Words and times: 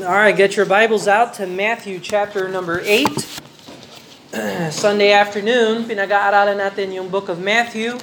All 0.00 0.08
right, 0.08 0.34
get 0.34 0.56
your 0.56 0.64
Bibles 0.64 1.06
out 1.06 1.34
to 1.34 1.46
Matthew 1.46 2.00
chapter 2.00 2.48
number 2.48 2.80
8. 2.82 3.08
Sunday 4.72 5.12
afternoon, 5.12 5.84
pinag-aaralan 5.84 6.56
natin 6.56 6.96
yung 6.96 7.12
book 7.12 7.28
of 7.28 7.38
Matthew. 7.38 7.98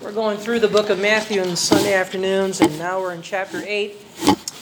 We're 0.00 0.14
going 0.14 0.38
through 0.38 0.60
the 0.60 0.70
book 0.70 0.86
of 0.88 1.02
Matthew 1.02 1.42
on 1.42 1.56
Sunday 1.56 1.94
afternoons, 1.94 2.60
and 2.60 2.78
now 2.78 3.00
we're 3.00 3.12
in 3.12 3.26
chapter 3.26 3.58
8. 3.58 3.90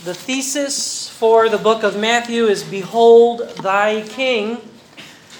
The 0.08 0.16
thesis 0.16 1.06
for 1.06 1.52
the 1.52 1.60
book 1.60 1.84
of 1.84 2.00
Matthew 2.00 2.48
is 2.48 2.64
Behold 2.64 3.44
Thy 3.60 4.00
King. 4.00 4.64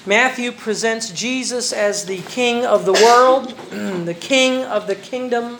Matthew 0.05 0.53
presents 0.53 1.09
Jesus 1.09 1.73
as 1.73 2.05
the 2.05 2.21
King 2.21 2.67
of 2.67 2.85
the 2.85 2.93
world, 2.93 3.57
the 4.05 4.19
King 4.19 4.65
of 4.69 4.87
the 4.87 4.95
kingdom 4.95 5.57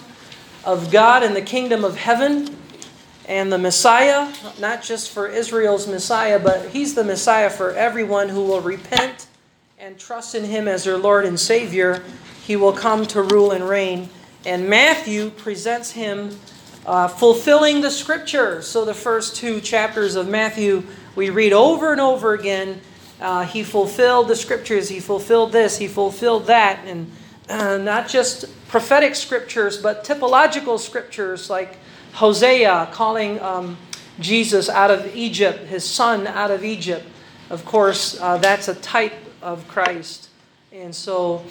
of 0.63 0.93
God 0.93 1.23
and 1.25 1.35
the 1.35 1.41
kingdom 1.41 1.89
of 1.89 1.97
heaven 1.97 2.60
and 3.31 3.53
the 3.53 3.59
Messiah, 3.59 4.29
not 4.59 4.83
just 4.83 5.13
for 5.13 5.29
Israel's 5.29 5.87
Messiah, 5.87 6.41
but 6.41 6.71
He's 6.71 6.97
the 6.97 7.05
Messiah 7.05 7.49
for 7.49 7.71
everyone 7.77 8.29
who 8.29 8.43
will 8.43 8.61
repent 8.61 9.29
and 9.79 9.97
trust 9.97 10.35
in 10.35 10.43
Him 10.43 10.67
as 10.67 10.83
their 10.83 10.99
Lord 10.99 11.25
and 11.25 11.39
Savior. 11.39 12.03
He 12.45 12.57
will 12.57 12.73
come 12.73 13.07
to 13.07 13.23
rule 13.23 13.53
and 13.53 13.69
reign. 13.69 14.09
And 14.45 14.69
Matthew 14.69 15.31
presents 15.31 15.93
Him 15.93 16.37
uh, 16.85 17.07
fulfilling 17.07 17.83
the 17.83 17.91
Scripture. 17.93 18.63
So 18.63 18.85
the 18.85 18.95
first 18.95 19.37
two 19.37 19.61
chapters 19.61 20.17
of 20.17 20.29
Matthew, 20.29 20.83
we 21.15 21.31
read 21.31 21.53
over 21.53 21.93
and 21.93 22.01
over 22.01 22.35
again. 22.35 22.81
Uh, 23.21 23.45
he 23.45 23.63
fulfilled 23.63 24.27
the 24.27 24.35
Scriptures. 24.35 24.89
He 24.89 24.99
fulfilled 24.99 25.53
this. 25.53 25.79
He 25.79 25.87
fulfilled 25.87 26.47
that. 26.47 26.81
And 26.85 27.13
uh, 27.49 27.79
not 27.79 28.09
just 28.09 28.47
prophetic 28.67 29.15
Scriptures, 29.15 29.81
but 29.81 30.03
typological 30.03 30.81
Scriptures 30.81 31.49
like 31.49 31.77
Hosea 32.21 32.91
calling 32.93 33.41
um, 33.41 33.79
Jesus 34.19 34.69
out 34.69 34.91
of 34.91 35.17
Egypt, 35.17 35.69
his 35.69 35.85
son 35.85 36.27
out 36.27 36.51
of 36.51 36.63
Egypt. 36.63 37.07
Of 37.49 37.65
course, 37.65 38.21
uh, 38.21 38.37
that's 38.37 38.69
a 38.69 38.75
type 38.75 39.15
of 39.41 39.67
Christ. 39.69 40.29
And 40.71 40.95
so, 40.95 41.43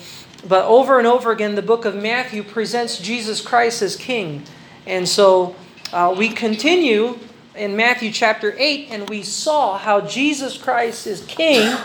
but 0.48 0.66
over 0.66 1.00
and 1.00 1.08
over 1.08 1.32
again, 1.32 1.56
the 1.56 1.64
book 1.64 1.86
of 1.86 1.96
Matthew 1.96 2.44
presents 2.44 3.00
Jesus 3.00 3.42
Christ 3.42 3.82
as 3.82 3.96
king. 3.96 4.44
And 4.86 5.10
so 5.10 5.56
uh, 5.92 6.14
we 6.16 6.30
continue 6.30 7.18
in 7.56 7.76
Matthew 7.76 8.12
chapter 8.12 8.54
8, 8.56 8.90
and 8.92 9.10
we 9.10 9.24
saw 9.24 9.76
how 9.76 10.02
Jesus 10.02 10.56
Christ 10.56 11.08
is 11.08 11.26
king 11.26 11.76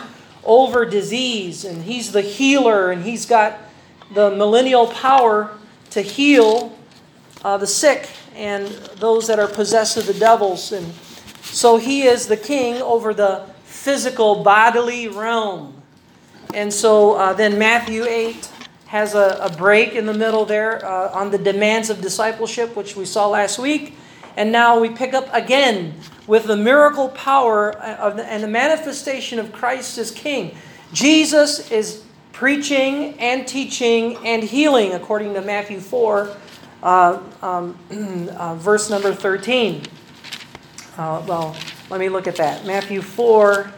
over 0.45 0.85
disease, 0.85 1.65
and 1.65 1.85
he's 1.85 2.13
the 2.13 2.21
healer, 2.21 2.91
and 2.91 3.03
he's 3.03 3.25
got 3.25 3.59
the 4.13 4.31
millennial 4.33 4.89
power 4.89 5.57
to 5.89 6.03
heal 6.03 6.77
uh, 7.43 7.57
the 7.57 7.67
sick 7.67 8.11
and 8.35 8.67
those 8.97 9.27
that 9.29 9.39
are 9.39 9.49
possessed 9.49 9.97
of 9.97 10.07
the 10.07 10.15
devils. 10.15 10.73
And 10.73 10.93
so 11.43 11.77
he 11.77 12.05
is 12.05 12.27
the 12.27 12.37
king 12.37 12.83
over 12.83 13.15
the 13.15 13.47
physical 13.65 14.43
bodily 14.43 15.09
realm. 15.09 15.83
And 16.53 16.73
so 16.73 17.15
uh, 17.15 17.33
then 17.33 17.59
Matthew 17.59 18.05
8 18.05 18.49
has 18.87 19.15
a, 19.15 19.39
a, 19.41 19.57
break 19.57 19.95
in 19.95 20.07
the 20.07 20.15
middle 20.15 20.45
there 20.45 20.85
uh, 20.85 21.11
on 21.11 21.31
the 21.31 21.39
demands 21.39 21.91
of 21.91 22.01
discipleship, 22.01 22.77
which 22.77 22.97
we 22.97 23.05
saw 23.05 23.29
last 23.29 23.59
week. 23.59 23.97
And 24.37 24.53
now 24.53 24.79
we 24.79 24.89
pick 24.89 25.15
up 25.15 25.29
again 25.33 25.95
with 26.27 26.45
the 26.45 26.57
miracle 26.57 27.09
power 27.09 27.73
of 27.73 28.17
the, 28.17 28.25
and 28.25 28.43
the 28.43 28.49
manifestation 28.49 29.39
of 29.39 29.53
Christ 29.53 29.99
as 29.99 30.11
king. 30.11 30.57
Jesus 30.93 31.71
is 31.71 32.05
preaching 32.33 33.19
and 33.19 33.47
teaching 33.47 34.17
and 34.25 34.43
healing, 34.43 34.93
according 34.93 35.35
to 35.35 35.41
Matthew 35.41 35.81
4 35.81 36.37
uh, 36.85 37.19
um, 37.43 37.79
uh, 38.37 38.55
verse 38.57 38.91
number 38.91 39.13
13. 39.13 39.83
Uh, 40.97 41.25
well, 41.27 41.57
let 41.91 41.99
me 41.99 42.09
look 42.09 42.29
at 42.29 42.37
that. 42.37 42.65
Matthew 42.67 43.03
4, 43.03 43.73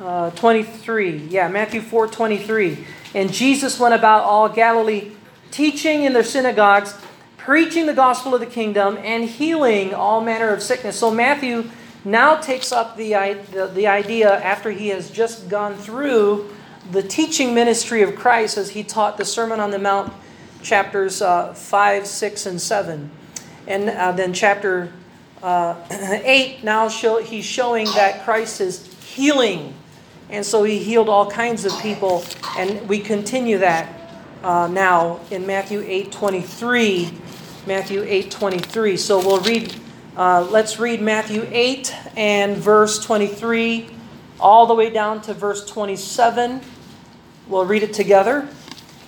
uh, 0.00 0.30
23. 0.30 1.16
Yeah, 1.26 1.48
Matthew 1.48 1.80
4, 1.80 2.06
23. 2.06 2.86
And 3.14 3.32
Jesus 3.32 3.78
went 3.78 3.94
about 3.94 4.22
all 4.22 4.48
Galilee, 4.48 5.10
teaching 5.50 6.04
in 6.04 6.12
their 6.12 6.24
synagogues, 6.24 6.96
preaching 7.36 7.86
the 7.86 7.94
gospel 7.94 8.34
of 8.34 8.40
the 8.40 8.46
kingdom, 8.46 8.96
and 9.02 9.24
healing 9.24 9.92
all 9.92 10.22
manner 10.22 10.48
of 10.50 10.62
sickness. 10.62 10.98
So 10.98 11.10
Matthew 11.10 11.68
now 12.04 12.36
takes 12.36 12.72
up 12.72 12.96
the, 12.96 13.12
the, 13.50 13.66
the 13.66 13.86
idea 13.88 14.32
after 14.42 14.70
he 14.70 14.88
has 14.88 15.10
just 15.10 15.48
gone 15.48 15.74
through 15.74 16.48
the 16.90 17.02
teaching 17.02 17.54
ministry 17.54 18.02
of 18.02 18.16
Christ 18.16 18.56
as 18.56 18.70
he 18.70 18.82
taught 18.82 19.18
the 19.18 19.24
Sermon 19.24 19.60
on 19.60 19.70
the 19.70 19.78
Mount 19.78 20.12
chapters 20.62 21.20
uh, 21.20 21.52
5, 21.52 22.06
6, 22.06 22.46
and 22.46 22.60
7. 22.60 23.10
And 23.66 23.90
uh, 23.90 24.12
then 24.12 24.32
chapter 24.32 24.92
uh, 25.42 25.76
8, 25.90 26.64
now 26.64 26.88
show, 26.88 27.22
he's 27.22 27.44
showing 27.44 27.86
that 27.94 28.24
Christ 28.24 28.60
is 28.60 28.86
healing. 29.02 29.74
And 30.30 30.46
so 30.46 30.64
he 30.64 30.78
healed 30.78 31.08
all 31.08 31.30
kinds 31.30 31.64
of 31.64 31.78
people. 31.80 32.24
And 32.56 32.88
we 32.88 33.00
continue 33.00 33.58
that 33.58 33.88
uh, 34.42 34.68
now 34.68 35.20
in 35.30 35.46
Matthew 35.46 35.84
8, 35.86 36.10
23. 36.10 37.12
Matthew 37.66 38.04
8, 38.06 38.30
23. 38.30 38.96
So 38.96 39.18
we'll 39.18 39.40
read, 39.40 39.74
uh, 40.16 40.46
let's 40.50 40.78
read 40.78 41.00
Matthew 41.00 41.46
8 41.50 41.94
and 42.16 42.56
verse 42.56 43.04
23 43.04 43.90
all 44.40 44.66
the 44.66 44.74
way 44.74 44.90
down 44.90 45.22
to 45.22 45.34
verse 45.34 45.64
27. 45.66 46.60
We'll 47.46 47.66
read 47.66 47.82
it 47.82 47.92
together 47.92 48.48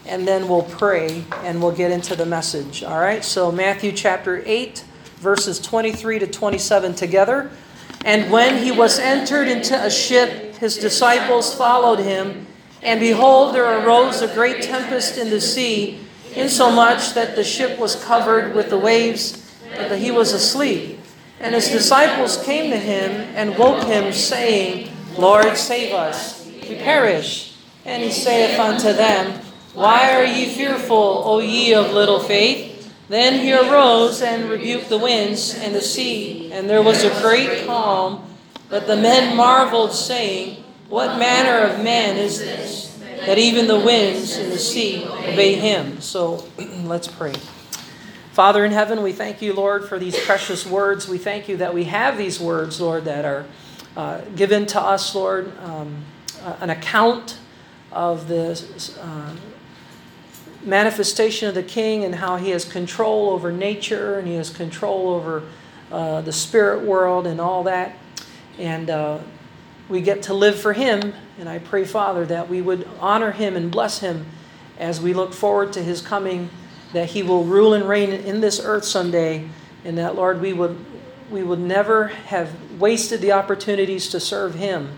and 0.07 0.27
then 0.27 0.49
we'll 0.49 0.63
pray 0.63 1.25
and 1.43 1.63
we'll 1.63 1.73
get 1.73 1.91
into 1.91 2.15
the 2.15 2.27
message. 2.27 2.83
All 2.83 3.01
right? 3.01 3.25
So, 3.25 3.51
Matthew 3.51 3.93
chapter 3.93 4.43
8, 4.45 4.85
verses 5.17 5.59
23 5.61 6.19
to 6.21 6.27
27 6.27 6.95
together. 6.95 7.51
And 8.05 8.31
when 8.31 8.63
he 8.63 8.71
was 8.71 8.99
entered 8.99 9.49
into 9.49 9.83
a 9.83 9.91
ship, 9.91 10.57
his 10.57 10.77
disciples 10.77 11.55
followed 11.55 12.01
him. 12.01 12.47
And 12.83 13.01
behold, 13.01 13.55
there 13.55 13.81
arose 13.81 14.21
a 14.21 14.33
great 14.35 14.63
tempest 14.63 15.17
in 15.17 15.31
the 15.31 15.41
sea, 15.41 16.01
insomuch 16.35 17.15
that 17.15 17.35
the 17.35 17.45
ship 17.45 17.79
was 17.79 18.03
covered 18.05 18.55
with 18.55 18.69
the 18.69 18.79
waves, 18.79 19.57
but 19.71 19.89
that 19.89 19.99
he 19.99 20.11
was 20.11 20.33
asleep. 20.33 21.01
And 21.41 21.55
his 21.55 21.69
disciples 21.69 22.43
came 22.45 22.71
to 22.71 22.77
him 22.77 23.11
and 23.35 23.57
woke 23.57 23.85
him, 23.85 24.13
saying, 24.13 24.91
Lord, 25.17 25.57
save 25.57 25.95
us, 25.95 26.47
we 26.47 26.77
perish. 26.77 27.57
And 27.87 28.03
he 28.03 28.11
saith 28.11 28.59
unto 28.59 28.93
them, 28.93 29.44
why 29.75 30.15
are 30.15 30.25
ye 30.25 30.47
fearful, 30.47 31.23
O 31.25 31.41
ye 31.41 31.75
of 31.75 31.93
little 31.93 32.21
faith? 32.21 32.93
Then 33.09 33.41
he 33.41 33.53
arose 33.53 34.23
and 34.23 34.49
rebuked 34.49 34.89
the 34.89 34.99
winds 34.99 35.55
and 35.55 35.75
the 35.75 35.81
sea, 35.81 36.53
and 36.53 36.71
there 36.71 36.83
was 36.83 37.03
a 37.03 37.11
great 37.21 37.67
calm. 37.67 38.25
But 38.71 38.87
the 38.87 38.97
men 38.97 39.37
marveled, 39.37 39.93
saying, 39.93 40.65
What 40.89 41.19
manner 41.19 41.67
of 41.67 41.83
man 41.83 42.17
is 42.17 42.39
this, 42.39 42.97
that 43.27 43.37
even 43.37 43.67
the 43.67 43.79
winds 43.79 44.37
and 44.37 44.51
the 44.51 44.59
sea 44.59 45.05
obey 45.05 45.55
him? 45.55 46.01
So 46.01 46.47
let's 46.85 47.09
pray. 47.09 47.35
Father 48.33 48.65
in 48.65 48.73
heaven, 48.73 49.03
we 49.03 49.13
thank 49.13 49.43
you, 49.43 49.53
Lord, 49.55 49.85
for 49.85 49.99
these 49.99 50.19
precious 50.25 50.65
words. 50.65 51.09
We 51.09 51.19
thank 51.19 51.49
you 51.49 51.57
that 51.59 51.75
we 51.75 51.85
have 51.85 52.17
these 52.17 52.41
words, 52.41 52.81
Lord, 52.81 53.05
that 53.05 53.25
are 53.25 53.45
uh, 53.97 54.21
given 54.37 54.67
to 54.67 54.81
us, 54.81 55.15
Lord, 55.15 55.53
um, 55.59 56.05
an 56.61 56.71
account 56.71 57.39
of 57.93 58.29
the. 58.29 58.61
Uh, 59.01 59.35
manifestation 60.65 61.49
of 61.49 61.55
the 61.55 61.63
king 61.63 62.05
and 62.05 62.15
how 62.15 62.37
he 62.37 62.51
has 62.51 62.65
control 62.65 63.31
over 63.31 63.53
nature 63.53 64.19
and 64.19 64.27
he 64.27 64.35
has 64.35 64.51
control 64.51 65.09
over 65.09 65.43
uh, 65.93 66.21
the 66.23 66.33
spirit 66.33 66.83
world 66.83 67.27
and 67.27 67.41
all 67.41 67.65
that. 67.65 67.97
And 68.59 68.89
uh, 68.91 69.19
we 69.89 70.01
get 70.01 70.23
to 70.25 70.35
live 70.35 70.59
for 70.59 70.73
him. 70.73 71.13
And 71.39 71.49
I 71.49 71.59
pray, 71.59 71.85
Father, 71.85 72.25
that 72.27 72.49
we 72.49 72.63
would 72.63 72.89
honor 72.99 73.33
him 73.33 73.57
and 73.57 73.71
bless 73.71 74.01
him 74.01 74.27
as 74.79 75.01
we 75.01 75.13
look 75.15 75.33
forward 75.33 75.73
to 75.75 75.83
his 75.83 76.01
coming, 76.01 76.51
that 76.93 77.11
he 77.11 77.23
will 77.23 77.45
rule 77.45 77.75
and 77.75 77.89
reign 77.89 78.11
in 78.11 78.41
this 78.41 78.61
earth 78.65 78.85
someday. 78.85 79.49
And 79.85 79.99
that, 79.99 80.15
Lord, 80.15 80.41
we 80.41 80.53
would, 80.53 80.83
we 81.31 81.43
would 81.43 81.59
never 81.59 82.09
have 82.09 82.51
wasted 82.81 83.21
the 83.21 83.33
opportunities 83.33 84.09
to 84.11 84.21
serve 84.21 84.55
him 84.55 84.97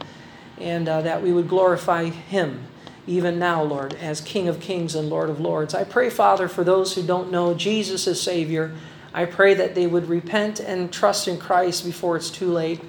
and 0.58 0.88
uh, 0.88 1.02
that 1.02 1.22
we 1.22 1.32
would 1.32 1.48
glorify 1.48 2.04
him 2.04 2.66
even 3.06 3.38
now, 3.38 3.62
Lord, 3.62 3.94
as 3.94 4.20
King 4.20 4.48
of 4.48 4.60
Kings 4.60 4.94
and 4.94 5.08
Lord 5.08 5.30
of 5.30 5.40
Lords. 5.40 5.74
I 5.74 5.84
pray, 5.84 6.10
Father, 6.10 6.48
for 6.48 6.64
those 6.64 6.94
who 6.94 7.02
don't 7.02 7.30
know 7.30 7.54
Jesus 7.54 8.06
as 8.08 8.20
Savior, 8.20 8.74
I 9.14 9.24
pray 9.24 9.54
that 9.54 9.74
they 9.74 9.86
would 9.86 10.08
repent 10.08 10.60
and 10.60 10.92
trust 10.92 11.28
in 11.28 11.38
Christ 11.38 11.84
before 11.84 12.16
it's 12.16 12.30
too 12.30 12.52
late. 12.52 12.80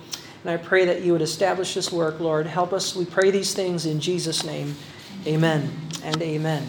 And 0.44 0.52
I 0.52 0.58
pray 0.58 0.86
that 0.86 1.02
you 1.02 1.12
would 1.12 1.22
establish 1.22 1.74
this 1.74 1.92
work, 1.92 2.20
Lord. 2.20 2.48
Help 2.48 2.74
us. 2.74 2.96
We 2.96 3.06
pray 3.06 3.32
these 3.32 3.54
things 3.54 3.86
in 3.86 4.00
Jesus' 4.00 4.44
name. 4.44 4.76
Amen 5.26 5.72
and 6.04 6.22
amen. 6.22 6.68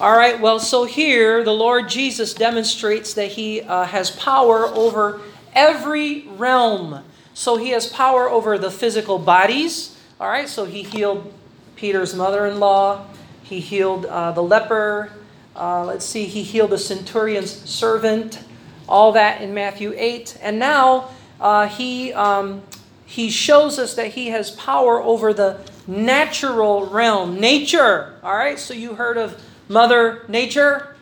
All 0.00 0.16
right, 0.16 0.40
well, 0.40 0.58
so 0.58 0.84
here 0.84 1.44
the 1.44 1.52
Lord 1.52 1.88
Jesus 1.88 2.34
demonstrates 2.34 3.14
that 3.14 3.32
he 3.32 3.62
uh, 3.62 3.84
has 3.84 4.10
power 4.10 4.66
over 4.66 5.20
every 5.54 6.26
realm. 6.28 7.04
So 7.34 7.56
he 7.56 7.70
has 7.70 7.86
power 7.86 8.28
over 8.28 8.58
the 8.58 8.70
physical 8.70 9.18
bodies. 9.18 9.96
All 10.20 10.28
right, 10.28 10.48
so 10.48 10.64
he 10.64 10.82
healed 10.82 11.32
Peter's 11.76 12.14
mother 12.14 12.46
in 12.46 12.60
law. 12.60 13.06
He 13.42 13.60
healed 13.60 14.06
uh, 14.06 14.32
the 14.32 14.42
leper. 14.42 15.10
Uh, 15.54 15.84
let's 15.84 16.04
see, 16.04 16.24
he 16.24 16.42
healed 16.42 16.70
the 16.70 16.78
centurion's 16.78 17.50
servant. 17.50 18.40
All 18.88 19.12
that 19.12 19.42
in 19.42 19.54
Matthew 19.54 19.94
8. 19.96 20.38
And 20.40 20.58
now 20.58 21.10
uh, 21.40 21.68
he, 21.68 22.12
um, 22.12 22.62
he 23.04 23.30
shows 23.30 23.78
us 23.78 23.94
that 23.94 24.12
he 24.12 24.28
has 24.28 24.50
power 24.52 25.02
over 25.02 25.34
the 25.34 25.60
natural 25.86 26.86
realm, 26.86 27.38
nature. 27.40 28.14
All 28.22 28.34
right, 28.34 28.58
so 28.58 28.74
you 28.74 28.94
heard 28.94 29.16
of 29.16 29.40
Mother 29.68 30.24
Nature? 30.28 30.96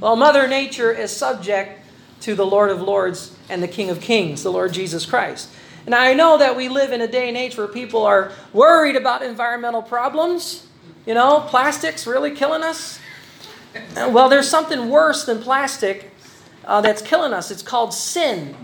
Well, 0.00 0.16
Mother 0.16 0.46
Nature 0.48 0.92
is 0.92 1.14
subject 1.14 1.80
to 2.20 2.34
the 2.34 2.46
Lord 2.46 2.70
of 2.70 2.80
Lords 2.80 3.36
and 3.48 3.62
the 3.62 3.68
King 3.68 3.90
of 3.90 4.00
Kings, 4.00 4.42
the 4.42 4.52
Lord 4.52 4.72
Jesus 4.72 5.06
Christ. 5.06 5.48
And 5.88 5.94
I 5.94 6.12
know 6.12 6.36
that 6.36 6.54
we 6.54 6.68
live 6.68 6.92
in 6.92 7.00
a 7.00 7.06
day 7.06 7.28
and 7.28 7.36
age 7.38 7.56
where 7.56 7.66
people 7.66 8.04
are 8.04 8.30
worried 8.52 8.94
about 8.94 9.22
environmental 9.22 9.80
problems. 9.80 10.66
You 11.06 11.14
know, 11.14 11.40
plastics 11.48 12.06
really 12.06 12.32
killing 12.32 12.62
us. 12.62 12.98
Well, 13.96 14.28
there's 14.28 14.50
something 14.50 14.90
worse 14.90 15.24
than 15.24 15.40
plastic 15.40 16.10
uh, 16.66 16.82
that's 16.82 17.00
killing 17.00 17.32
us. 17.32 17.50
It's 17.50 17.62
called 17.62 17.94
sin. 17.94 18.54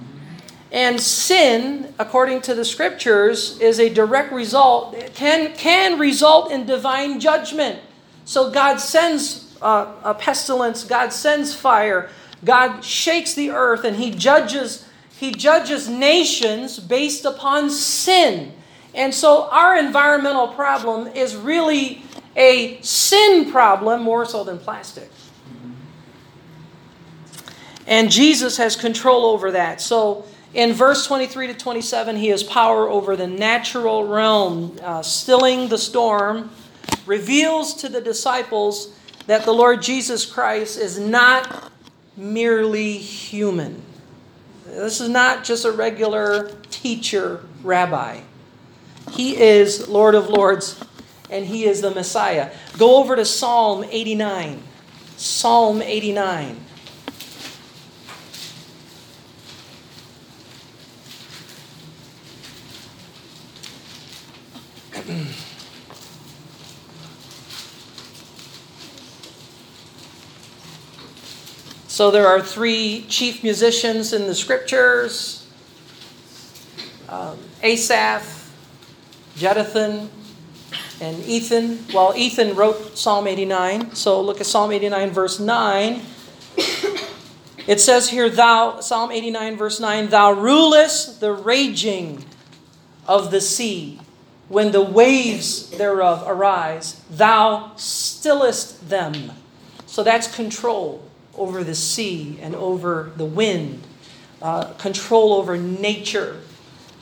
And 0.71 1.01
sin, 1.01 1.95
according 1.99 2.43
to 2.43 2.55
the 2.55 2.63
scriptures, 2.63 3.59
is 3.59 3.81
a 3.81 3.89
direct 3.89 4.31
result, 4.31 4.95
can, 5.15 5.55
can 5.55 5.99
result 5.99 6.53
in 6.53 6.67
divine 6.67 7.21
judgment. 7.21 7.81
So 8.27 8.51
God 8.51 8.81
sends 8.81 9.57
uh, 9.63 9.95
a 10.05 10.13
pestilence, 10.13 10.85
God 10.85 11.11
sends 11.11 11.55
fire, 11.55 12.11
God 12.45 12.85
shakes 12.85 13.33
the 13.33 13.49
earth, 13.49 13.83
and 13.83 13.97
He 13.97 14.11
judges, 14.11 14.84
He 15.19 15.33
judges 15.33 15.89
nations 15.89 16.79
based 16.79 17.25
upon 17.25 17.71
sin. 17.71 18.53
And 18.95 19.15
so 19.15 19.49
our 19.51 19.77
environmental 19.77 20.49
problem 20.49 21.09
is 21.09 21.37
really 21.37 22.03
a 22.37 22.81
sin 22.83 23.51
problem 23.51 24.03
more 24.03 24.25
so 24.25 24.45
than 24.45 24.59
plastic. 24.59 25.11
And 27.87 28.11
Jesus 28.11 28.57
has 28.57 28.77
control 28.77 29.27
over 29.27 29.51
that. 29.53 29.81
So 29.81 30.25
in 30.55 30.73
verse 30.73 31.07
23 31.07 31.49
to 31.49 31.55
27, 31.55 32.17
he 32.17 32.29
has 32.29 32.43
power 32.43 32.89
over 32.89 33.17
the 33.17 33.27
natural 33.27 34.07
realm, 34.07 34.77
uh, 34.83 35.03
stilling 35.03 35.69
the 35.69 35.79
storm, 35.79 36.51
reveals 37.07 37.75
to 37.75 37.89
the 37.89 38.01
disciples 38.01 38.97
that 39.27 39.45
the 39.45 39.53
Lord 39.53 39.83
Jesus 39.83 40.25
Christ 40.25 40.79
is 40.79 40.99
not 40.99 41.71
merely 42.17 42.97
human. 42.97 43.84
This 44.67 45.01
is 45.01 45.09
not 45.09 45.45
just 45.45 45.65
a 45.65 45.71
regular 45.71 46.51
teacher, 46.71 47.41
rabbi. 47.63 48.21
He 49.13 49.41
is 49.41 49.89
Lord 49.89 50.15
of 50.15 50.29
Lords 50.29 50.83
and 51.31 51.47
he 51.47 51.65
is 51.65 51.81
the 51.81 51.91
Messiah. 51.91 52.51
Go 52.79 52.97
over 52.99 53.17
to 53.17 53.25
Psalm 53.25 53.85
89. 53.85 54.63
Psalm 55.17 55.83
89. 55.83 56.61
So 71.95 72.11
there 72.11 72.27
are 72.27 72.43
three 72.43 73.07
chief 73.09 73.45
musicians 73.45 74.13
in 74.13 74.27
the 74.27 74.35
scriptures 74.35 75.47
um, 77.09 77.39
Asaph, 77.63 78.51
Jeduthun, 79.37 80.09
and 81.01 81.25
Ethan. 81.25 81.85
Well, 81.95 82.13
Ethan 82.17 82.57
wrote 82.57 82.99
Psalm 82.99 83.29
89. 83.29 83.95
So 83.95 84.21
look 84.21 84.41
at 84.41 84.47
Psalm 84.47 84.73
89, 84.73 85.11
verse 85.11 85.39
9. 85.39 86.03
It 87.69 87.81
says 87.81 88.09
here, 88.09 88.29
Thou, 88.29 88.81
Psalm 88.81 89.13
89, 89.13 89.57
verse 89.57 89.79
9, 89.79 90.09
Thou 90.09 90.33
rulest 90.33 91.21
the 91.21 91.31
raging 91.33 92.25
of 93.07 93.31
the 93.31 93.41
sea. 93.41 94.01
When 94.49 94.73
the 94.73 94.83
waves 94.83 95.71
thereof 95.71 96.25
arise, 96.27 97.01
Thou 97.09 97.71
stillest 97.77 98.89
them. 98.89 99.31
So 99.87 100.03
that's 100.03 100.35
control 100.35 101.01
over 101.37 101.65
the 101.65 101.75
sea 101.75 102.39
and 102.41 102.55
over 102.55 103.13
the 103.17 103.25
wind, 103.25 103.83
uh, 104.43 104.73
control 104.75 105.33
over 105.33 105.57
nature. 105.57 106.41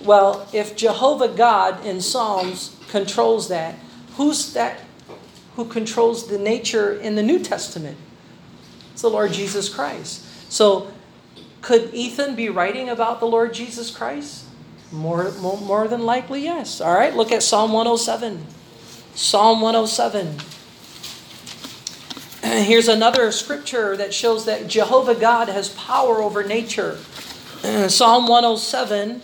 Well, 0.00 0.49
if 0.52 0.76
Jehovah 0.76 1.29
God 1.29 1.84
in 1.84 2.00
Psalms 2.00 2.76
controls 2.88 3.49
that, 3.49 3.76
who's 4.17 4.52
that 4.55 4.81
who 5.56 5.64
controls 5.67 6.29
the 6.29 6.38
nature 6.38 6.94
in 6.94 7.14
the 7.14 7.23
New 7.23 7.38
Testament? 7.38 7.99
It's 8.93 9.02
the 9.02 9.11
Lord 9.11 9.32
Jesus 9.32 9.69
Christ. 9.69 10.25
So, 10.50 10.88
could 11.61 11.94
Ethan 11.94 12.34
be 12.34 12.49
writing 12.49 12.88
about 12.88 13.20
the 13.20 13.26
Lord 13.26 13.55
Jesus 13.55 13.90
Christ? 13.90 14.44
More, 14.90 15.31
more, 15.40 15.58
more 15.58 15.88
than 15.88 16.05
likely, 16.05 16.43
yes. 16.43 16.81
All 16.81 16.93
right, 16.93 17.14
look 17.14 17.32
at 17.32 17.43
Psalm 17.43 17.73
107. 17.73 18.46
Psalm 19.14 19.61
107. 19.61 20.37
Here's 22.52 22.87
another 22.87 23.32
scripture 23.32 23.96
that 23.96 24.12
shows 24.12 24.44
that 24.44 24.69
Jehovah 24.69 25.14
God 25.14 25.49
has 25.49 25.70
power 25.70 26.20
over 26.20 26.44
nature. 26.44 26.99
Uh, 27.64 27.88
Psalm 27.88 28.28
107, 28.28 29.22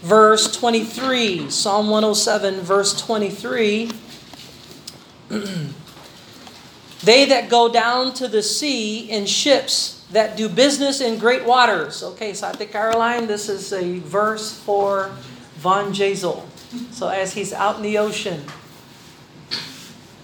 verse 0.00 0.56
23. 0.56 1.50
Psalm 1.50 1.88
107, 1.90 2.60
verse 2.60 3.00
23. 3.00 3.90
they 7.02 7.24
that 7.24 7.48
go 7.50 7.68
down 7.68 8.14
to 8.14 8.28
the 8.28 8.42
sea 8.44 9.10
in 9.10 9.26
ships 9.26 10.06
that 10.12 10.36
do 10.36 10.48
business 10.48 11.00
in 11.00 11.18
great 11.18 11.44
waters. 11.44 12.04
Okay, 12.04 12.34
so 12.34 12.46
I 12.46 12.52
think 12.52 12.70
Caroline, 12.70 13.26
this 13.26 13.48
is 13.48 13.72
a 13.72 13.98
verse 13.98 14.56
for 14.60 15.10
Von 15.56 15.92
Jazel. 15.92 16.44
So 16.92 17.08
as 17.08 17.34
he's 17.34 17.52
out 17.52 17.78
in 17.78 17.82
the 17.82 17.98
ocean, 17.98 18.44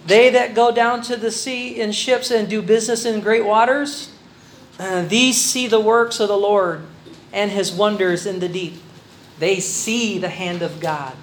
they 0.06 0.30
that 0.30 0.54
go 0.54 0.70
down 0.70 1.02
to 1.02 1.16
the 1.16 1.30
sea 1.30 1.80
in 1.80 1.92
ships 1.92 2.30
and 2.30 2.48
do 2.48 2.62
business 2.62 3.04
in 3.04 3.20
great 3.20 3.44
waters, 3.44 4.12
uh, 4.78 5.02
these 5.02 5.40
see 5.40 5.66
the 5.66 5.80
works 5.80 6.20
of 6.20 6.28
the 6.28 6.36
Lord 6.36 6.84
and 7.32 7.50
his 7.50 7.72
wonders 7.72 8.26
in 8.26 8.40
the 8.40 8.48
deep. 8.48 8.74
They 9.38 9.60
see 9.60 10.18
the 10.18 10.28
hand 10.28 10.62
of 10.62 10.80
God. 10.80 11.14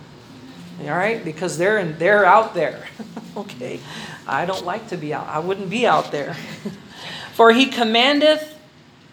All 0.82 0.90
right? 0.90 1.24
Because 1.24 1.58
they're 1.58 1.78
in, 1.78 1.98
they're 1.98 2.26
out 2.26 2.54
there. 2.54 2.86
okay. 3.38 3.80
I 4.28 4.46
don't 4.46 4.66
like 4.66 4.90
to 4.90 4.98
be 4.98 5.14
out. 5.14 5.28
I 5.28 5.40
wouldn't 5.40 5.70
be 5.70 5.88
out 5.88 6.12
there. 6.12 6.36
For 7.34 7.52
he 7.52 7.68
commandeth 7.68 8.60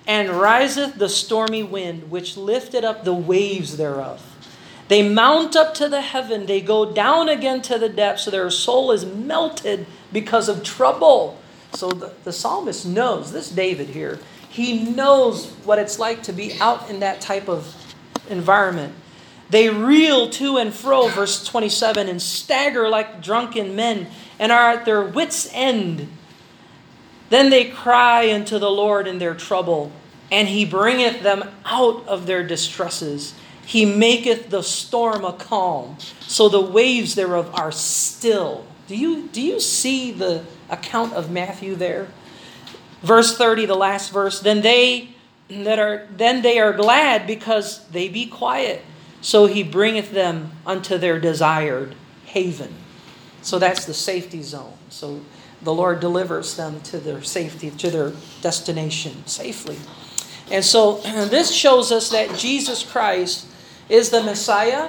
and 0.07 0.31
riseth 0.31 0.97
the 0.97 1.09
stormy 1.09 1.63
wind, 1.63 2.11
which 2.11 2.37
lifted 2.37 2.85
up 2.85 3.05
the 3.05 3.15
waves 3.15 3.77
thereof. 3.77 4.30
They 4.91 5.09
mount 5.09 5.55
up 5.55 5.75
to 5.75 5.89
the 5.89 6.01
heaven, 6.01 6.47
they 6.47 6.61
go 6.61 6.93
down 6.93 7.29
again 7.29 7.63
to 7.63 7.79
the 7.79 7.89
depths, 7.89 8.25
so 8.25 8.33
their 8.33 8.51
soul 8.51 8.91
is 8.91 9.07
melted 9.07 9.87
because 10.13 10.49
of 10.49 10.65
trouble. 10.65 11.39
So 11.75 11.91
the, 11.91 12.13
the 12.25 12.33
psalmist 12.33 12.85
knows, 12.85 13.31
this 13.31 13.51
David 13.51 13.91
here, 13.91 14.19
he 14.49 14.83
knows 14.83 15.47
what 15.63 15.79
it's 15.79 16.01
like 16.01 16.25
to 16.25 16.33
be 16.33 16.61
out 16.61 16.91
in 16.91 16.99
that 16.99 17.21
type 17.21 17.49
of 17.49 17.73
environment. 18.29 18.93
They 19.49 19.69
reel 19.69 20.29
to 20.31 20.57
and 20.57 20.75
fro, 20.75 21.07
verse 21.07 21.47
27, 21.47 22.09
and 22.09 22.21
stagger 22.21 22.89
like 22.89 23.23
drunken 23.23 23.77
men 23.77 24.09
and 24.41 24.51
are 24.51 24.71
at 24.73 24.87
their 24.87 25.03
wits' 25.03 25.49
end. 25.53 26.09
Then 27.29 27.51
they 27.51 27.67
cry 27.67 28.33
unto 28.33 28.59
the 28.59 28.73
Lord 28.73 29.07
in 29.07 29.19
their 29.21 29.37
trouble, 29.37 29.93
and 30.33 30.49
he 30.49 30.65
bringeth 30.65 31.23
them 31.23 31.49
out 31.65 32.05
of 32.09 32.27
their 32.27 32.43
distresses. 32.43 33.35
He 33.71 33.85
maketh 33.85 34.51
the 34.51 34.65
storm 34.65 35.25
a 35.25 35.33
calm, 35.33 35.97
so 36.23 36.49
the 36.49 36.61
waves 36.61 37.15
thereof 37.15 37.55
are 37.55 37.71
still. 37.71 38.67
Do 38.89 38.97
you, 38.97 39.29
do 39.29 39.41
you 39.41 39.61
see 39.61 40.11
the 40.11 40.45
account 40.69 41.13
of 41.13 41.31
Matthew 41.31 41.77
there? 41.77 42.09
Verse 43.03 43.39
30, 43.39 43.67
the 43.67 43.77
last 43.77 44.11
verse, 44.11 44.41
then 44.41 44.63
they 44.63 45.11
that 45.49 45.79
are 45.79 46.09
then 46.11 46.43
they 46.43 46.59
are 46.59 46.73
glad 46.73 47.29
because 47.29 47.87
they 47.91 48.09
be 48.09 48.27
quiet. 48.27 48.83
So 49.21 49.47
he 49.47 49.63
bringeth 49.63 50.11
them 50.11 50.51
unto 50.67 50.99
their 50.99 51.21
desired 51.21 51.95
haven. 52.25 52.75
So 53.41 53.61
that's 53.61 53.85
the 53.85 53.95
safety 53.95 54.43
zone. 54.43 54.75
So 54.89 55.21
the 55.63 55.73
Lord 55.73 56.01
delivers 56.01 56.57
them 56.57 56.81
to 56.81 56.99
their 56.99 57.23
safety, 57.23 57.71
to 57.71 57.89
their 57.89 58.13
destination 58.43 59.25
safely. 59.29 59.77
And 60.51 60.65
so 60.65 60.97
this 61.29 61.55
shows 61.55 61.93
us 61.93 62.11
that 62.11 62.37
Jesus 62.37 62.83
Christ 62.83 63.47
is 63.91 64.11
the 64.11 64.23
Messiah, 64.23 64.89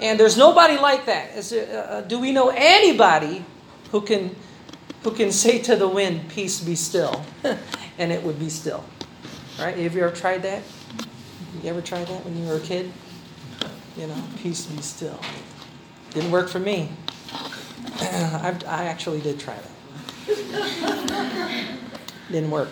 and 0.00 0.18
there's 0.18 0.36
nobody 0.36 0.76
like 0.76 1.06
that. 1.06 1.40
There, 1.42 1.88
uh, 1.88 2.00
do 2.00 2.18
we 2.18 2.32
know 2.32 2.48
anybody 2.48 3.44
who 3.92 4.00
can 4.00 4.34
who 5.02 5.12
can 5.12 5.30
say 5.30 5.60
to 5.60 5.76
the 5.76 5.86
wind, 5.86 6.28
"Peace, 6.30 6.60
be 6.60 6.74
still," 6.74 7.24
and 7.98 8.10
it 8.10 8.22
would 8.22 8.38
be 8.40 8.48
still? 8.48 8.82
Right? 9.58 9.76
Have 9.76 9.94
you 9.94 10.02
ever 10.02 10.14
tried 10.14 10.42
that? 10.42 10.62
You 11.62 11.68
ever 11.68 11.82
tried 11.82 12.06
that 12.06 12.24
when 12.24 12.36
you 12.38 12.48
were 12.48 12.56
a 12.56 12.60
kid? 12.60 12.90
You 13.96 14.06
know, 14.06 14.16
peace, 14.42 14.64
be 14.66 14.80
still. 14.80 15.20
Didn't 16.12 16.30
work 16.30 16.48
for 16.48 16.58
me. 16.58 16.88
I, 18.00 18.56
I 18.66 18.84
actually 18.84 19.20
did 19.20 19.38
try 19.38 19.56
that. 19.56 19.70
Didn't 22.30 22.50
work. 22.50 22.70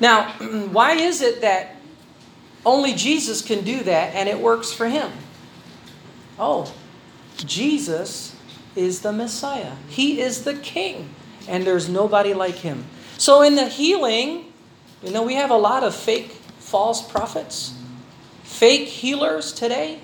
Now, 0.00 0.32
why 0.72 0.92
is 0.94 1.22
it 1.22 1.40
that 1.42 1.75
only 2.66 2.94
Jesus 2.94 3.40
can 3.40 3.64
do 3.64 3.84
that, 3.84 4.14
and 4.14 4.28
it 4.28 4.40
works 4.40 4.72
for 4.72 4.88
him. 4.88 5.10
oh, 6.38 6.74
Jesus 7.36 8.34
is 8.74 9.00
the 9.00 9.12
Messiah. 9.12 9.72
He 9.88 10.20
is 10.20 10.44
the 10.44 10.54
King, 10.54 11.08
and 11.48 11.64
there's 11.64 11.88
nobody 11.88 12.34
like 12.34 12.56
him. 12.56 12.84
So 13.18 13.42
in 13.42 13.54
the 13.54 13.66
healing, 13.66 14.52
you 15.02 15.12
know, 15.12 15.22
we 15.22 15.34
have 15.34 15.50
a 15.50 15.56
lot 15.56 15.84
of 15.84 15.94
fake 15.94 16.30
false 16.58 17.00
prophets, 17.00 17.72
fake 18.42 18.88
healers 18.88 19.52
today. 19.52 20.00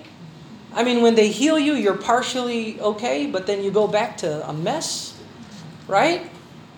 I 0.73 0.83
mean, 0.83 1.01
when 1.01 1.15
they 1.15 1.29
heal 1.29 1.59
you, 1.59 1.73
you're 1.73 1.97
partially 1.97 2.79
okay, 2.79 3.27
but 3.27 3.45
then 3.45 3.63
you 3.63 3.71
go 3.71 3.87
back 3.87 4.17
to 4.17 4.47
a 4.47 4.53
mess, 4.53 5.19
right? 5.87 6.21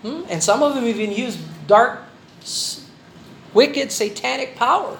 Hmm? 0.02 0.22
And 0.28 0.42
some 0.42 0.62
of 0.62 0.74
them 0.74 0.84
even 0.84 1.12
use 1.12 1.36
dark, 1.66 2.00
wicked, 3.54 3.92
satanic 3.92 4.56
power. 4.56 4.98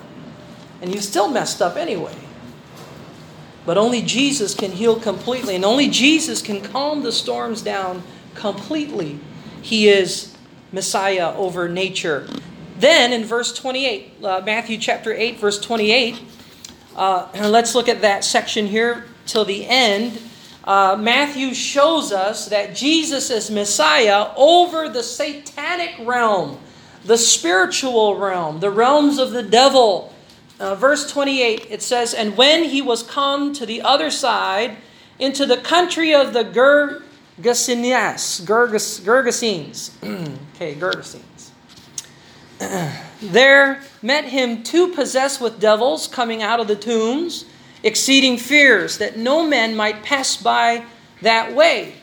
And 0.80 0.95
you 0.95 1.00
still 1.00 1.28
messed 1.28 1.62
up 1.62 1.76
anyway. 1.76 2.14
But 3.64 3.78
only 3.78 4.02
Jesus 4.02 4.54
can 4.54 4.73
heal 4.73 4.99
completely, 5.00 5.56
and 5.56 5.64
only 5.64 5.88
Jesus 5.88 6.40
can 6.40 6.61
calm 6.61 7.02
the 7.02 7.12
storms 7.12 7.62
down 7.62 8.02
completely. 8.35 9.18
He 9.61 9.88
is 9.88 10.37
Messiah 10.73 11.35
over 11.35 11.68
nature. 11.68 12.28
Then 12.78 13.12
in 13.12 13.25
verse 13.25 13.52
28, 13.54 14.12
uh, 14.23 14.42
Matthew 14.45 14.78
chapter 14.78 15.12
8, 15.12 15.38
verse 15.38 15.59
28, 15.61 16.21
uh, 16.95 17.28
let's 17.35 17.75
look 17.75 17.88
at 17.88 18.02
that 18.02 18.25
section 18.25 18.66
here 18.66 19.06
till 19.26 19.45
the 19.45 19.66
end. 19.66 20.21
Uh, 20.64 20.97
Matthew 20.99 21.54
shows 21.54 22.12
us 22.12 22.49
that 22.49 22.75
Jesus 22.75 23.30
is 23.30 23.50
Messiah 23.50 24.28
over 24.37 24.88
the 24.88 25.02
satanic 25.02 25.95
realm, 26.00 26.59
the 27.04 27.16
spiritual 27.16 28.16
realm, 28.16 28.61
the 28.61 28.71
realms 28.71 29.18
of 29.18 29.30
the 29.30 29.42
devil. 29.42 30.12
Uh, 30.59 30.75
verse 30.75 31.11
28, 31.11 31.67
it 31.69 31.83
says, 31.83 32.15
And 32.15 32.37
when 32.37 32.65
he 32.65 32.81
was 32.81 33.03
come 33.03 33.53
to 33.55 33.67
the 33.67 33.83
other 33.83 34.11
side, 34.11 34.79
into 35.19 35.45
the 35.45 35.59
country 35.59 36.15
of 36.15 36.33
the 36.33 36.45
Gergesenes, 36.45 38.41
Gergesenes, 38.45 39.91
okay, 40.55 40.75
Gergesenes, 40.75 41.51
there 43.23 43.83
met 44.01 44.25
him 44.25 44.63
two 44.63 44.89
possessed 44.93 45.41
with 45.41 45.61
devils 45.61 46.07
coming 46.07 46.43
out 46.43 46.61
of 46.61 46.69
the 46.69 46.77
tombs, 46.77 47.45
exceeding 47.83 48.39
fears 48.39 48.97
that 48.99 49.19
no 49.19 49.47
man 49.47 49.77
might 49.77 50.03
pass 50.03 50.37
by 50.37 50.85
that 51.21 51.55
way. 51.55 51.95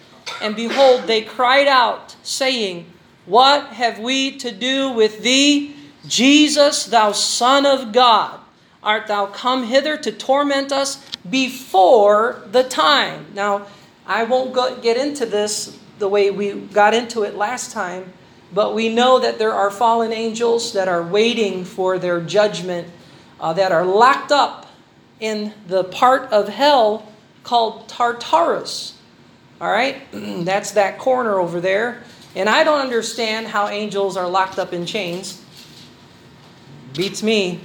And 0.42 0.56
behold, 0.56 1.04
they 1.04 1.22
cried 1.22 1.68
out, 1.68 2.16
saying, 2.22 2.86
What 3.26 3.68
have 3.68 4.00
we 4.00 4.38
to 4.38 4.52
do 4.52 4.92
with 4.92 5.24
thee, 5.24 5.76
Jesus, 6.08 6.86
thou 6.86 7.12
Son 7.12 7.66
of 7.66 7.92
God? 7.92 8.40
Art 8.84 9.08
thou 9.08 9.28
come 9.28 9.64
hither 9.64 9.98
to 9.98 10.12
torment 10.12 10.72
us 10.72 11.04
before 11.30 12.44
the 12.52 12.64
time? 12.64 13.28
Now, 13.34 13.68
I 14.06 14.24
won't 14.24 14.54
go, 14.54 14.76
get 14.80 14.98
into 14.98 15.26
this 15.26 15.80
the 16.00 16.10
way 16.10 16.32
we 16.32 16.54
got 16.54 16.94
into 16.94 17.24
it 17.24 17.36
last 17.36 17.72
time 17.72 18.12
but 18.54 18.76
we 18.76 18.90
know 18.90 19.20
that 19.20 19.40
there 19.40 19.54
are 19.54 19.72
fallen 19.72 20.14
angels 20.14 20.74
that 20.74 20.88
are 20.88 21.02
waiting 21.02 21.66
for 21.66 21.98
their 21.98 22.22
judgment, 22.22 22.88
uh, 23.40 23.54
that 23.54 23.72
are 23.72 23.84
locked 23.84 24.32
up 24.32 24.68
in 25.20 25.54
the 25.68 25.84
part 25.84 26.32
of 26.32 26.50
hell 26.50 27.12
called 27.44 27.90
Tartarus. 27.90 28.96
All 29.60 29.72
right? 29.72 30.04
That's 30.12 30.72
that 30.72 31.00
corner 31.00 31.40
over 31.40 31.60
there. 31.60 32.04
And 32.36 32.48
I 32.48 32.64
don't 32.64 32.80
understand 32.80 33.48
how 33.48 33.70
angels 33.70 34.18
are 34.18 34.28
locked 34.28 34.60
up 34.60 34.72
in 34.72 34.86
chains. 34.86 35.44
Beats 36.94 37.24
me. 37.24 37.60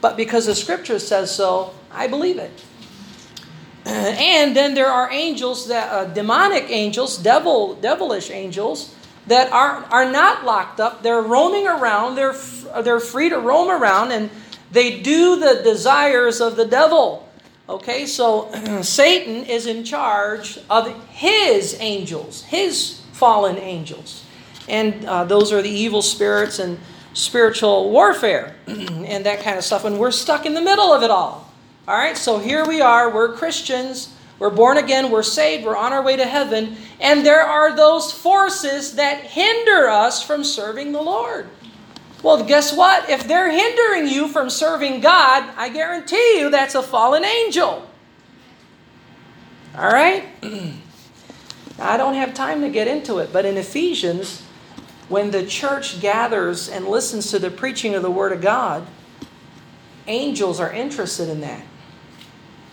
But 0.00 0.16
because 0.16 0.46
the 0.46 0.54
scripture 0.54 0.98
says 0.98 1.34
so, 1.34 1.74
I 1.90 2.06
believe 2.06 2.38
it. 2.38 2.50
And 3.86 4.54
then 4.54 4.74
there 4.74 4.88
are 4.88 5.10
angels 5.10 5.68
that 5.68 5.90
uh, 5.90 6.04
demonic 6.04 6.66
angels, 6.68 7.16
devil 7.16 7.74
devilish 7.74 8.30
angels 8.30 8.94
that 9.28 9.50
are, 9.52 9.84
are 9.90 10.10
not 10.10 10.44
locked 10.44 10.80
up. 10.80 11.02
They're 11.02 11.22
roaming 11.22 11.66
around, 11.66 12.14
they're, 12.14 12.36
they're 12.82 13.00
free 13.00 13.28
to 13.30 13.38
roam 13.38 13.70
around, 13.70 14.12
and 14.12 14.30
they 14.72 15.00
do 15.00 15.36
the 15.36 15.62
desires 15.62 16.40
of 16.40 16.56
the 16.56 16.66
devil. 16.66 17.28
Okay, 17.68 18.06
so 18.06 18.50
Satan 18.82 19.44
is 19.44 19.66
in 19.66 19.84
charge 19.84 20.58
of 20.68 20.88
his 21.10 21.76
angels, 21.80 22.44
his 22.44 23.00
fallen 23.12 23.56
angels. 23.56 24.24
And 24.68 25.04
uh, 25.04 25.24
those 25.24 25.52
are 25.52 25.62
the 25.62 25.70
evil 25.70 26.02
spirits 26.02 26.58
and 26.58 26.78
spiritual 27.18 27.90
warfare 27.90 28.54
and 28.66 29.26
that 29.26 29.40
kind 29.40 29.58
of 29.58 29.64
stuff. 29.64 29.84
And 29.84 29.98
we're 29.98 30.10
stuck 30.10 30.46
in 30.46 30.54
the 30.54 30.60
middle 30.60 30.92
of 30.92 31.02
it 31.02 31.10
all. 31.10 31.52
All 31.86 31.96
right, 31.96 32.16
so 32.16 32.38
here 32.38 32.66
we 32.66 32.80
are, 32.80 33.12
we're 33.12 33.32
Christians. 33.32 34.14
We're 34.38 34.50
born 34.50 34.76
again, 34.76 35.10
we're 35.10 35.24
saved, 35.24 35.64
we're 35.64 35.76
on 35.76 35.92
our 35.92 36.02
way 36.02 36.14
to 36.14 36.24
heaven, 36.24 36.76
and 37.00 37.26
there 37.26 37.42
are 37.42 37.74
those 37.74 38.12
forces 38.12 38.94
that 38.94 39.20
hinder 39.22 39.88
us 39.88 40.22
from 40.22 40.44
serving 40.44 40.92
the 40.92 41.02
Lord. 41.02 41.48
Well, 42.22 42.44
guess 42.44 42.72
what? 42.72 43.10
If 43.10 43.26
they're 43.26 43.50
hindering 43.50 44.06
you 44.06 44.28
from 44.28 44.48
serving 44.48 45.00
God, 45.00 45.52
I 45.56 45.70
guarantee 45.70 46.38
you 46.38 46.50
that's 46.50 46.76
a 46.76 46.82
fallen 46.82 47.24
angel. 47.24 47.88
All 49.76 49.90
right? 49.90 50.24
I 51.80 51.96
don't 51.96 52.14
have 52.14 52.34
time 52.34 52.60
to 52.60 52.68
get 52.68 52.86
into 52.86 53.18
it, 53.18 53.32
but 53.32 53.44
in 53.44 53.56
Ephesians, 53.56 54.42
when 55.08 55.30
the 55.30 55.46
church 55.46 56.00
gathers 56.00 56.68
and 56.68 56.86
listens 56.86 57.30
to 57.30 57.38
the 57.38 57.50
preaching 57.50 57.94
of 57.94 58.02
the 58.02 58.10
Word 58.10 58.32
of 58.32 58.40
God, 58.40 58.86
angels 60.06 60.60
are 60.60 60.72
interested 60.72 61.28
in 61.28 61.40
that. 61.40 61.62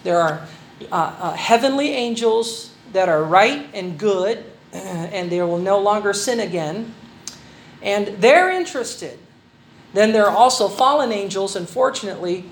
There 0.03 0.19
are 0.19 0.47
uh, 0.91 0.95
uh, 0.95 1.33
heavenly 1.33 1.89
angels 1.89 2.73
that 2.93 3.09
are 3.09 3.23
right 3.23 3.67
and 3.73 3.97
good, 3.97 4.43
and 4.73 5.31
they 5.31 5.41
will 5.41 5.57
no 5.57 5.79
longer 5.79 6.13
sin 6.13 6.39
again. 6.39 6.93
And 7.81 8.07
they're 8.19 8.51
interested. 8.51 9.19
Then 9.93 10.11
there 10.11 10.25
are 10.25 10.35
also 10.35 10.67
fallen 10.67 11.11
angels, 11.11 11.55
unfortunately, 11.55 12.45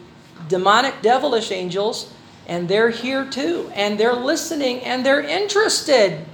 demonic, 0.48 1.02
devilish 1.02 1.52
angels, 1.52 2.13
and 2.48 2.70
they're 2.70 2.90
here 2.90 3.25
too. 3.25 3.70
And 3.74 4.00
they're 4.00 4.13
listening 4.13 4.80
and 4.82 5.06
they're 5.06 5.22
interested. 5.22 6.25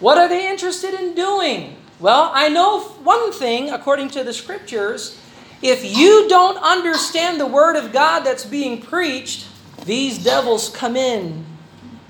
What 0.00 0.18
are 0.18 0.28
they 0.28 0.48
interested 0.48 0.94
in 0.94 1.14
doing? 1.14 1.76
Well, 2.02 2.32
I 2.34 2.48
know 2.48 2.80
one 2.80 3.32
thing 3.32 3.70
according 3.70 4.10
to 4.10 4.24
the 4.24 4.32
scriptures. 4.32 5.18
If 5.62 5.84
you 5.84 6.28
don't 6.28 6.58
understand 6.58 7.38
the 7.38 7.46
word 7.46 7.76
of 7.76 7.92
God 7.92 8.20
that's 8.20 8.44
being 8.44 8.82
preached, 8.82 9.46
these 9.84 10.22
devils 10.22 10.68
come 10.68 10.96
in 10.96 11.46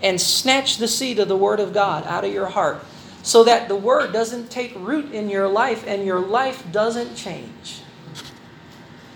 and 0.02 0.20
snatch 0.20 0.78
the 0.78 0.88
seed 0.88 1.18
of 1.18 1.28
the 1.28 1.36
Word 1.36 1.60
of 1.60 1.72
God 1.72 2.06
out 2.06 2.24
of 2.24 2.32
your 2.32 2.46
heart 2.46 2.84
so 3.22 3.44
that 3.44 3.68
the 3.68 3.76
Word 3.76 4.12
doesn't 4.12 4.50
take 4.50 4.74
root 4.76 5.12
in 5.12 5.28
your 5.28 5.46
life 5.46 5.86
and 5.86 6.04
your 6.04 6.20
life 6.20 6.70
doesn't 6.72 7.14
change. 7.14 7.82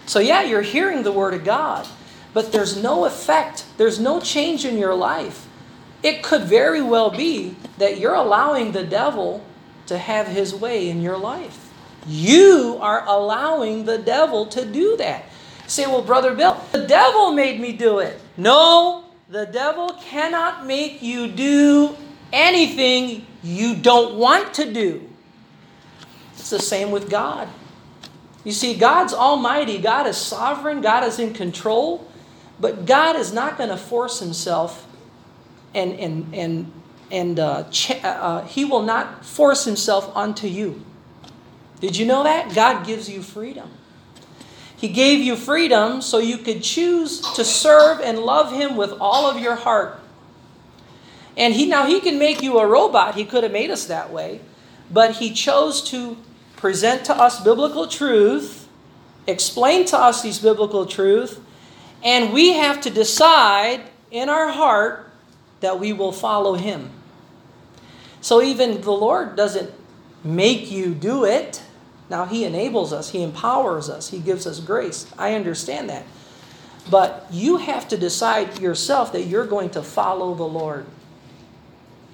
So, 0.07 0.21
yeah, 0.21 0.43
you're 0.43 0.63
hearing 0.63 1.03
the 1.03 1.13
Word 1.13 1.35
of 1.35 1.43
God, 1.43 1.87
but 2.33 2.53
there's 2.53 2.81
no 2.81 3.05
effect, 3.05 3.65
there's 3.79 3.99
no 3.99 4.21
change 4.21 4.65
in 4.65 4.79
your 4.79 4.95
life. 4.95 5.49
It 6.03 6.23
could 6.23 6.43
very 6.43 6.83
well 6.83 7.11
be 7.11 7.57
that 7.79 7.99
you're 7.99 8.15
allowing 8.15 8.73
the 8.73 8.85
devil 8.85 9.45
to 9.87 9.99
have 9.99 10.27
his 10.27 10.55
way 10.55 10.89
in 10.89 11.01
your 11.01 11.19
life. 11.19 11.73
You 12.07 12.79
are 12.81 13.07
allowing 13.07 13.85
the 13.85 13.99
devil 13.99 14.47
to 14.47 14.65
do 14.65 14.97
that. 14.97 15.25
say, 15.67 15.87
well, 15.87 16.03
Brother 16.03 16.35
Bill, 16.35 16.61
the 16.73 16.87
devil 16.87 17.33
made 17.33 17.61
me 17.61 17.73
do 17.73 17.99
it. 17.99 18.21
No, 18.37 19.05
the 19.29 19.47
devil 19.47 19.91
cannot 20.01 20.67
make 20.67 21.03
you 21.03 21.29
do 21.29 21.97
anything 22.33 23.27
you 23.43 23.75
don't 23.75 24.17
want 24.17 24.55
to 24.55 24.73
do. 24.73 25.09
It's 26.35 26.51
the 26.51 26.59
same 26.59 26.91
with 26.91 27.11
God. 27.11 27.49
You 28.45 28.53
see, 28.53 28.75
God's 28.75 29.13
almighty, 29.13 29.79
God 29.79 30.07
is 30.07 30.17
sovereign, 30.17 30.81
God 30.81 31.03
is 31.03 31.19
in 31.19 31.35
control, 31.35 32.09
but 32.61 32.87
God 32.87 33.17
is 33.17 33.33
not 33.33 33.59
going 33.59 33.71
to 33.71 33.77
force 33.77 34.21
himself 34.21 34.87
and, 35.75 35.93
and, 35.95 36.33
and, 36.33 36.73
and 37.11 37.39
uh, 37.39 37.65
ch- 37.71 38.03
uh, 38.03 38.09
uh, 38.09 38.47
he 38.47 38.65
will 38.65 38.83
not 38.83 39.25
force 39.25 39.65
himself 39.65 40.15
onto 40.17 40.47
you. 40.47 40.85
Did 41.81 41.97
you 41.97 42.07
know 42.07 42.23
that? 42.25 42.55
God 42.55 42.87
gives 42.87 43.09
you 43.09 43.23
freedom. 43.23 43.71
He 44.77 44.89
gave 44.89 45.21
you 45.21 45.37
freedom 45.37 46.03
so 46.03 46.19
you 46.19 46.39
could 46.39 46.63
choose 46.63 47.21
to 47.35 47.45
serve 47.45 48.01
and 48.01 48.19
love 48.19 48.53
Him 48.53 48.77
with 48.77 48.93
all 49.01 49.29
of 49.29 49.41
your 49.41 49.57
heart. 49.57 50.01
And 51.37 51.55
he 51.55 51.67
now 51.67 51.87
he 51.87 52.01
can 52.01 52.19
make 52.19 52.43
you 52.43 52.59
a 52.59 52.67
robot. 52.67 53.15
He 53.15 53.25
could 53.25 53.43
have 53.43 53.53
made 53.53 53.71
us 53.71 53.87
that 53.87 54.11
way, 54.11 54.41
but 54.91 55.17
he 55.17 55.33
chose 55.33 55.83
to 55.91 56.17
present 56.57 57.05
to 57.07 57.15
us 57.15 57.43
biblical 57.43 57.87
truth, 57.87 58.69
explain 59.27 59.85
to 59.87 59.99
us 59.99 60.23
these 60.23 60.39
biblical 60.39 60.87
truth, 60.87 61.39
and 62.03 62.33
we 62.33 62.55
have 62.55 62.81
to 62.83 62.91
decide 62.91 63.83
in 64.11 64.31
our 64.31 64.49
heart 64.49 65.11
that 65.61 65.79
we 65.79 65.93
will 65.93 66.13
follow 66.13 66.55
him. 66.55 66.91
So 68.27 68.43
even 68.43 68.81
the 68.81 68.91
Lord 68.91 69.37
doesn't 69.37 69.71
make 70.25 70.69
you 70.69 70.97
do 70.97 71.25
it. 71.25 71.63
Now, 72.11 72.25
He 72.25 72.45
enables 72.45 72.93
us, 72.93 73.11
He 73.11 73.23
empowers 73.23 73.89
us, 73.89 74.11
He 74.11 74.19
gives 74.19 74.49
us 74.49 74.59
grace. 74.59 75.07
I 75.17 75.35
understand 75.35 75.91
that. 75.91 76.05
But 76.91 77.29
you 77.31 77.59
have 77.59 77.87
to 77.87 77.97
decide 77.97 78.59
yourself 78.59 79.13
that 79.13 79.27
you're 79.27 79.47
going 79.47 79.71
to 79.71 79.83
follow 79.85 80.35
the 80.35 80.43
Lord. 80.43 80.87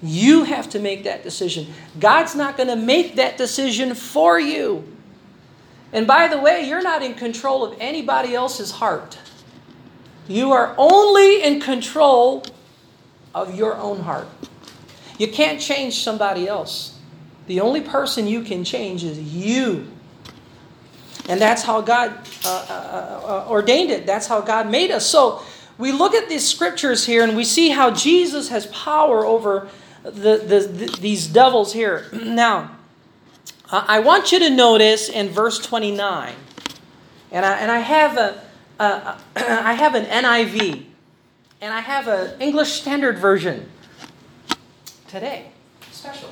You 0.03 0.43
have 0.43 0.69
to 0.69 0.79
make 0.79 1.03
that 1.05 1.23
decision. 1.23 1.73
God's 1.99 2.35
not 2.35 2.57
going 2.57 2.69
to 2.69 2.75
make 2.75 3.15
that 3.15 3.35
decision 3.35 3.95
for 3.95 4.39
you. 4.39 4.87
And 5.91 6.05
by 6.05 6.27
the 6.27 6.39
way, 6.39 6.69
you're 6.69 6.83
not 6.83 7.01
in 7.01 7.15
control 7.15 7.65
of 7.65 7.75
anybody 7.79 8.35
else's 8.35 8.69
heart. 8.69 9.17
You 10.27 10.51
are 10.51 10.75
only 10.77 11.41
in 11.41 11.59
control 11.59 12.45
of 13.33 13.55
your 13.55 13.73
own 13.77 14.01
heart. 14.01 14.27
You 15.23 15.31
can't 15.31 15.61
change 15.61 16.03
somebody 16.03 16.49
else. 16.49 16.99
The 17.47 17.61
only 17.61 17.79
person 17.79 18.27
you 18.27 18.41
can 18.41 18.65
change 18.65 19.05
is 19.05 19.17
you. 19.17 19.87
And 21.29 21.39
that's 21.39 21.63
how 21.63 21.79
God 21.79 22.11
uh, 22.43 22.49
uh, 22.49 23.45
uh, 23.47 23.49
ordained 23.49 23.89
it. 23.89 24.05
That's 24.05 24.27
how 24.27 24.41
God 24.41 24.69
made 24.69 24.91
us. 24.91 25.05
So 25.05 25.41
we 25.77 25.93
look 25.93 26.13
at 26.13 26.27
these 26.27 26.45
scriptures 26.45 27.05
here 27.05 27.23
and 27.23 27.37
we 27.37 27.45
see 27.45 27.69
how 27.69 27.91
Jesus 27.91 28.49
has 28.49 28.65
power 28.65 29.25
over 29.25 29.69
the, 30.03 30.09
the, 30.45 30.67
the 30.69 30.97
these 30.99 31.27
devils 31.27 31.71
here. 31.71 32.09
Now, 32.25 32.75
I 33.71 34.01
want 34.01 34.33
you 34.33 34.39
to 34.39 34.49
notice 34.49 35.07
in 35.07 35.29
verse 35.29 35.57
29, 35.57 36.33
and 37.31 37.45
I, 37.45 37.57
and 37.59 37.71
I 37.71 37.79
have 37.79 38.17
a, 38.17 38.41
a 38.77 39.17
I 39.37 39.71
have 39.71 39.95
an 39.95 40.03
NIV, 40.03 40.83
and 41.61 41.73
I 41.73 41.79
have 41.79 42.09
an 42.09 42.41
English 42.41 42.73
Standard 42.73 43.17
Version 43.19 43.69
today, 45.13 45.45
special. 45.91 46.29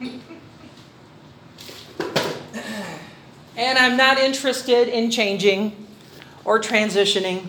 And 3.56 3.76
I'm 3.76 3.96
not 3.98 4.16
interested 4.18 4.88
in 4.88 5.10
changing 5.10 5.86
or 6.46 6.60
transitioning. 6.60 7.48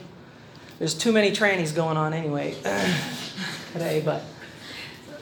There's 0.77 0.93
too 0.93 1.13
many 1.13 1.31
trannies 1.31 1.73
going 1.73 1.95
on 1.95 2.13
anyway 2.13 2.55
today, 3.71 4.01
but 4.03 4.23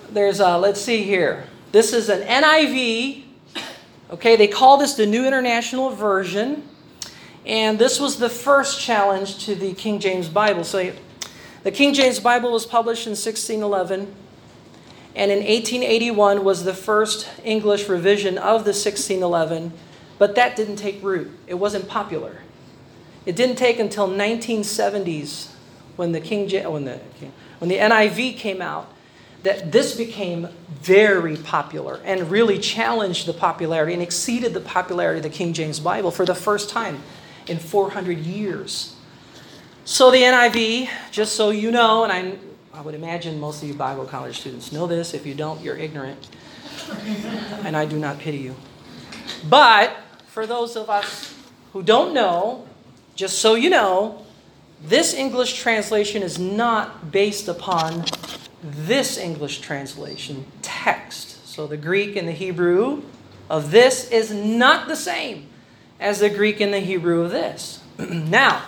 there's, 0.09 0.39
uh, 0.39 0.57
let's 0.57 0.81
see 0.81 1.03
here. 1.03 1.43
This 1.73 1.93
is 1.93 2.09
an 2.09 2.21
NIV. 2.21 3.25
Okay, 4.09 4.35
they 4.35 4.47
call 4.47 4.77
this 4.77 4.95
the 4.95 5.05
New 5.05 5.27
International 5.27 5.91
Version. 5.91 6.67
And 7.45 7.77
this 7.77 7.99
was 7.99 8.17
the 8.17 8.29
first 8.29 8.81
challenge 8.81 9.45
to 9.45 9.53
the 9.53 9.73
King 9.75 9.99
James 9.99 10.27
Bible. 10.27 10.63
So 10.63 10.91
the 11.61 11.71
King 11.71 11.93
James 11.93 12.19
Bible 12.19 12.51
was 12.51 12.65
published 12.65 13.05
in 13.05 13.11
1611. 13.11 14.15
And 15.19 15.31
in 15.31 15.39
1881 15.39 16.43
was 16.43 16.63
the 16.63 16.73
first 16.73 17.29
English 17.43 17.89
revision 17.89 18.37
of 18.37 18.63
the 18.63 18.71
1611 18.71 19.73
but 20.19 20.35
that 20.35 20.55
didn't 20.55 20.75
take 20.75 21.01
root. 21.01 21.31
It 21.47 21.55
wasn't 21.55 21.87
popular. 21.87 22.41
It 23.25 23.35
didn't 23.35 23.55
take 23.55 23.79
until 23.79 24.07
1970s 24.07 25.51
when 25.95 26.11
the 26.11 26.21
King 26.21 26.49
when 26.71 26.85
the 26.85 26.99
when 27.57 27.69
the 27.69 27.77
NIV 27.77 28.37
came 28.37 28.61
out 28.61 28.93
that 29.43 29.71
this 29.71 29.95
became 29.95 30.49
very 30.69 31.37
popular 31.37 32.01
and 32.03 32.29
really 32.29 32.59
challenged 32.59 33.25
the 33.25 33.33
popularity 33.33 33.93
and 33.93 34.03
exceeded 34.03 34.53
the 34.53 34.59
popularity 34.59 35.19
of 35.19 35.23
the 35.23 35.29
King 35.29 35.53
James 35.53 35.79
Bible 35.79 36.11
for 36.11 36.25
the 36.25 36.35
first 36.35 36.69
time 36.69 37.01
in 37.47 37.57
400 37.57 38.17
years. 38.17 38.95
So 39.85 40.11
the 40.11 40.21
NIV, 40.21 40.89
just 41.11 41.35
so 41.37 41.49
you 41.49 41.71
know, 41.71 42.03
and 42.03 42.11
I, 42.11 42.37
I 42.71 42.81
would 42.81 42.93
imagine 42.93 43.39
most 43.39 43.63
of 43.63 43.67
you 43.67 43.73
Bible 43.73 44.05
college 44.05 44.39
students 44.39 44.71
know 44.71 44.85
this. 44.85 45.15
If 45.15 45.25
you 45.25 45.33
don't, 45.33 45.59
you're 45.61 45.75
ignorant. 45.75 46.29
and 47.63 47.75
I 47.75 47.85
do 47.85 47.97
not 47.97 48.19
pity 48.19 48.37
you. 48.37 48.55
But 49.49 49.97
for 50.27 50.45
those 50.45 50.75
of 50.75 50.87
us 50.87 51.33
who 51.73 51.81
don't 51.81 52.13
know, 52.13 52.67
just 53.15 53.39
so 53.39 53.55
you 53.55 53.71
know, 53.71 54.23
this 54.83 55.15
English 55.15 55.59
translation 55.59 56.21
is 56.21 56.37
not 56.37 57.11
based 57.11 57.47
upon 57.47 58.05
this 58.61 59.17
English 59.17 59.61
translation 59.61 60.45
text. 60.61 61.47
So 61.47 61.65
the 61.65 61.77
Greek 61.77 62.15
and 62.15 62.27
the 62.27 62.33
Hebrew 62.33 63.01
of 63.49 63.71
this 63.71 64.11
is 64.11 64.31
not 64.31 64.87
the 64.87 64.95
same 64.95 65.47
as 65.99 66.19
the 66.19 66.29
Greek 66.29 66.61
and 66.61 66.71
the 66.71 66.79
Hebrew 66.79 67.23
of 67.23 67.31
this. 67.31 67.81
now, 67.97 68.61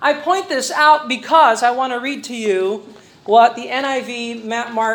I 0.00 0.14
point 0.14 0.48
this 0.48 0.70
out 0.70 1.08
because 1.08 1.64
I 1.64 1.72
want 1.72 1.92
to 1.92 1.98
read 1.98 2.22
to 2.24 2.36
you 2.36 2.86
what 3.28 3.56
the 3.56 3.66
NIV 3.66 4.42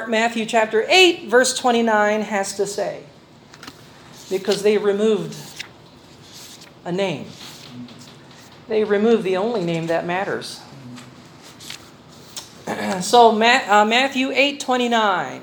Matthew 0.09 0.47
chapter 0.47 0.83
8 0.89 1.27
verse 1.27 1.55
29 1.55 2.21
has 2.23 2.57
to 2.57 2.65
say. 2.65 3.03
Because 4.27 4.63
they 4.63 4.79
removed 4.79 5.37
a 6.83 6.91
name. 6.91 7.27
They 8.67 8.85
removed 8.85 9.23
the 9.23 9.37
only 9.37 9.63
name 9.63 9.85
that 9.85 10.07
matters. 10.07 10.61
so 13.01 13.29
uh, 13.29 13.85
Matthew 13.85 14.31
8 14.31 14.59
29. 14.59 15.41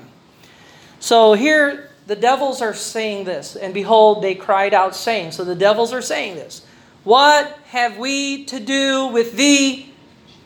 So 0.98 1.34
here 1.34 1.90
the 2.08 2.16
devils 2.16 2.60
are 2.60 2.74
saying 2.74 3.24
this, 3.24 3.54
and 3.54 3.72
behold, 3.72 4.20
they 4.20 4.34
cried 4.34 4.74
out, 4.74 4.96
saying, 4.96 5.30
So 5.30 5.44
the 5.44 5.54
devils 5.54 5.92
are 5.92 6.02
saying 6.02 6.34
this 6.34 6.66
What 7.04 7.56
have 7.66 7.98
we 7.98 8.46
to 8.46 8.58
do 8.58 9.06
with 9.06 9.36
thee, 9.36 9.92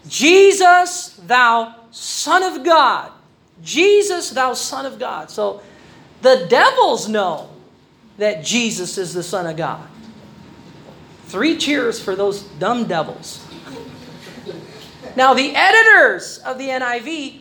Jesus, 0.06 1.18
thou 1.26 1.76
Son 1.94 2.42
of 2.42 2.66
God? 2.66 3.12
Jesus, 3.62 4.30
thou 4.30 4.52
Son 4.52 4.84
of 4.84 4.98
God. 4.98 5.30
So 5.30 5.62
the 6.22 6.46
devils 6.50 7.06
know 7.06 7.54
that 8.18 8.42
Jesus 8.42 8.98
is 8.98 9.14
the 9.14 9.22
Son 9.22 9.46
of 9.46 9.56
God. 9.56 9.86
Three 11.30 11.56
cheers 11.56 12.02
for 12.02 12.18
those 12.18 12.42
dumb 12.58 12.90
devils. 12.90 13.46
Now, 15.14 15.34
the 15.34 15.54
editors 15.54 16.38
of 16.38 16.58
the 16.58 16.66
NIV, 16.66 17.38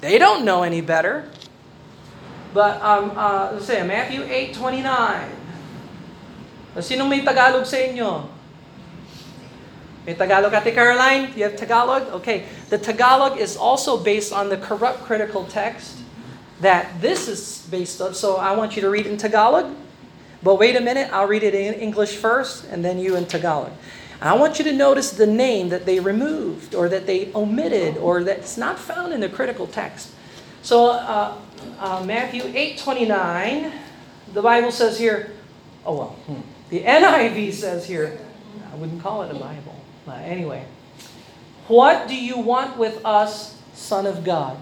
they 0.00 0.16
don't 0.16 0.46
know 0.46 0.62
any 0.62 0.80
better. 0.80 1.28
But, 2.54 2.80
um, 2.80 3.12
uh, 3.12 3.52
let's 3.52 3.66
say, 3.66 3.84
Matthew 3.84 4.24
8, 4.24 4.54
29. 4.54 5.28
Sinong 6.80 7.08
may 7.12 7.20
Tagalog 7.20 7.68
sa 7.68 7.76
inyo? 7.76 8.33
May 10.06 10.14
Tagalog, 10.14 10.52
Ate 10.52 10.74
Caroline? 10.74 11.32
You 11.34 11.44
have 11.44 11.56
Tagalog? 11.56 12.08
Okay. 12.20 12.44
The 12.68 12.78
Tagalog 12.78 13.38
is 13.38 13.56
also 13.56 13.96
based 13.96 14.32
on 14.32 14.50
the 14.50 14.58
corrupt 14.58 15.02
critical 15.04 15.44
text 15.46 15.98
that 16.60 17.00
this 17.00 17.26
is 17.26 17.66
based 17.70 18.00
on. 18.00 18.14
So 18.14 18.36
I 18.36 18.54
want 18.54 18.76
you 18.76 18.82
to 18.82 18.90
read 18.90 19.06
in 19.06 19.16
Tagalog. 19.16 19.74
But 20.42 20.56
wait 20.56 20.76
a 20.76 20.80
minute, 20.80 21.08
I'll 21.10 21.26
read 21.26 21.42
it 21.42 21.54
in 21.54 21.72
English 21.74 22.16
first 22.16 22.66
and 22.66 22.84
then 22.84 22.98
you 22.98 23.16
in 23.16 23.24
Tagalog. 23.24 23.72
I 24.20 24.34
want 24.34 24.58
you 24.58 24.64
to 24.66 24.72
notice 24.72 25.10
the 25.10 25.26
name 25.26 25.70
that 25.70 25.86
they 25.86 26.00
removed 26.00 26.74
or 26.74 26.88
that 26.88 27.06
they 27.06 27.32
omitted 27.34 27.96
or 27.96 28.22
that's 28.22 28.56
not 28.56 28.78
found 28.78 29.12
in 29.12 29.20
the 29.20 29.28
critical 29.28 29.66
text. 29.66 30.10
So 30.62 30.90
uh, 30.90 31.36
uh, 31.78 32.04
Matthew 32.04 32.42
8:29, 32.42 33.72
the 34.32 34.42
Bible 34.42 34.70
says 34.70 34.98
here, 34.98 35.32
oh 35.84 35.96
well, 35.96 36.08
hmm, 36.26 36.40
the 36.70 36.80
NIV 36.80 37.52
says 37.52 37.86
here, 37.86 38.18
I 38.72 38.76
wouldn't 38.76 39.02
call 39.02 39.22
it 39.22 39.30
a 39.30 39.38
Bible. 39.38 39.73
Anyway, 40.08 40.64
what 41.68 42.08
do 42.08 42.14
you 42.14 42.38
want 42.38 42.76
with 42.76 43.04
us, 43.04 43.58
Son 43.74 44.06
of 44.06 44.24
God? 44.24 44.58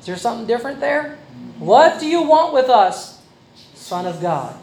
Is 0.00 0.06
there 0.06 0.16
something 0.16 0.46
different 0.46 0.80
there? 0.80 1.18
What 1.58 2.00
do 2.00 2.06
you 2.06 2.22
want 2.22 2.52
with 2.52 2.68
us, 2.68 3.12
Son 3.82 4.06
of 4.06 4.22
God. 4.22 4.54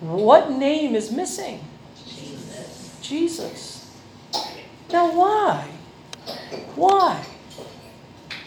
What 0.00 0.52
name 0.52 0.94
is 0.94 1.10
missing? 1.10 1.64
Jesus. 2.06 2.98
Jesus. 3.02 3.90
Now, 4.92 5.10
why? 5.16 5.68
Why 6.76 7.24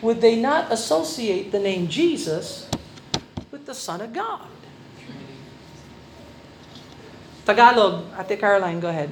would 0.02 0.22
they 0.22 0.40
not 0.40 0.72
associate 0.72 1.52
the 1.52 1.60
name 1.60 1.88
Jesus 1.88 2.70
with 3.52 3.66
the 3.66 3.74
Son 3.74 4.02
of 4.02 4.14
God? 4.14 4.48
Tagalog, 7.46 8.08
Ate 8.18 8.40
Caroline, 8.40 8.80
go 8.80 8.88
ahead. 8.88 9.12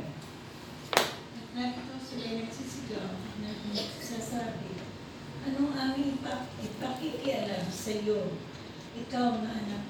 Anong 5.42 5.74
aming 5.74 6.22
ipakikialam 6.62 7.66
sa 7.68 7.92
iyo? 7.92 8.30
Ikaw 8.96 9.30
na 9.42 9.52
anak 9.52 9.82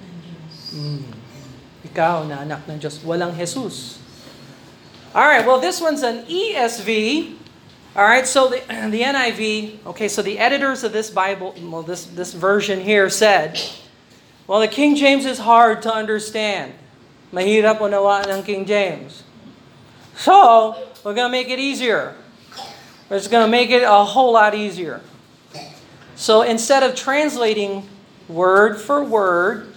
Mm. 0.71 1.03
Ikaw 1.91 2.31
na 2.31 2.47
anak 2.47 2.63
ng 2.63 2.79
Diyos, 2.79 3.03
walang 3.03 3.35
Jesus. 3.35 3.99
All 5.11 5.27
right, 5.27 5.43
well, 5.43 5.59
this 5.59 5.83
one's 5.83 5.99
an 5.99 6.23
ESV. 6.23 7.35
All 7.91 8.07
right, 8.07 8.23
so 8.23 8.47
the, 8.47 8.63
the 8.87 9.03
NIV, 9.03 9.83
okay, 9.91 10.07
so 10.07 10.23
the 10.23 10.39
editors 10.39 10.87
of 10.87 10.95
this 10.95 11.11
Bible, 11.11 11.51
well, 11.67 11.83
this, 11.83 12.07
this 12.07 12.31
version 12.31 12.79
here 12.79 13.09
said, 13.11 13.59
well, 14.47 14.63
the 14.63 14.71
King 14.71 14.95
James 14.95 15.27
is 15.27 15.43
hard 15.43 15.81
to 15.83 15.91
understand. 15.91 16.71
Mahirap 17.31 17.79
unawaan 17.79 18.27
ng 18.27 18.43
King 18.43 18.65
James. 18.65 19.23
So, 20.15 20.75
we're 21.03 21.15
going 21.15 21.27
to 21.27 21.31
make 21.31 21.49
it 21.49 21.59
easier. 21.59 22.15
We're 23.09 23.17
just 23.17 23.31
going 23.31 23.45
to 23.45 23.51
make 23.51 23.69
it 23.71 23.83
a 23.83 24.03
whole 24.03 24.31
lot 24.33 24.55
easier. 24.55 25.01
So 26.15 26.43
instead 26.43 26.83
of 26.83 26.95
translating 26.95 27.89
word 28.29 28.79
for 28.79 29.03
word 29.03 29.73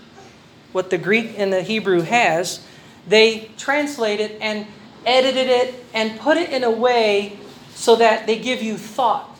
what 0.72 0.90
the 0.90 0.98
Greek 0.98 1.38
and 1.38 1.52
the 1.52 1.62
Hebrew 1.62 2.02
has, 2.02 2.64
they 3.08 3.50
translate 3.56 4.20
it 4.20 4.38
and 4.40 4.66
edited 5.06 5.48
it 5.48 5.74
and 5.94 6.20
put 6.20 6.36
it 6.36 6.50
in 6.50 6.62
a 6.62 6.70
way 6.70 7.38
so 7.74 7.96
that 7.96 8.26
they 8.26 8.38
give 8.38 8.62
you 8.62 8.76
thought, 8.76 9.38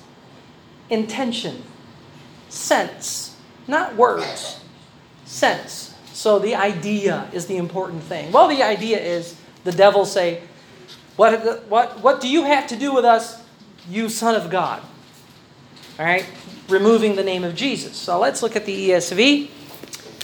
intention, 0.90 1.62
sense, 2.48 3.36
not 3.68 3.96
words, 3.96 4.60
sense. 5.24 5.93
So 6.24 6.38
the 6.38 6.54
idea 6.54 7.28
is 7.34 7.44
the 7.44 7.58
important 7.58 8.02
thing. 8.02 8.32
Well, 8.32 8.48
the 8.48 8.62
idea 8.62 8.98
is 8.98 9.36
the 9.64 9.72
devil 9.72 10.06
say, 10.06 10.40
what, 11.16 11.68
what, 11.68 12.00
what 12.00 12.22
do 12.22 12.28
you 12.28 12.44
have 12.44 12.66
to 12.68 12.76
do 12.76 12.94
with 12.94 13.04
us, 13.04 13.42
you 13.90 14.08
son 14.08 14.34
of 14.34 14.48
God? 14.48 14.80
All 15.98 16.06
right, 16.06 16.24
removing 16.70 17.14
the 17.16 17.22
name 17.22 17.44
of 17.44 17.54
Jesus. 17.54 17.94
So 17.98 18.18
let's 18.18 18.42
look 18.42 18.56
at 18.56 18.64
the 18.64 18.88
ESV, 18.88 19.50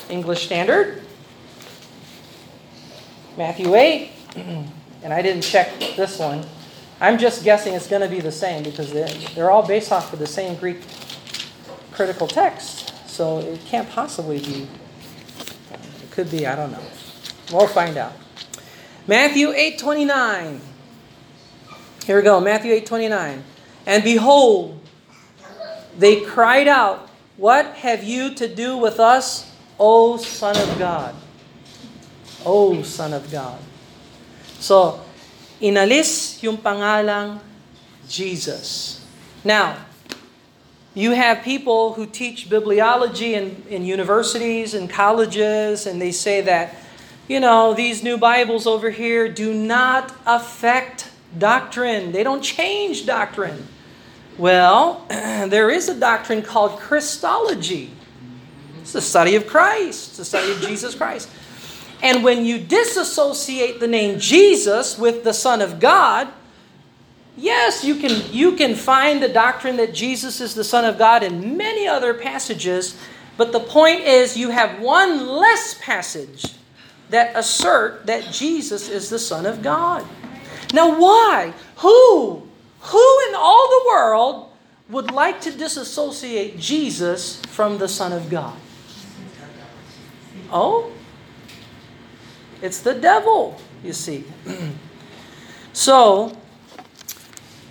English 0.09 0.47
Standard. 0.47 1.03
Matthew 3.37 3.75
8, 3.75 4.11
and 4.37 5.13
I 5.13 5.21
didn't 5.21 5.43
check 5.43 5.79
this 5.97 6.19
one. 6.19 6.47
I'm 6.99 7.19
just 7.19 7.45
guessing 7.45 7.75
it's 7.75 7.89
going 7.89 8.01
to 8.01 8.09
be 8.09 8.21
the 8.21 8.33
same 8.33 8.63
because 8.63 8.91
they're 9.35 9.51
all 9.51 9.67
based 9.67 9.93
off 9.93 10.15
of 10.15 10.19
the 10.19 10.27
same 10.27 10.57
Greek 10.57 10.79
critical 11.93 12.27
text. 12.27 12.91
So 13.07 13.41
it 13.41 13.63
can't 13.67 13.91
possibly 13.91 14.39
be. 14.39 14.67
Could 16.21 16.31
be, 16.31 16.45
I 16.45 16.53
don't 16.53 16.69
know. 16.69 16.85
We'll 17.51 17.67
find 17.67 17.97
out. 17.97 18.13
Matthew 19.09 19.57
8:29. 19.57 20.61
Here 22.05 22.17
we 22.17 22.21
go. 22.21 22.37
Matthew 22.45 22.77
8:29. 22.77 23.41
And 23.89 24.05
behold, 24.05 24.77
they 25.97 26.21
cried 26.21 26.69
out, 26.69 27.09
"What 27.41 27.81
have 27.81 28.05
you 28.05 28.37
to 28.37 28.45
do 28.45 28.77
with 28.77 29.01
us, 29.01 29.49
O 29.81 30.21
Son 30.21 30.61
of 30.61 30.77
God?" 30.77 31.17
O 32.45 32.85
Son 32.85 33.17
of 33.17 33.33
God. 33.33 33.57
So, 34.61 35.01
inalis 35.57 36.37
yung 36.45 36.61
pangalang 36.61 37.41
Jesus. 38.05 39.01
Now, 39.41 39.89
you 40.95 41.13
have 41.13 41.43
people 41.43 41.95
who 41.95 42.07
teach 42.07 42.51
bibliology 42.51 43.33
in, 43.33 43.63
in 43.69 43.85
universities 43.85 44.75
and 44.75 44.91
colleges, 44.91 45.87
and 45.87 46.01
they 46.03 46.11
say 46.11 46.41
that, 46.43 46.75
you 47.29 47.39
know, 47.39 47.75
these 47.75 48.03
new 48.03 48.19
Bibles 48.19 48.67
over 48.67 48.91
here 48.91 49.29
do 49.29 49.55
not 49.55 50.13
affect 50.27 51.11
doctrine. 51.39 52.11
They 52.11 52.25
don't 52.25 52.43
change 52.43 53.07
doctrine. 53.07 53.69
Well, 54.37 55.07
there 55.09 55.71
is 55.71 55.89
a 55.89 55.99
doctrine 55.99 56.43
called 56.43 56.81
Christology. 56.81 57.93
It's 58.81 58.93
the 58.93 59.01
study 59.01 59.37
of 59.37 59.47
Christ, 59.47 60.09
it's 60.09 60.17
the 60.17 60.25
study 60.25 60.51
of 60.51 60.61
Jesus 60.61 60.95
Christ. 60.95 61.29
And 62.03 62.25
when 62.25 62.45
you 62.45 62.59
disassociate 62.59 63.79
the 63.79 63.87
name 63.87 64.19
Jesus 64.19 64.99
with 64.99 65.23
the 65.23 65.35
Son 65.35 65.61
of 65.61 65.79
God, 65.79 66.33
yes, 67.41 67.85
you 67.85 67.97
can, 67.97 68.23
you 68.33 68.57
can 68.57 68.75
find 68.75 69.23
the 69.23 69.29
doctrine 69.29 69.77
that 69.77 69.95
Jesus 69.95 70.41
is 70.41 70.55
the 70.55 70.65
Son 70.65 70.85
of 70.85 70.99
God 70.99 71.23
in 71.23 71.57
many 71.57 71.87
other 71.87 72.15
passages, 72.15 72.97
but 73.37 73.53
the 73.53 73.61
point 73.61 74.01
is 74.01 74.37
you 74.37 74.51
have 74.51 74.81
one 74.81 75.27
less 75.27 75.79
passage 75.81 76.55
that 77.09 77.35
assert 77.35 78.07
that 78.07 78.33
Jesus 78.33 78.89
is 78.89 79.09
the 79.09 79.19
Son 79.19 79.47
of 79.47 79.63
God. 79.63 80.07
Now, 80.73 81.01
why? 81.01 81.53
Who? 81.79 82.47
Who 82.81 83.19
in 83.29 83.35
all 83.35 83.69
the 83.69 83.85
world 83.89 84.51
would 84.89 85.11
like 85.11 85.41
to 85.43 85.51
disassociate 85.51 86.59
Jesus 86.59 87.41
from 87.47 87.79
the 87.79 87.89
Son 87.89 88.13
of 88.13 88.29
God? 88.29 88.57
Oh? 90.53 90.93
It's 92.63 92.81
the 92.81 92.95
devil, 92.95 93.61
you 93.83 93.93
see. 93.93 94.25
so, 95.73 96.37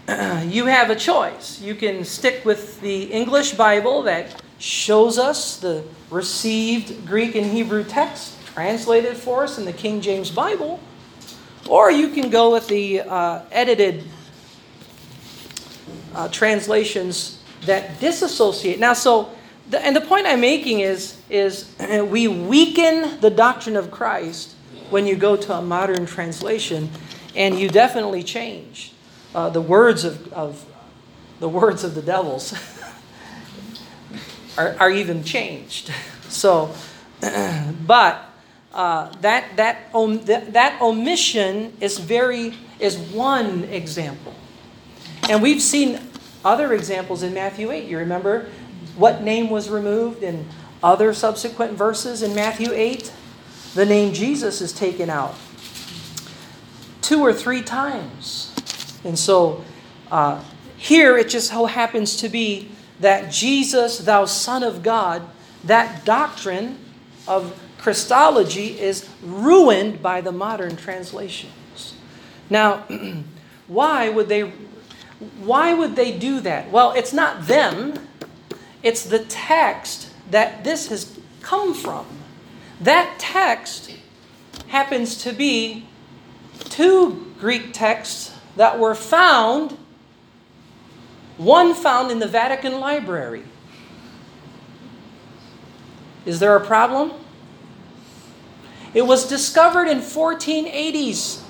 you 0.48 0.65
have 0.65 0.89
a 0.89 0.95
choice. 0.95 1.62
You 1.62 1.76
can 1.76 2.04
stick 2.04 2.43
with 2.43 2.82
the 2.82 3.04
English 3.04 3.54
Bible 3.54 4.02
that 4.04 4.41
shows 4.58 5.19
us 5.19 5.58
the 5.58 5.84
received 6.10 7.06
Greek 7.06 7.36
and 7.36 7.45
Hebrew 7.45 7.84
text 7.84 8.36
translated 8.45 9.15
for 9.15 9.43
us 9.43 9.60
in 9.60 9.65
the 9.65 9.74
King 9.74 10.02
James 10.02 10.32
Bible, 10.32 10.80
or 11.67 11.91
you 11.91 12.10
can 12.10 12.30
go 12.30 12.52
with 12.52 12.67
the 12.67 13.02
uh, 13.02 13.43
edited 13.52 14.04
uh, 16.15 16.28
translations 16.30 17.43
that 17.65 18.00
disassociate. 18.00 18.80
Now, 18.80 18.93
so, 18.93 19.30
the, 19.69 19.86
and 19.86 19.95
the 19.95 20.02
point 20.02 20.26
I'm 20.26 20.41
making 20.41 20.80
is, 20.80 21.22
is 21.30 21.76
we 22.10 22.28
weaken 22.28 23.19
the 23.19 23.30
doctrine 23.30 23.76
of 23.76 23.91
Christ 23.91 24.56
when 24.89 25.06
you 25.06 25.15
go 25.15 25.36
to 25.36 25.54
a 25.54 25.62
modern 25.62 26.08
translation, 26.08 26.89
and 27.36 27.60
you 27.60 27.69
definitely 27.69 28.24
change 28.24 28.93
uh, 29.34 29.50
the 29.50 29.62
words 29.62 30.04
of, 30.04 30.32
of 30.34 30.65
the 31.39 31.50
words 31.50 31.84
of 31.84 31.96
the 31.96 32.02
devils 32.02 32.54
are, 34.58 34.76
are 34.80 34.92
even 34.92 35.24
changed. 35.24 35.92
So, 36.30 36.76
but 37.88 38.24
uh, 38.72 39.12
that 39.22 39.58
that, 39.58 39.89
om, 39.96 40.20
that 40.26 40.54
that 40.54 40.80
omission 40.80 41.76
is 41.82 41.98
very 41.98 42.54
is 42.80 43.00
one 43.00 43.63
example, 43.63 44.36
and 45.28 45.42
we've 45.42 45.60
seen 45.60 46.00
other 46.46 46.72
examples 46.72 47.24
in 47.24 47.34
Matthew 47.34 47.72
eight. 47.72 47.89
You 47.89 47.98
remember 47.98 48.48
what 48.96 49.24
name 49.24 49.50
was 49.50 49.72
removed 49.72 50.22
in 50.22 50.48
other 50.84 51.15
subsequent 51.15 51.72
verses 51.74 52.22
in 52.22 52.36
Matthew 52.36 52.72
eight? 52.74 53.12
the 53.76 53.86
name 53.86 54.13
Jesus 54.13 54.62
is 54.62 54.74
taken 54.74 55.10
out 55.10 55.36
two 57.02 57.22
or 57.22 57.34
three 57.34 57.62
times. 57.62 58.56
And 59.04 59.18
so 59.18 59.64
uh, 60.12 60.44
here 60.78 61.18
it 61.18 61.30
just 61.30 61.50
so 61.50 61.66
happens 61.66 62.18
to 62.18 62.30
be 62.30 62.70
that 63.00 63.32
Jesus, 63.32 64.00
thou 64.00 64.26
Son 64.26 64.64
of 64.64 64.84
God, 64.84 65.24
that 65.64 66.06
doctrine 66.06 66.78
of 67.28 67.60
Christology 67.78 68.80
is 68.80 69.08
ruined 69.24 70.02
by 70.02 70.22
the 70.22 70.32
modern 70.32 70.76
translations. 70.76 71.96
Now, 72.50 72.86
why 73.68 74.10
would 74.10 74.28
they 74.28 74.52
why 75.40 75.74
would 75.74 75.98
they 75.98 76.18
do 76.18 76.40
that? 76.42 76.72
Well, 76.72 76.94
it's 76.94 77.12
not 77.12 77.46
them. 77.46 78.08
It's 78.82 79.04
the 79.04 79.20
text 79.20 80.14
that 80.32 80.64
this 80.64 80.88
has 80.88 81.20
come 81.42 81.74
from. 81.74 82.06
That 82.80 83.16
text 83.20 83.92
happens 84.68 85.22
to 85.24 85.34
be 85.34 85.86
two 86.70 87.34
Greek 87.38 87.74
texts 87.74 88.34
that 88.56 88.80
were 88.80 88.96
found, 88.96 89.78
one 91.38 91.74
found 91.74 92.12
in 92.12 92.20
the 92.20 92.28
Vatican 92.28 92.80
Library. 92.80 93.44
Is 96.26 96.40
there 96.40 96.56
a 96.56 96.66
problem? 96.66 97.12
It 98.94 99.04
was 99.04 99.28
discovered 99.28 99.88
in 99.88 100.00
1480s, 100.00 101.42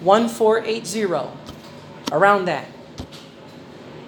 1480, 0.00 1.38
around 2.12 2.44
that. 2.46 2.66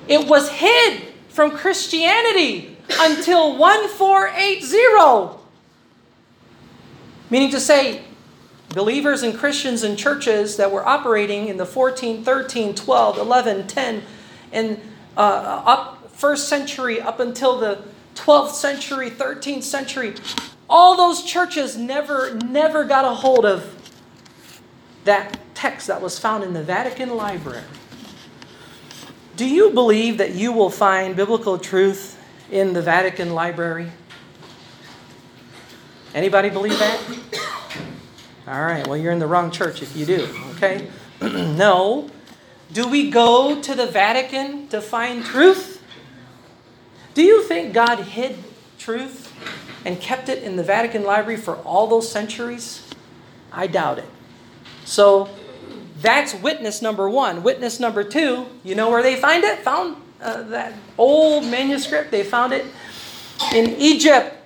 It 0.08 0.26
was 0.28 0.48
hid 0.50 1.02
from 1.28 1.50
Christianity 1.50 2.76
until 3.00 3.56
1480. 3.58 5.38
Meaning 7.28 7.50
to 7.50 7.60
say, 7.60 8.02
believers 8.70 9.22
and 9.22 9.36
Christians 9.36 9.82
and 9.82 9.98
churches 9.98 10.56
that 10.56 10.70
were 10.70 10.86
operating 10.86 11.48
in 11.48 11.56
the 11.56 11.66
14, 11.66 12.24
13, 12.24 12.74
12, 12.74 13.18
11, 13.18 13.66
10, 13.66 14.02
and 14.52 14.80
uh, 15.16 15.20
up 15.64 16.10
first 16.10 16.48
century 16.48 17.00
up 17.00 17.20
until 17.20 17.58
the 17.58 17.82
12th 18.14 18.52
century, 18.52 19.10
13th 19.10 19.62
century, 19.62 20.14
all 20.68 20.96
those 20.96 21.22
churches 21.22 21.76
never, 21.76 22.34
never 22.36 22.84
got 22.84 23.04
a 23.04 23.14
hold 23.14 23.44
of 23.44 23.72
that 25.04 25.38
text 25.54 25.86
that 25.86 26.00
was 26.00 26.18
found 26.18 26.42
in 26.42 26.52
the 26.52 26.62
Vatican 26.62 27.16
Library. 27.16 27.62
Do 29.36 29.46
you 29.46 29.70
believe 29.70 30.18
that 30.18 30.34
you 30.34 30.52
will 30.52 30.70
find 30.70 31.14
biblical 31.14 31.58
truth 31.58 32.18
in 32.50 32.72
the 32.72 32.82
Vatican 32.82 33.34
Library? 33.34 33.92
Anybody 36.14 36.48
believe 36.48 36.78
that? 36.78 37.35
All 38.46 38.62
right, 38.62 38.86
well, 38.86 38.96
you're 38.96 39.12
in 39.12 39.18
the 39.18 39.26
wrong 39.26 39.50
church 39.50 39.82
if 39.82 39.96
you 39.96 40.06
do, 40.06 40.28
okay? 40.52 40.88
no. 41.20 42.08
Do 42.72 42.86
we 42.86 43.10
go 43.10 43.60
to 43.60 43.74
the 43.74 43.86
Vatican 43.86 44.68
to 44.68 44.80
find 44.80 45.24
truth? 45.24 45.82
Do 47.14 47.22
you 47.22 47.42
think 47.42 47.74
God 47.74 47.98
hid 48.00 48.36
truth 48.78 49.32
and 49.84 50.00
kept 50.00 50.28
it 50.28 50.42
in 50.44 50.54
the 50.54 50.62
Vatican 50.62 51.02
Library 51.02 51.38
for 51.40 51.56
all 51.56 51.88
those 51.88 52.10
centuries? 52.10 52.88
I 53.50 53.66
doubt 53.66 53.98
it. 53.98 54.08
So 54.84 55.28
that's 56.00 56.34
witness 56.34 56.82
number 56.82 57.08
one. 57.08 57.42
Witness 57.42 57.80
number 57.80 58.04
two, 58.04 58.46
you 58.62 58.74
know 58.74 58.90
where 58.90 59.02
they 59.02 59.16
find 59.16 59.42
it? 59.42 59.58
Found 59.60 59.96
uh, 60.20 60.42
that 60.42 60.74
old 60.98 61.46
manuscript. 61.46 62.10
They 62.10 62.22
found 62.22 62.52
it 62.52 62.66
in 63.52 63.70
Egypt. 63.76 64.36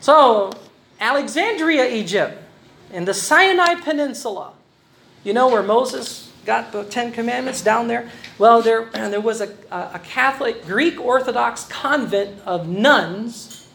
So, 0.00 0.52
Alexandria, 1.00 1.88
Egypt, 1.88 2.42
in 2.92 3.04
the 3.06 3.14
Sinai 3.14 3.74
Peninsula, 3.76 4.52
You 5.24 5.32
know 5.34 5.48
where 5.48 5.62
Moses 5.62 6.32
got 6.46 6.72
the 6.72 6.84
Ten 6.84 7.12
Commandments 7.12 7.62
down 7.62 7.88
there? 7.88 8.10
Well, 8.38 8.62
there, 8.62 8.84
there 8.92 9.20
was 9.20 9.40
a, 9.40 9.54
a 9.70 10.00
Catholic 10.02 10.66
Greek 10.66 11.00
Orthodox 11.00 11.64
convent 11.64 12.40
of 12.46 12.68
nuns, 12.68 13.68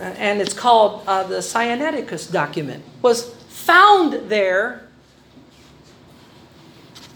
uh, 0.00 0.04
and 0.04 0.40
it's 0.40 0.54
called 0.54 1.02
uh, 1.06 1.22
the 1.24 1.36
Sinaiticus 1.36 2.30
document, 2.30 2.84
was 3.02 3.34
found 3.48 4.30
there, 4.30 4.88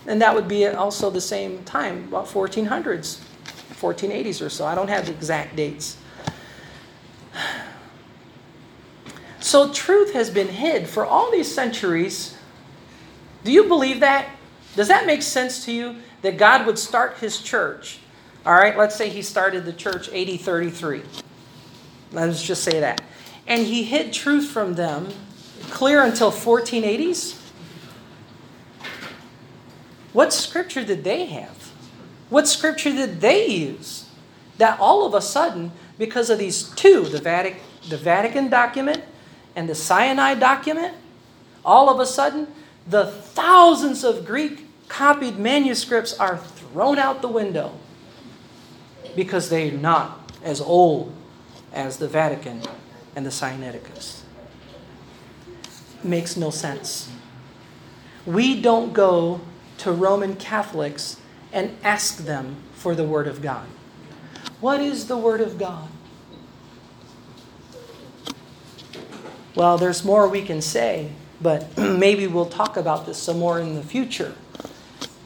and 0.06 0.20
that 0.22 0.34
would 0.34 0.48
be 0.48 0.66
also 0.66 1.10
the 1.10 1.20
same 1.20 1.62
time, 1.64 2.04
about 2.08 2.26
1400s, 2.26 3.20
1480s 3.74 4.44
or 4.44 4.48
so. 4.48 4.66
I 4.66 4.74
don't 4.74 4.88
have 4.88 5.06
the 5.06 5.12
exact 5.12 5.56
dates. 5.56 5.96
So 9.40 9.72
truth 9.72 10.12
has 10.12 10.30
been 10.30 10.48
hid 10.48 10.86
for 10.88 11.04
all 11.04 11.30
these 11.30 11.52
centuries. 11.52 12.36
Do 13.42 13.50
you 13.50 13.64
believe 13.64 14.00
that? 14.00 14.28
Does 14.76 14.88
that 14.88 15.06
make 15.06 15.22
sense 15.22 15.64
to 15.64 15.72
you 15.72 15.96
that 16.22 16.36
God 16.36 16.66
would 16.66 16.78
start 16.78 17.18
his 17.18 17.40
church? 17.40 17.98
All 18.46 18.54
right, 18.54 18.76
let's 18.76 18.96
say 18.96 19.08
he 19.08 19.22
started 19.22 19.64
the 19.64 19.72
church 19.72 20.08
8033. 20.12 21.02
Let's 22.12 22.42
just 22.42 22.62
say 22.62 22.80
that. 22.80 23.00
And 23.46 23.66
he 23.66 23.82
hid 23.82 24.12
truth 24.12 24.48
from 24.48 24.74
them 24.74 25.08
clear 25.70 26.02
until 26.02 26.30
1480s? 26.30 27.38
What 30.12 30.32
scripture 30.32 30.84
did 30.84 31.04
they 31.04 31.26
have? 31.26 31.72
What 32.28 32.48
scripture 32.48 32.90
did 32.90 33.20
they 33.20 33.46
use? 33.46 34.08
That 34.58 34.78
all 34.80 35.06
of 35.06 35.14
a 35.14 35.22
sudden, 35.22 35.72
because 35.98 36.30
of 36.30 36.38
these 36.38 36.68
two, 36.70 37.04
the 37.04 37.20
Vatican, 37.20 37.60
the 37.88 37.96
Vatican 37.96 38.50
document 38.50 39.02
and 39.54 39.68
the 39.68 39.74
Sinai 39.74 40.34
document, 40.34 40.94
all 41.64 41.90
of 41.90 42.00
a 42.00 42.06
sudden, 42.06 42.46
the 42.86 43.06
thousands 43.06 44.04
of 44.04 44.24
Greek 44.24 44.66
copied 44.88 45.38
manuscripts 45.38 46.18
are 46.18 46.38
thrown 46.38 46.98
out 46.98 47.22
the 47.22 47.28
window 47.28 47.72
because 49.14 49.48
they're 49.48 49.72
not 49.72 50.32
as 50.42 50.60
old 50.60 51.12
as 51.72 51.98
the 51.98 52.08
Vatican 52.08 52.62
and 53.14 53.24
the 53.24 53.30
Sinaiticus. 53.30 54.22
Makes 56.02 56.36
no 56.36 56.50
sense. 56.50 57.10
We 58.26 58.60
don't 58.60 58.92
go 58.92 59.40
to 59.78 59.92
Roman 59.92 60.36
Catholics 60.36 61.20
and 61.52 61.76
ask 61.82 62.18
them 62.18 62.56
for 62.74 62.94
the 62.94 63.04
Word 63.04 63.26
of 63.26 63.42
God. 63.42 63.66
What 64.60 64.80
is 64.80 65.06
the 65.06 65.16
Word 65.16 65.40
of 65.40 65.58
God? 65.58 65.88
Well, 69.54 69.78
there's 69.78 70.04
more 70.04 70.28
we 70.28 70.42
can 70.42 70.62
say, 70.62 71.10
but 71.40 71.76
maybe 71.78 72.26
we'll 72.26 72.46
talk 72.46 72.76
about 72.76 73.06
this 73.06 73.18
some 73.18 73.38
more 73.38 73.58
in 73.58 73.74
the 73.74 73.82
future. 73.82 74.34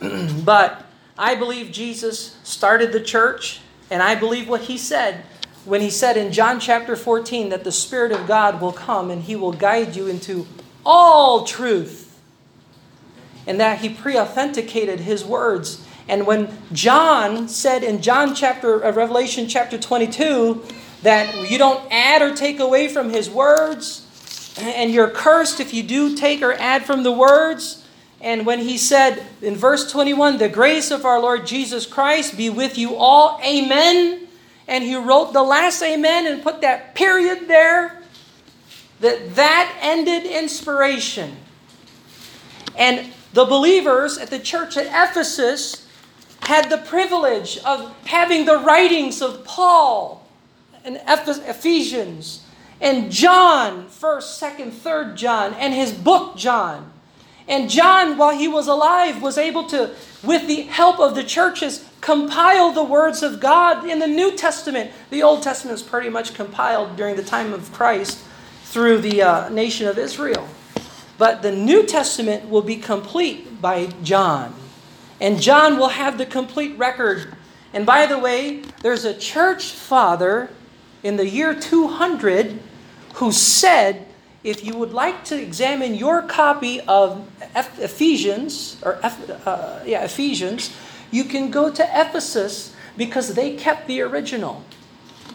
but 0.45 0.87
I 1.19 1.35
believe 1.35 1.71
Jesus 1.71 2.37
started 2.43 2.93
the 2.93 3.01
church, 3.01 3.61
and 3.91 4.03
I 4.03 4.15
believe 4.15 4.49
what 4.49 4.63
he 4.63 4.79
said 4.79 5.25
when 5.65 5.81
he 5.81 5.91
said 5.91 6.17
in 6.17 6.33
John 6.33 6.61
chapter 6.61 6.95
14 6.95 7.49
that 7.49 7.65
the 7.65 7.73
Spirit 7.73 8.13
of 8.13 8.27
God 8.27 8.61
will 8.61 8.73
come 8.73 9.11
and 9.11 9.23
he 9.23 9.35
will 9.35 9.53
guide 9.53 9.97
you 9.97 10.07
into 10.07 10.47
all 10.85 11.45
truth, 11.45 12.21
and 13.47 13.59
that 13.61 13.79
he 13.79 13.89
pre 13.89 14.19
authenticated 14.19 15.01
his 15.01 15.25
words. 15.25 15.87
And 16.07 16.27
when 16.27 16.59
John 16.73 17.49
said 17.49 17.83
in 17.83 18.03
John 18.03 18.35
chapter 18.35 18.85
uh, 18.85 18.93
Revelation 18.93 19.49
chapter 19.49 19.79
22 19.79 20.63
that 21.03 21.51
you 21.51 21.57
don't 21.57 21.87
add 21.91 22.21
or 22.21 22.35
take 22.35 22.61
away 22.61 22.89
from 22.89 23.09
his 23.11 23.31
words, 23.31 24.04
and 24.59 24.90
you're 24.93 25.11
cursed 25.11 25.61
if 25.61 25.75
you 25.75 25.83
do 25.83 26.17
take 26.17 26.43
or 26.43 26.53
add 26.53 26.85
from 26.85 27.03
the 27.03 27.12
words. 27.12 27.85
And 28.21 28.47
when 28.47 28.61
he 28.61 28.79
said 28.79 29.25
in 29.43 29.57
verse 29.57 29.90
21, 29.90 30.38
the 30.38 30.49
grace 30.49 30.90
of 30.90 31.05
our 31.05 31.21
Lord 31.21 31.47
Jesus 31.47 31.87
Christ 31.87 32.37
be 32.37 32.49
with 32.49 32.79
you 32.79 32.97
all, 32.97 33.40
amen. 33.45 34.29
And 34.67 34.85
he 34.85 34.97
wrote 34.97 35.33
the 35.33 35.43
last 35.43 35.83
amen 35.83 36.27
and 36.27 36.43
put 36.43 36.61
that 36.62 36.95
period 36.95 37.49
there, 37.49 38.01
that 39.01 39.35
that 39.35 39.77
ended 39.83 40.25
inspiration. 40.25 41.37
And 42.77 43.12
the 43.33 43.45
believers 43.45 44.17
at 44.17 44.31
the 44.31 44.38
church 44.38 44.77
at 44.77 44.87
Ephesus 44.87 45.87
had 46.40 46.71
the 46.71 46.79
privilege 46.79 47.59
of 47.59 47.95
having 48.07 48.45
the 48.47 48.59
writings 48.59 49.21
of 49.21 49.45
Paul 49.45 50.27
and 50.85 51.01
Ephesians 51.07 52.44
and 52.81 53.11
John, 53.11 53.87
1st, 53.87 54.57
2nd, 54.59 54.71
3rd 54.71 55.17
John, 55.17 55.55
and 55.55 55.75
his 55.75 55.93
book 55.93 56.37
John. 56.37 56.93
And 57.47 57.69
John, 57.69 58.17
while 58.17 58.37
he 58.37 58.49
was 58.49 58.69
alive, 58.69 59.21
was 59.21 59.37
able 59.37 59.65
to, 59.69 59.95
with 60.23 60.47
the 60.47 60.63
help 60.63 60.99
of 60.99 61.15
the 61.15 61.25
churches, 61.25 61.89
compile 62.01 62.73
the 62.73 62.85
words 62.85 63.23
of 63.23 63.41
God 63.41 63.89
in 63.89 63.99
the 63.99 64.07
New 64.07 64.37
Testament. 64.37 64.91
The 65.11 65.23
Old 65.23 65.43
Testament 65.43 65.79
is 65.79 65.83
pretty 65.83 66.09
much 66.09 66.35
compiled 66.35 66.97
during 66.97 67.17
the 67.17 67.23
time 67.23 67.53
of 67.53 67.73
Christ 67.73 68.25
through 68.65 68.99
the 68.99 69.23
uh, 69.23 69.49
nation 69.51 69.87
of 69.87 69.99
Israel. 69.99 70.49
But 71.17 71.43
the 71.43 71.53
New 71.53 71.87
Testament 71.87 72.49
will 72.49 72.63
be 72.63 72.77
complete 72.77 73.61
by 73.61 73.87
John. 74.03 74.55
And 75.21 75.41
John 75.41 75.79
will 75.79 75.89
have 75.89 76.19
the 76.19 76.27
complete 76.27 76.77
record. 76.77 77.35
And 77.73 77.87
by 77.87 78.07
the 78.07 78.19
way, 78.19 78.63
there's 78.83 79.05
a 79.05 79.15
church 79.15 79.71
father 79.71 80.51
in 81.05 81.17
the 81.17 81.29
year 81.29 81.55
200 81.55 82.59
who 83.17 83.31
said, 83.31 84.07
if 84.43 84.64
you 84.64 84.75
would 84.75 84.93
like 84.93 85.25
to 85.25 85.40
examine 85.40 85.95
your 85.95 86.23
copy 86.23 86.81
of 86.81 87.31
Ephesians, 87.55 88.77
or 88.83 88.99
uh, 89.05 89.81
yeah, 89.87 90.03
Ephesians, 90.05 90.75
you 91.11 91.25
can 91.25 91.51
go 91.51 91.71
to 91.71 91.83
Ephesus 91.83 92.75
because 92.97 93.35
they 93.35 93.55
kept 93.55 93.87
the 93.87 94.01
original. 94.01 94.64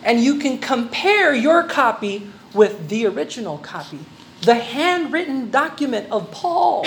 And 0.03 0.23
you 0.23 0.39
can 0.39 0.57
compare 0.57 1.33
your 1.33 1.63
copy 1.63 2.29
with 2.53 2.89
the 2.89 3.05
original 3.05 3.57
copy, 3.59 3.99
the 4.41 4.55
handwritten 4.55 5.51
document 5.51 6.11
of 6.11 6.31
Paul. 6.31 6.85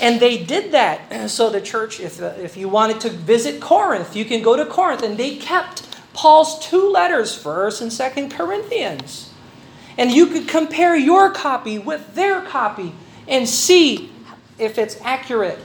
And 0.00 0.18
they 0.18 0.42
did 0.42 0.72
that. 0.72 1.00
So 1.30 1.50
the 1.50 1.60
church, 1.60 2.00
if, 2.00 2.20
uh, 2.20 2.34
if 2.38 2.56
you 2.56 2.68
wanted 2.68 3.00
to 3.00 3.10
visit 3.10 3.60
Corinth, 3.60 4.14
you 4.14 4.24
can 4.24 4.42
go 4.42 4.56
to 4.56 4.66
Corinth, 4.66 5.02
and 5.02 5.16
they 5.16 5.36
kept 5.36 5.93
Paul's 6.14 6.58
two 6.60 6.90
letters, 6.90 7.36
1st 7.36 7.82
and 7.82 7.90
2nd 7.90 8.30
Corinthians. 8.30 9.32
And 9.98 10.10
you 10.10 10.26
could 10.26 10.48
compare 10.48 10.96
your 10.96 11.30
copy 11.30 11.78
with 11.78 12.14
their 12.14 12.40
copy 12.42 12.94
and 13.28 13.48
see 13.48 14.10
if 14.58 14.78
it's 14.78 14.98
accurate. 15.02 15.58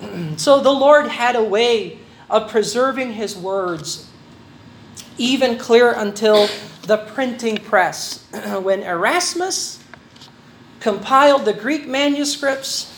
so 0.36 0.60
the 0.60 0.72
Lord 0.72 1.06
had 1.06 1.36
a 1.36 1.42
way 1.42 1.98
of 2.28 2.50
preserving 2.50 3.12
his 3.12 3.36
words 3.36 4.08
even 5.18 5.58
clear 5.58 5.92
until 5.92 6.48
the 6.82 6.96
printing 6.96 7.58
press. 7.58 8.26
when 8.62 8.82
Erasmus 8.82 9.82
compiled 10.80 11.44
the 11.44 11.52
Greek 11.52 11.86
manuscripts, 11.86 12.88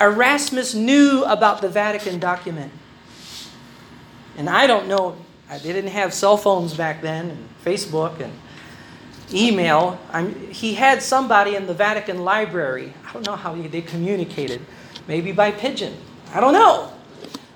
Erasmus 0.00 0.74
knew 0.74 1.24
about 1.24 1.60
the 1.60 1.68
Vatican 1.68 2.18
document. 2.18 2.72
And 4.36 4.48
I 4.48 4.66
don't 4.66 4.86
know 4.86 5.16
they 5.58 5.72
didn't 5.72 5.90
have 5.90 6.14
cell 6.14 6.36
phones 6.36 6.74
back 6.74 7.02
then, 7.02 7.30
and 7.30 7.48
Facebook 7.64 8.20
and 8.20 8.32
email. 9.32 9.98
I'm, 10.12 10.34
he 10.50 10.74
had 10.74 11.02
somebody 11.02 11.56
in 11.56 11.66
the 11.66 11.74
Vatican 11.74 12.24
library. 12.24 12.92
I 13.06 13.12
don't 13.12 13.26
know 13.26 13.36
how 13.36 13.54
he, 13.54 13.66
they 13.66 13.82
communicated. 13.82 14.60
Maybe 15.08 15.32
by 15.32 15.50
pigeon. 15.50 15.96
I 16.32 16.40
don't 16.40 16.52
know. 16.52 16.92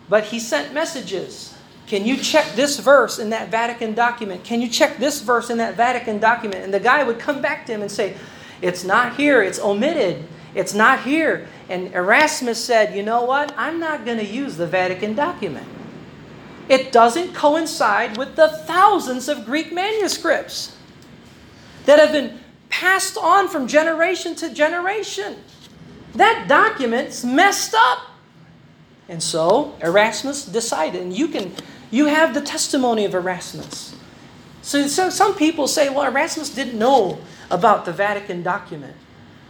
But 0.08 0.24
he 0.24 0.40
sent 0.40 0.74
messages. 0.74 1.56
Can 1.86 2.04
you 2.04 2.16
check 2.16 2.54
this 2.54 2.80
verse 2.80 3.18
in 3.18 3.30
that 3.30 3.50
Vatican 3.50 3.94
document? 3.94 4.42
Can 4.42 4.60
you 4.60 4.68
check 4.68 4.98
this 4.98 5.20
verse 5.20 5.50
in 5.50 5.58
that 5.58 5.76
Vatican 5.76 6.18
document? 6.18 6.64
And 6.64 6.74
the 6.74 6.80
guy 6.80 7.04
would 7.04 7.18
come 7.18 7.40
back 7.40 7.66
to 7.66 7.72
him 7.72 7.82
and 7.82 7.90
say, 7.90 8.16
It's 8.60 8.84
not 8.84 9.16
here. 9.16 9.42
It's 9.42 9.60
omitted. 9.60 10.24
It's 10.54 10.74
not 10.74 11.02
here. 11.02 11.46
And 11.68 11.94
Erasmus 11.94 12.62
said, 12.62 12.96
You 12.96 13.02
know 13.02 13.24
what? 13.24 13.54
I'm 13.56 13.78
not 13.78 14.04
going 14.04 14.18
to 14.18 14.26
use 14.26 14.56
the 14.56 14.66
Vatican 14.66 15.14
document 15.14 15.66
it 16.68 16.92
doesn't 16.92 17.34
coincide 17.34 18.16
with 18.16 18.36
the 18.36 18.48
thousands 18.48 19.28
of 19.28 19.44
Greek 19.44 19.72
manuscripts 19.72 20.76
that 21.86 21.98
have 21.98 22.12
been 22.12 22.38
passed 22.68 23.16
on 23.18 23.48
from 23.48 23.66
generation 23.66 24.34
to 24.36 24.52
generation. 24.52 25.36
That 26.14 26.46
document's 26.48 27.24
messed 27.24 27.74
up. 27.74 28.10
And 29.08 29.22
so 29.22 29.76
Erasmus 29.82 30.46
decided, 30.46 31.02
and 31.02 31.12
you 31.12 31.28
can 31.28 31.54
you 31.90 32.06
have 32.06 32.34
the 32.34 32.40
testimony 32.40 33.04
of 33.04 33.14
Erasmus. 33.14 33.94
So, 34.62 34.88
so 34.88 35.10
some 35.10 35.36
people 35.36 35.68
say, 35.68 35.90
well, 35.90 36.04
Erasmus 36.04 36.50
didn't 36.50 36.78
know 36.78 37.18
about 37.50 37.84
the 37.84 37.92
Vatican 37.92 38.42
document. 38.42 38.96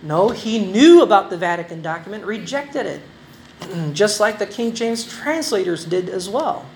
No, 0.03 0.29
he 0.29 0.59
knew 0.59 1.03
about 1.03 1.31
the 1.31 1.39
Vatican 1.39 1.81
document, 1.81 2.25
rejected 2.25 2.85
it. 2.85 3.93
Just 3.95 4.21
like 4.21 4.39
the 4.39 4.47
King 4.47 4.75
James 4.75 5.05
translators 5.05 5.85
did 5.85 6.09
as 6.09 6.29
well. 6.29 6.67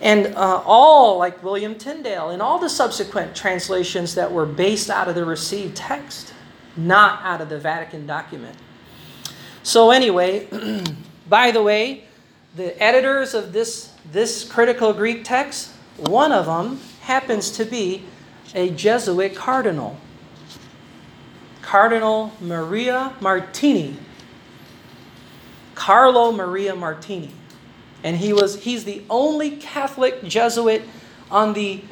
And 0.00 0.34
uh, 0.34 0.62
all, 0.64 1.18
like 1.18 1.42
William 1.42 1.74
Tyndale, 1.74 2.30
and 2.30 2.40
all 2.40 2.58
the 2.58 2.70
subsequent 2.70 3.36
translations 3.36 4.14
that 4.14 4.32
were 4.32 4.46
based 4.46 4.88
out 4.88 5.08
of 5.08 5.14
the 5.14 5.24
received 5.24 5.76
text, 5.76 6.32
not 6.76 7.22
out 7.22 7.40
of 7.40 7.48
the 7.48 7.58
Vatican 7.58 8.06
document. 8.06 8.56
So 9.62 9.90
anyway, 9.90 10.48
by 11.28 11.50
the 11.50 11.62
way, 11.62 12.04
the 12.56 12.80
editors 12.82 13.34
of 13.34 13.52
this 13.52 13.90
this 14.10 14.44
critical 14.44 14.92
Greek 14.92 15.24
text, 15.24 15.70
one 15.98 16.32
of 16.32 16.46
them 16.46 16.80
happens 17.02 17.50
to 17.52 17.64
be 17.64 18.04
a 18.54 18.70
Jesuit 18.70 19.36
cardinal. 19.36 19.98
Cardinal 21.62 22.32
Maria 22.40 23.14
Martini. 23.20 23.96
Carlo 25.74 26.32
Maria 26.32 26.74
Martini. 26.74 27.30
And 28.02 28.16
he 28.16 28.32
was 28.32 28.62
he's 28.62 28.84
the 28.84 29.02
only 29.10 29.56
Catholic 29.56 30.22
Jesuit 30.24 30.82
on 31.30 31.52
the 31.52 31.82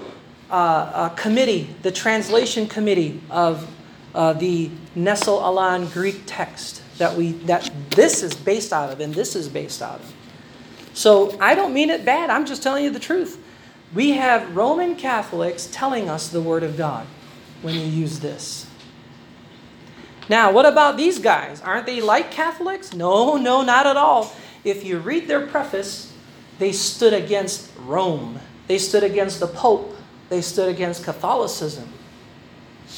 uh, 0.50 0.54
uh, 0.54 1.08
committee, 1.10 1.68
the 1.82 1.92
translation 1.92 2.66
committee 2.66 3.20
of 3.30 3.70
uh, 4.14 4.32
the 4.32 4.70
Nestle 4.94 5.38
Aland 5.38 5.92
Greek 5.92 6.22
text 6.26 6.82
that 6.98 7.14
we 7.16 7.32
that 7.32 7.70
this 7.90 8.22
is 8.22 8.34
based 8.34 8.72
out 8.72 8.92
of 8.92 9.00
and 9.00 9.14
this 9.14 9.36
is 9.36 9.48
based 9.48 9.82
out 9.82 10.00
of. 10.00 10.14
So 10.94 11.36
I 11.40 11.54
don't 11.54 11.72
mean 11.72 11.90
it 11.90 12.04
bad. 12.04 12.30
I'm 12.30 12.46
just 12.46 12.62
telling 12.62 12.84
you 12.84 12.90
the 12.90 12.98
truth. 12.98 13.42
We 13.94 14.12
have 14.12 14.56
Roman 14.56 14.96
Catholics 14.96 15.68
telling 15.70 16.08
us 16.08 16.28
the 16.28 16.40
Word 16.40 16.62
of 16.62 16.76
God 16.76 17.06
when 17.62 17.74
you 17.74 17.82
use 17.82 18.20
this. 18.20 18.66
Now, 20.28 20.52
what 20.52 20.66
about 20.66 20.96
these 20.96 21.18
guys? 21.18 21.62
Aren't 21.62 21.86
they 21.86 22.00
like 22.00 22.30
Catholics? 22.30 22.92
No, 22.92 23.36
no, 23.36 23.62
not 23.62 23.86
at 23.86 23.96
all. 23.96 24.34
If 24.64 24.84
you 24.84 24.98
read 24.98 25.28
their 25.28 25.46
preface, 25.46 26.12
they 26.58 26.72
stood 26.72 27.12
against 27.12 27.70
Rome, 27.78 28.40
they 28.66 28.78
stood 28.78 29.04
against 29.04 29.40
the 29.40 29.46
Pope, 29.46 29.96
they 30.28 30.42
stood 30.42 30.68
against 30.68 31.04
Catholicism. 31.04 31.88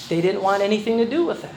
They 0.09 0.21
didn't 0.21 0.43
want 0.43 0.63
anything 0.63 0.99
to 0.99 1.05
do 1.05 1.25
with 1.25 1.43
that. 1.43 1.55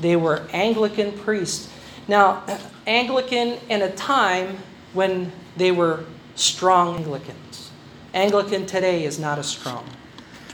They 0.00 0.16
were 0.16 0.46
Anglican 0.52 1.12
priests. 1.12 1.70
Now, 2.06 2.44
Anglican 2.86 3.58
in 3.68 3.82
a 3.82 3.90
time 3.92 4.58
when 4.92 5.32
they 5.56 5.72
were 5.72 6.04
strong 6.34 6.96
Anglicans. 6.96 7.70
Anglican 8.14 8.64
today 8.64 9.04
is 9.04 9.18
not 9.18 9.38
as 9.38 9.46
strong. 9.46 9.84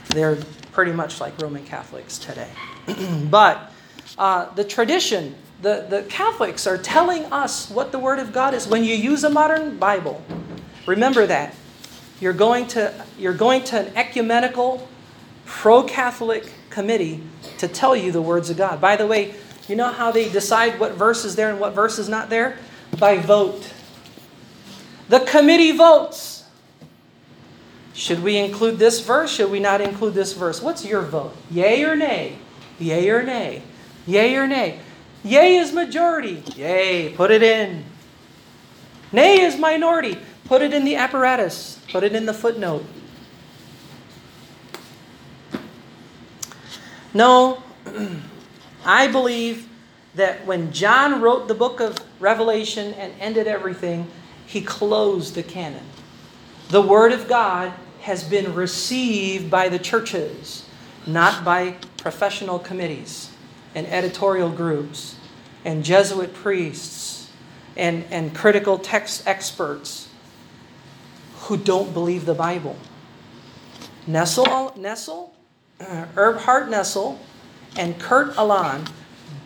They're 0.09 0.37
pretty 0.71 0.91
much 0.91 1.21
like 1.21 1.39
Roman 1.41 1.63
Catholics 1.63 2.17
today. 2.17 2.49
but 3.29 3.71
uh, 4.17 4.53
the 4.55 4.63
tradition, 4.63 5.35
the, 5.65 5.83
the 5.89 6.03
Catholics 6.03 6.67
are 6.67 6.77
telling 6.77 7.25
us 7.33 7.71
what 7.71 7.91
the 7.91 7.97
Word 7.97 8.19
of 8.19 8.31
God 8.31 8.53
is. 8.53 8.67
When 8.67 8.83
you 8.83 8.93
use 8.93 9.23
a 9.23 9.31
modern 9.31 9.77
Bible, 9.79 10.23
remember 10.85 11.25
that. 11.25 11.55
You're 12.19 12.33
going 12.33 12.67
to, 12.67 12.93
you're 13.17 13.33
going 13.33 13.63
to 13.65 13.79
an 13.79 13.97
ecumenical, 13.97 14.87
pro 15.45 15.81
Catholic 15.81 16.53
committee 16.69 17.23
to 17.57 17.67
tell 17.67 17.95
you 17.95 18.11
the 18.11 18.21
words 18.21 18.51
of 18.51 18.57
God. 18.57 18.79
By 18.79 18.95
the 18.95 19.07
way, 19.07 19.33
you 19.67 19.75
know 19.75 19.87
how 19.87 20.11
they 20.11 20.29
decide 20.29 20.79
what 20.79 20.93
verse 20.93 21.25
is 21.25 21.35
there 21.35 21.49
and 21.49 21.59
what 21.59 21.73
verse 21.73 21.97
is 21.97 22.07
not 22.07 22.29
there? 22.29 22.59
By 22.99 23.17
vote. 23.17 23.73
The 25.09 25.21
committee 25.21 25.71
votes. 25.71 26.43
Should 27.95 28.21
we 28.21 28.37
include 28.37 28.77
this 28.77 28.99
verse? 28.99 29.31
Should 29.31 29.49
we 29.49 29.59
not 29.59 29.81
include 29.81 30.13
this 30.13 30.33
verse? 30.33 30.61
What's 30.61 30.85
your 30.85 31.01
vote? 31.01 31.35
Yay 31.49 31.83
or 31.85 31.95
nay? 31.95 32.37
Yay 32.77 33.09
or 33.09 33.23
nay? 33.23 33.63
Yay 34.05 34.35
or 34.35 34.45
nay? 34.45 34.79
Yay 35.25 35.55
is 35.55 35.73
majority. 35.73 36.43
Yay, 36.55 37.11
put 37.15 37.31
it 37.31 37.41
in. 37.41 37.83
Nay 39.11 39.41
is 39.41 39.57
minority. 39.57 40.19
Put 40.43 40.61
it 40.61 40.71
in 40.71 40.85
the 40.85 40.97
apparatus. 40.97 41.79
Put 41.91 42.03
it 42.03 42.13
in 42.13 42.27
the 42.27 42.33
footnote. 42.33 42.85
No, 47.11 47.63
I 48.85 49.07
believe 49.07 49.67
that 50.13 50.45
when 50.45 50.71
John 50.71 51.19
wrote 51.21 51.47
the 51.47 51.55
book 51.55 51.79
of 51.79 51.97
Revelation 52.19 52.93
and 52.93 53.11
ended 53.19 53.47
everything, 53.47 54.07
he 54.45 54.61
closed 54.61 55.33
the 55.33 55.41
canon. 55.41 55.85
The 56.69 56.83
Word 56.83 57.11
of 57.11 57.27
God 57.27 57.73
has 58.01 58.23
been 58.23 58.53
received 58.53 59.49
by 59.49 59.69
the 59.69 59.79
churches, 59.79 60.69
not 61.07 61.43
by 61.43 61.77
professional 61.97 62.59
committees 62.59 63.34
and 63.75 63.85
editorial 63.87 64.49
groups 64.49 65.17
and 65.63 65.83
Jesuit 65.83 66.33
priests 66.33 67.29
and, 67.77 68.05
and 68.09 68.33
critical 68.33 68.79
text 68.79 69.27
experts 69.27 70.09
who 71.41 71.57
don't 71.57 71.93
believe 71.93 72.25
the 72.25 72.33
Bible. 72.33 72.75
Nestle, 74.07 74.73
Nestle 74.75 75.33
uh, 75.79 76.05
Eberhard 76.13 76.69
Nestle 76.69 77.19
and 77.75 77.99
Kurt 77.99 78.35
Aland 78.37 78.91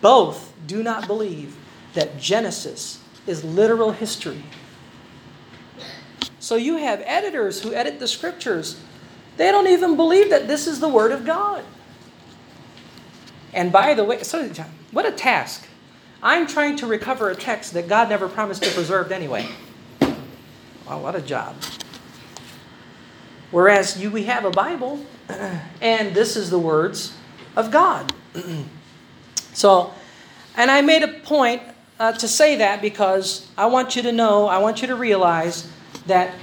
both 0.00 0.54
do 0.66 0.82
not 0.82 1.06
believe 1.06 1.56
that 1.94 2.18
Genesis 2.18 3.02
is 3.26 3.44
literal 3.44 3.90
history 3.90 4.42
so 6.40 6.56
you 6.56 6.78
have 6.78 7.02
editors 7.04 7.62
who 7.62 7.74
edit 7.74 8.00
the 8.00 8.08
scriptures. 8.08 8.80
They 9.36 9.52
don't 9.52 9.68
even 9.68 9.94
believe 9.94 10.30
that 10.30 10.48
this 10.48 10.66
is 10.66 10.80
the 10.80 10.88
Word 10.88 11.12
of 11.12 11.24
God. 11.24 11.62
And 13.52 13.72
by 13.72 13.94
the 13.94 14.04
way, 14.04 14.22
so 14.22 14.48
what 14.92 15.06
a 15.06 15.12
task. 15.12 15.66
I'm 16.22 16.46
trying 16.46 16.76
to 16.76 16.86
recover 16.86 17.30
a 17.30 17.34
text 17.34 17.72
that 17.74 17.88
God 17.88 18.08
never 18.08 18.28
promised 18.28 18.62
to 18.62 18.70
preserve 18.70 19.10
anyway. 19.10 19.48
Wow, 20.86 21.00
what 21.00 21.14
a 21.14 21.20
job. 21.20 21.56
Whereas 23.50 24.00
you, 24.00 24.10
we 24.10 24.24
have 24.24 24.44
a 24.44 24.50
Bible, 24.50 25.04
and 25.80 26.14
this 26.14 26.36
is 26.36 26.50
the 26.50 26.58
words 26.58 27.16
of 27.56 27.70
God. 27.70 28.12
so, 29.52 29.92
and 30.56 30.70
I 30.70 30.82
made 30.82 31.02
a 31.02 31.08
point 31.08 31.62
uh, 31.98 32.12
to 32.12 32.28
say 32.28 32.56
that 32.56 32.80
because 32.80 33.48
I 33.58 33.66
want 33.66 33.96
you 33.96 34.02
to 34.02 34.12
know, 34.12 34.46
I 34.46 34.58
want 34.58 34.82
you 34.82 34.88
to 34.88 34.96
realize 34.96 35.70
that 36.06 36.34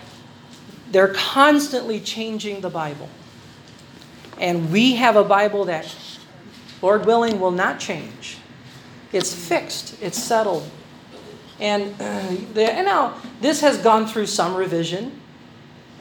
they're 0.92 1.14
constantly 1.14 2.00
changing 2.00 2.62
the 2.62 2.70
Bible. 2.70 3.10
And 4.40 4.72
we 4.72 4.96
have 4.96 5.16
a 5.16 5.24
Bible 5.24 5.66
that, 5.66 5.94
Lord 6.82 7.06
willing, 7.06 7.40
will 7.40 7.52
not 7.52 7.80
change. 7.80 8.38
It's 9.12 9.34
fixed, 9.34 10.02
it's 10.02 10.22
settled. 10.22 10.70
And, 11.60 11.94
uh, 12.00 12.36
the, 12.54 12.72
and 12.72 12.86
now, 12.86 13.20
this 13.42 13.62
has 13.62 13.78
gone 13.78 14.06
through 14.06 14.28
some 14.28 14.56
revision, 14.56 15.20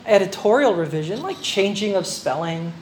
editorial 0.05 0.75
revision, 0.75 1.23
like 1.23 1.41
changing 1.41 1.95
of 1.95 2.07
spelling 2.07 2.73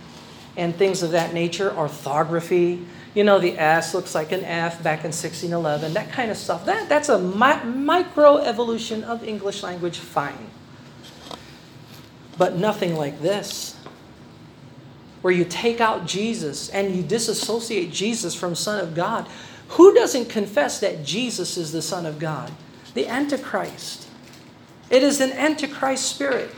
and 0.57 0.75
things 0.75 1.03
of 1.03 1.13
that 1.13 1.35
nature, 1.35 1.73
orthography. 1.77 2.85
You 3.15 3.23
know, 3.23 3.39
the 3.39 3.59
S 3.59 3.95
looks 3.95 4.15
like 4.15 4.33
an 4.33 4.45
F 4.45 4.83
back 4.83 5.01
in 5.01 5.13
1611, 5.13 5.95
that 5.95 6.11
kind 6.11 6.31
of 6.31 6.37
stuff. 6.37 6.67
That, 6.67 6.89
that's 6.89 7.09
a 7.09 7.19
mi- 7.19 7.65
micro 7.65 8.39
evolution 8.39 9.05
of 9.05 9.23
English 9.23 9.63
language, 9.63 9.99
fine. 9.99 10.51
But 12.37 12.57
nothing 12.57 12.97
like 12.97 13.23
this, 13.23 13.77
where 15.25 15.33
you 15.33 15.47
take 15.47 15.81
out 15.81 16.05
Jesus 16.05 16.69
and 16.69 16.95
you 16.95 17.03
disassociate 17.03 17.91
Jesus 17.91 18.35
from 18.35 18.55
Son 18.55 18.79
of 18.79 18.95
God. 18.95 19.27
Who 19.69 19.95
doesn't 19.95 20.29
confess 20.29 20.81
that 20.81 21.03
Jesus 21.03 21.57
is 21.57 21.73
the 21.73 21.81
Son 21.81 22.05
of 22.05 22.19
God? 22.19 22.53
The 22.93 23.09
Antichrist. 23.09 24.07
It 24.91 25.03
is 25.03 25.23
an 25.23 25.33
Antichrist 25.33 26.11
spirit 26.11 26.51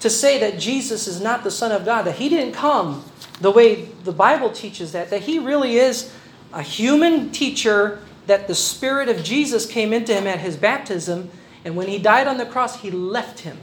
to 0.00 0.10
say 0.10 0.40
that 0.40 0.58
Jesus 0.58 1.06
is 1.06 1.20
not 1.20 1.44
the 1.44 1.52
Son 1.52 1.70
of 1.70 1.84
God, 1.84 2.02
that 2.02 2.16
He 2.16 2.28
didn't 2.28 2.54
come 2.54 3.04
the 3.40 3.52
way 3.52 3.84
the 4.02 4.10
Bible 4.10 4.50
teaches 4.50 4.90
that, 4.90 5.10
that 5.10 5.22
He 5.22 5.38
really 5.38 5.76
is 5.76 6.12
a 6.52 6.62
human 6.62 7.30
teacher, 7.30 8.00
that 8.26 8.48
the 8.48 8.56
Spirit 8.56 9.08
of 9.08 9.22
Jesus 9.22 9.66
came 9.66 9.92
into 9.92 10.12
Him 10.12 10.26
at 10.26 10.40
His 10.40 10.56
baptism, 10.56 11.30
and 11.64 11.76
when 11.76 11.86
He 11.86 12.00
died 12.00 12.26
on 12.26 12.38
the 12.38 12.46
cross, 12.46 12.80
He 12.80 12.90
left 12.90 13.38
Him. 13.38 13.58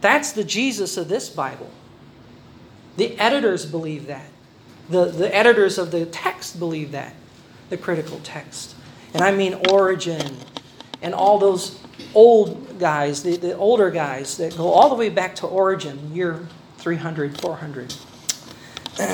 That's 0.00 0.32
the 0.32 0.44
Jesus 0.44 0.96
of 0.96 1.08
this 1.08 1.28
Bible. 1.28 1.70
The 2.96 3.18
editors 3.18 3.66
believe 3.66 4.06
that. 4.06 4.28
The, 4.88 5.06
the 5.06 5.34
editors 5.34 5.78
of 5.78 5.90
the 5.90 6.06
text 6.06 6.58
believe 6.58 6.92
that, 6.92 7.14
the 7.70 7.76
critical 7.76 8.20
text. 8.22 8.76
And 9.12 9.22
I 9.22 9.32
mean 9.32 9.54
Origen 9.70 10.36
and 11.02 11.14
all 11.14 11.38
those 11.38 11.80
old 12.14 12.78
guys, 12.78 13.22
the, 13.22 13.36
the 13.36 13.56
older 13.56 13.90
guys 13.90 14.36
that 14.38 14.56
go 14.56 14.68
all 14.68 14.88
the 14.88 14.94
way 14.94 15.08
back 15.08 15.34
to 15.36 15.46
Origen, 15.46 16.14
year 16.14 16.46
300, 16.78 17.40
400. 17.40 17.94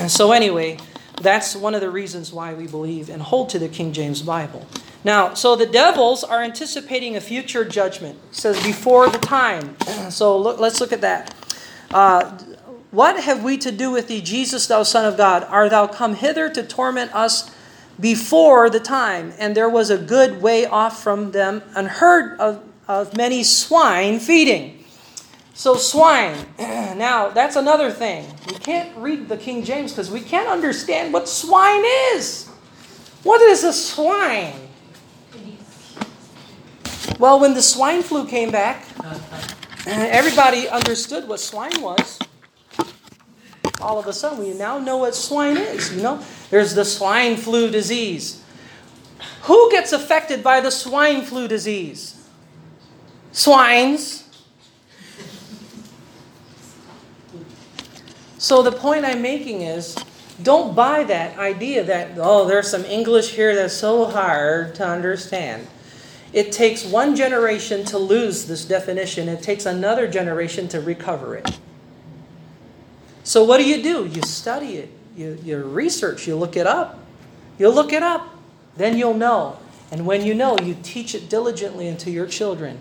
So, 0.07 0.31
anyway, 0.31 0.77
that's 1.21 1.57
one 1.57 1.75
of 1.75 1.81
the 1.81 1.89
reasons 1.89 2.31
why 2.31 2.53
we 2.53 2.67
believe 2.67 3.09
and 3.09 3.21
hold 3.21 3.49
to 3.49 3.59
the 3.59 3.67
King 3.67 3.91
James 3.91 4.21
Bible. 4.21 4.65
Now, 5.03 5.33
so 5.33 5.57
the 5.57 5.65
devils 5.65 6.23
are 6.23 6.41
anticipating 6.41 7.17
a 7.17 7.21
future 7.21 7.65
judgment. 7.65 8.17
It 8.29 8.35
says 8.35 8.63
before 8.63 9.09
the 9.09 9.17
time. 9.17 9.75
So 10.09 10.37
look, 10.37 10.59
let's 10.59 10.79
look 10.79 10.93
at 10.93 11.01
that. 11.01 11.33
Uh, 11.91 12.37
what 12.93 13.23
have 13.23 13.43
we 13.43 13.57
to 13.57 13.71
do 13.71 13.89
with 13.89 14.07
thee, 14.07 14.21
Jesus, 14.21 14.67
thou 14.67 14.83
Son 14.83 15.03
of 15.03 15.17
God? 15.17 15.43
Art 15.49 15.71
thou 15.71 15.87
come 15.87 16.13
hither 16.13 16.47
to 16.51 16.61
torment 16.61 17.13
us 17.15 17.49
before 17.99 18.69
the 18.69 18.79
time? 18.79 19.33
And 19.39 19.57
there 19.57 19.67
was 19.67 19.89
a 19.89 19.97
good 19.97 20.43
way 20.43 20.67
off 20.67 21.01
from 21.01 21.31
them, 21.31 21.63
and 21.75 21.87
heard 21.87 22.39
of, 22.39 22.63
of 22.87 23.17
many 23.17 23.41
swine 23.41 24.19
feeding. 24.19 24.85
So, 25.55 25.75
swine. 25.75 26.37
Now, 26.93 27.29
that's 27.29 27.55
another 27.55 27.89
thing. 27.89 28.31
We 28.47 28.53
can't 28.53 28.95
read 28.95 29.27
the 29.27 29.37
King 29.37 29.63
James 29.63 29.91
because 29.91 30.11
we 30.11 30.21
can't 30.21 30.47
understand 30.47 31.11
what 31.11 31.27
swine 31.27 31.83
is. 32.13 32.47
What 33.23 33.41
is 33.41 33.63
a 33.63 33.73
swine? 33.73 34.53
Well, 37.17 37.39
when 37.39 37.55
the 37.55 37.63
swine 37.63 38.03
flu 38.03 38.27
came 38.27 38.51
back, 38.51 38.85
everybody 39.87 40.69
understood 40.69 41.27
what 41.27 41.39
swine 41.39 41.81
was. 41.81 42.19
All 43.83 43.99
of 43.99 44.07
a 44.07 44.13
sudden, 44.13 44.39
we 44.39 44.53
now 44.53 44.79
know 44.79 44.97
what 44.97 45.13
swine 45.13 45.57
is. 45.57 45.93
You 45.93 46.01
know, 46.01 46.23
there's 46.49 46.73
the 46.73 46.85
swine 46.85 47.35
flu 47.35 47.69
disease. 47.69 48.41
Who 49.43 49.69
gets 49.71 49.91
affected 49.91 50.41
by 50.41 50.61
the 50.61 50.71
swine 50.71 51.23
flu 51.23 51.49
disease? 51.49 52.25
Swines. 53.33 54.23
So 58.37 58.61
the 58.61 58.71
point 58.71 59.03
I'm 59.03 59.21
making 59.21 59.63
is 59.63 59.97
don't 60.41 60.73
buy 60.73 61.03
that 61.03 61.37
idea 61.37 61.83
that, 61.83 62.11
oh, 62.17 62.47
there's 62.47 62.69
some 62.69 62.85
English 62.85 63.31
here 63.31 63.53
that's 63.53 63.73
so 63.73 64.05
hard 64.05 64.75
to 64.75 64.87
understand. 64.87 65.67
It 66.31 66.53
takes 66.53 66.85
one 66.85 67.17
generation 67.17 67.83
to 67.85 67.97
lose 67.97 68.45
this 68.45 68.63
definition, 68.63 69.27
it 69.27 69.43
takes 69.43 69.65
another 69.65 70.07
generation 70.07 70.69
to 70.69 70.79
recover 70.79 71.35
it. 71.35 71.59
So, 73.23 73.43
what 73.43 73.57
do 73.57 73.65
you 73.65 73.81
do? 73.81 74.05
You 74.05 74.21
study 74.21 74.77
it, 74.77 74.89
you, 75.15 75.39
you 75.43 75.57
research, 75.63 76.27
you 76.27 76.35
look 76.35 76.57
it 76.57 76.67
up. 76.67 76.99
You 77.57 77.69
look 77.69 77.93
it 77.93 78.03
up, 78.03 78.35
then 78.75 78.97
you'll 78.97 79.13
know. 79.13 79.59
And 79.91 80.05
when 80.05 80.25
you 80.25 80.33
know, 80.33 80.57
you 80.57 80.75
teach 80.81 81.13
it 81.13 81.29
diligently 81.29 81.87
into 81.87 82.09
your 82.09 82.25
children 82.25 82.79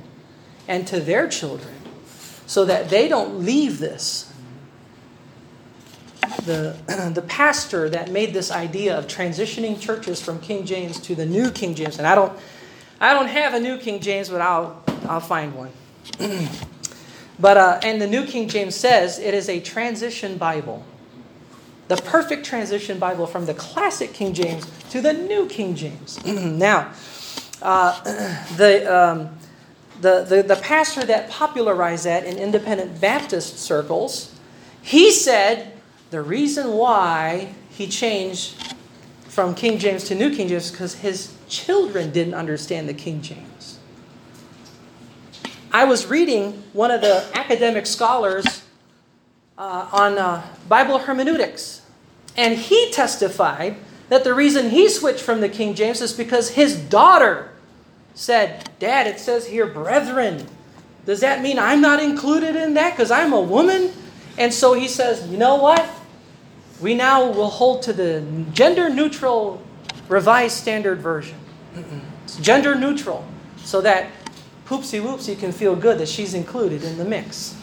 and 0.66 0.86
to 0.86 0.98
their 0.98 1.28
children 1.28 1.74
so 2.46 2.64
that 2.64 2.88
they 2.88 3.06
don't 3.06 3.40
leave 3.40 3.78
this. 3.78 4.32
The, 6.46 6.76
the 7.14 7.22
pastor 7.22 7.90
that 7.90 8.10
made 8.10 8.32
this 8.32 8.50
idea 8.50 8.96
of 8.96 9.06
transitioning 9.06 9.78
churches 9.78 10.22
from 10.22 10.40
King 10.40 10.64
James 10.64 10.98
to 11.00 11.14
the 11.14 11.26
new 11.26 11.50
King 11.50 11.74
James, 11.74 11.98
and 11.98 12.06
I 12.06 12.14
don't 12.14 12.32
I 13.02 13.14
don't 13.14 13.26
have 13.26 13.52
a 13.54 13.58
New 13.58 13.78
King 13.78 13.98
James, 13.98 14.28
but 14.28 14.40
I'll, 14.40 14.80
I'll 15.08 15.18
find 15.18 15.52
one. 15.56 15.72
but, 17.38 17.56
uh, 17.56 17.80
and 17.82 18.00
the 18.00 18.06
New 18.06 18.26
King 18.26 18.48
James 18.48 18.74
says 18.74 19.18
it 19.18 19.34
is 19.34 19.48
a 19.48 19.60
transition 19.60 20.38
Bible. 20.38 20.84
The 21.88 21.96
perfect 21.96 22.46
transition 22.46 22.98
Bible 22.98 23.26
from 23.26 23.46
the 23.46 23.54
classic 23.54 24.12
King 24.12 24.34
James 24.34 24.70
to 24.90 25.00
the 25.00 25.12
New 25.12 25.46
King 25.46 25.74
James. 25.74 26.24
now, 26.26 26.92
uh, 27.60 28.00
the, 28.56 28.94
um, 28.94 29.38
the, 30.00 30.24
the, 30.24 30.42
the 30.42 30.56
pastor 30.56 31.04
that 31.04 31.30
popularized 31.30 32.04
that 32.04 32.24
in 32.24 32.38
independent 32.38 33.00
Baptist 33.00 33.58
circles, 33.58 34.34
he 34.82 35.10
said 35.10 35.72
the 36.10 36.22
reason 36.22 36.72
why 36.72 37.54
he 37.70 37.86
changed 37.86 38.74
from 39.28 39.54
King 39.54 39.78
James 39.78 40.04
to 40.04 40.14
New 40.14 40.34
King 40.34 40.48
James 40.48 40.70
because 40.70 40.96
his 40.96 41.34
children 41.48 42.10
didn't 42.12 42.34
understand 42.34 42.88
the 42.88 42.94
King 42.94 43.22
James. 43.22 43.51
I 45.72 45.84
was 45.84 46.06
reading 46.06 46.62
one 46.72 46.90
of 46.90 47.00
the 47.00 47.26
academic 47.34 47.86
scholars 47.86 48.64
uh, 49.56 49.88
on 49.92 50.18
uh, 50.18 50.46
Bible 50.68 50.98
hermeneutics, 50.98 51.82
and 52.36 52.58
he 52.58 52.90
testified 52.90 53.76
that 54.08 54.24
the 54.24 54.34
reason 54.34 54.70
he 54.70 54.88
switched 54.88 55.22
from 55.22 55.40
the 55.40 55.48
King 55.48 55.74
James 55.74 56.00
is 56.00 56.12
because 56.12 56.50
his 56.50 56.76
daughter 56.76 57.50
said, 58.14 58.70
Dad, 58.78 59.06
it 59.06 59.18
says 59.18 59.46
here, 59.46 59.66
brethren. 59.66 60.46
Does 61.06 61.20
that 61.20 61.40
mean 61.40 61.58
I'm 61.58 61.80
not 61.80 62.02
included 62.02 62.54
in 62.54 62.74
that 62.74 62.90
because 62.90 63.10
I'm 63.10 63.32
a 63.32 63.40
woman? 63.40 63.90
And 64.38 64.52
so 64.52 64.74
he 64.74 64.86
says, 64.86 65.26
You 65.28 65.38
know 65.38 65.56
what? 65.56 65.88
we 66.82 66.94
now 66.94 67.30
will 67.30 67.48
hold 67.48 67.80
to 67.82 67.92
the 67.92 68.22
gender 68.52 68.90
neutral 68.90 69.62
revised 70.08 70.56
standard 70.56 70.98
version. 70.98 71.38
It's 72.24 72.36
gender 72.38 72.74
neutral 72.74 73.24
so 73.56 73.80
that 73.82 74.10
Poopsie 74.72 75.02
Whoopsie 75.02 75.38
can 75.38 75.52
feel 75.52 75.76
good 75.76 75.98
that 75.98 76.08
she's 76.08 76.32
included 76.32 76.82
in 76.82 76.96
the 76.96 77.04
mix. 77.04 77.54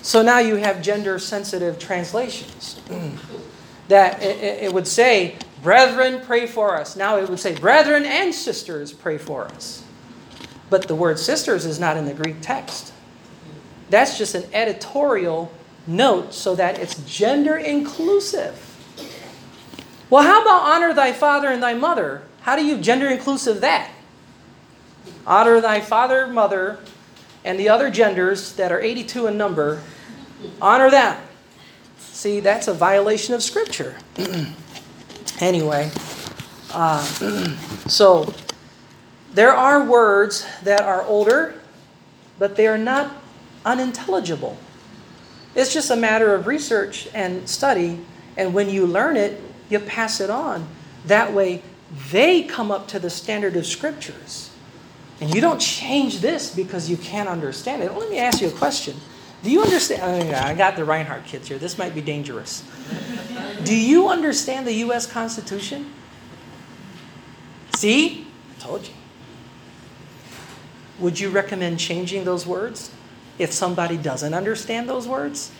So 0.00 0.22
now 0.22 0.38
you 0.38 0.54
have 0.54 0.80
gender 0.80 1.18
sensitive 1.18 1.78
translations. 1.78 2.80
that 3.88 4.22
it, 4.22 4.62
it, 4.62 4.72
would 4.72 4.88
say, 4.88 5.36
Brethren, 5.62 6.22
pray 6.24 6.46
for 6.46 6.74
us. 6.74 6.96
Now 6.96 7.18
it 7.18 7.28
would 7.28 7.38
say, 7.38 7.54
Brethren 7.54 8.06
and 8.06 8.34
sisters, 8.34 8.94
pray 8.94 9.18
for 9.18 9.44
us. 9.44 9.84
But 10.70 10.88
the 10.88 10.94
word 10.94 11.18
sisters 11.18 11.66
is 11.66 11.78
not 11.78 11.98
in 11.98 12.06
the 12.06 12.14
Greek 12.14 12.36
text. 12.40 12.94
That's 13.90 14.16
just 14.16 14.34
an 14.34 14.44
editorial 14.54 15.52
note 15.86 16.32
so 16.32 16.54
that 16.54 16.78
it's 16.78 16.94
gender 17.00 17.58
inclusive. 17.58 18.62
Well, 20.08 20.22
how 20.22 20.40
about 20.40 20.62
honor 20.62 20.94
thy 20.94 21.12
father 21.12 21.48
and 21.48 21.62
thy 21.62 21.74
mother? 21.74 22.22
How 22.46 22.54
do 22.54 22.64
you 22.64 22.78
gender 22.78 23.08
inclusive 23.08 23.60
that? 23.62 23.90
Honor 25.26 25.60
thy 25.60 25.80
father, 25.80 26.28
mother, 26.28 26.78
and 27.44 27.58
the 27.58 27.68
other 27.68 27.90
genders 27.90 28.52
that 28.52 28.70
are 28.70 28.80
82 28.80 29.26
in 29.26 29.36
number. 29.36 29.82
Honor 30.62 30.88
them. 30.88 31.20
See, 31.98 32.38
that's 32.38 32.68
a 32.68 32.72
violation 32.72 33.34
of 33.34 33.42
Scripture. 33.42 33.96
anyway, 35.40 35.90
uh, 36.72 37.02
so 37.88 38.32
there 39.34 39.52
are 39.52 39.82
words 39.82 40.46
that 40.62 40.82
are 40.82 41.02
older, 41.02 41.60
but 42.38 42.54
they 42.54 42.68
are 42.68 42.78
not 42.78 43.10
unintelligible. 43.64 44.56
It's 45.56 45.74
just 45.74 45.90
a 45.90 45.96
matter 45.96 46.32
of 46.32 46.46
research 46.46 47.08
and 47.12 47.48
study, 47.48 47.98
and 48.36 48.54
when 48.54 48.70
you 48.70 48.86
learn 48.86 49.16
it, 49.16 49.42
you 49.68 49.80
pass 49.80 50.20
it 50.20 50.30
on. 50.30 50.68
That 51.06 51.32
way, 51.32 51.62
they 52.10 52.42
come 52.42 52.70
up 52.70 52.88
to 52.88 52.98
the 52.98 53.10
standard 53.10 53.56
of 53.56 53.66
scriptures. 53.66 54.50
And 55.20 55.34
you 55.34 55.40
don't 55.40 55.60
change 55.60 56.20
this 56.20 56.54
because 56.54 56.90
you 56.90 56.96
can't 56.96 57.28
understand 57.28 57.82
it. 57.82 57.92
Let 57.92 58.10
me 58.10 58.18
ask 58.18 58.40
you 58.40 58.48
a 58.48 58.52
question. 58.52 58.96
Do 59.42 59.50
you 59.50 59.62
understand? 59.62 60.34
I 60.34 60.54
got 60.54 60.76
the 60.76 60.84
Reinhardt 60.84 61.24
kids 61.24 61.48
here. 61.48 61.58
This 61.58 61.78
might 61.78 61.94
be 61.94 62.02
dangerous. 62.02 62.64
Do 63.64 63.74
you 63.74 64.08
understand 64.08 64.66
the 64.66 64.74
U.S. 64.74 65.10
Constitution? 65.10 65.92
See? 67.76 68.26
I 68.56 68.60
told 68.60 68.86
you. 68.86 68.94
Would 70.98 71.20
you 71.20 71.30
recommend 71.30 71.78
changing 71.78 72.24
those 72.24 72.46
words? 72.46 72.90
if 73.38 73.52
somebody 73.52 73.96
doesn't 73.96 74.34
understand 74.34 74.88
those 74.88 75.06
words? 75.06 75.52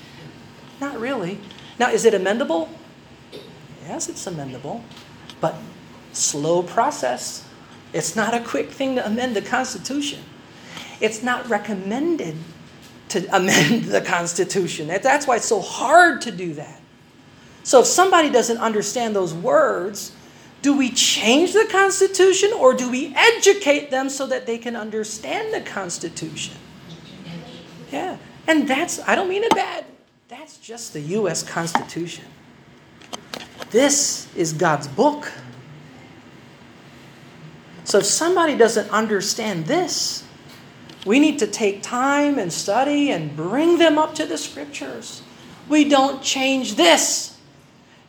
Not 0.81 0.99
really. 0.99 1.39
Now, 1.79 1.91
is 1.91 2.05
it 2.05 2.15
amendable? 2.15 2.69
Yes, 3.87 4.09
it's 4.09 4.27
amendable, 4.27 4.83
but 5.41 5.57
slow 6.17 6.63
process. 6.63 7.45
It's 7.93 8.17
not 8.17 8.35
a 8.35 8.41
quick 8.41 8.71
thing 8.71 8.97
to 8.97 9.07
amend 9.07 9.37
the 9.37 9.43
Constitution. 9.43 10.21
It's 11.01 11.23
not 11.23 11.49
recommended 11.49 12.37
to 13.09 13.27
amend 13.37 13.85
the 13.85 14.01
Constitution. 14.01 14.89
That's 14.89 15.27
why 15.27 15.37
it's 15.37 15.47
so 15.47 15.61
hard 15.61 16.23
to 16.23 16.31
do 16.31 16.55
that. 16.55 16.81
So 17.63 17.81
if 17.81 17.87
somebody 17.87 18.31
doesn't 18.31 18.59
understand 18.59 19.17
those 19.17 19.35
words, 19.35 20.13
do 20.63 20.77
we 20.77 20.91
change 20.91 21.53
the 21.53 21.67
Constitution 21.71 22.53
or 22.53 22.75
do 22.75 22.91
we 22.91 23.15
educate 23.15 23.91
them 23.91 24.09
so 24.09 24.27
that 24.27 24.47
they 24.47 24.59
can 24.59 24.77
understand 24.77 25.53
the 25.53 25.61
Constitution? 25.61 26.57
Yeah. 27.93 28.17
And 28.47 28.69
that's, 28.69 29.01
I 29.01 29.15
don't 29.15 29.29
mean 29.29 29.45
it 29.45 29.55
bad. 29.55 29.85
That's 30.29 30.59
just 30.59 30.93
the 30.93 31.01
U.S. 31.01 31.43
Constitution. 31.43 32.25
This 33.71 34.33
is 34.37 34.53
God's 34.53 34.89
book. 34.89 35.33
So 37.87 37.99
if 37.99 38.05
somebody 38.05 38.55
doesn't 38.55 38.91
understand 38.91 39.65
this, 39.65 40.23
we 41.07 41.19
need 41.19 41.39
to 41.39 41.47
take 41.47 41.83
time 41.83 42.39
and 42.39 42.53
study 42.53 43.11
and 43.11 43.35
bring 43.35 43.79
them 43.79 43.97
up 43.97 44.15
to 44.17 44.27
the 44.27 44.37
scriptures. 44.37 45.23
We 45.69 45.89
don't 45.89 46.23
change 46.23 46.75
this. 46.75 47.39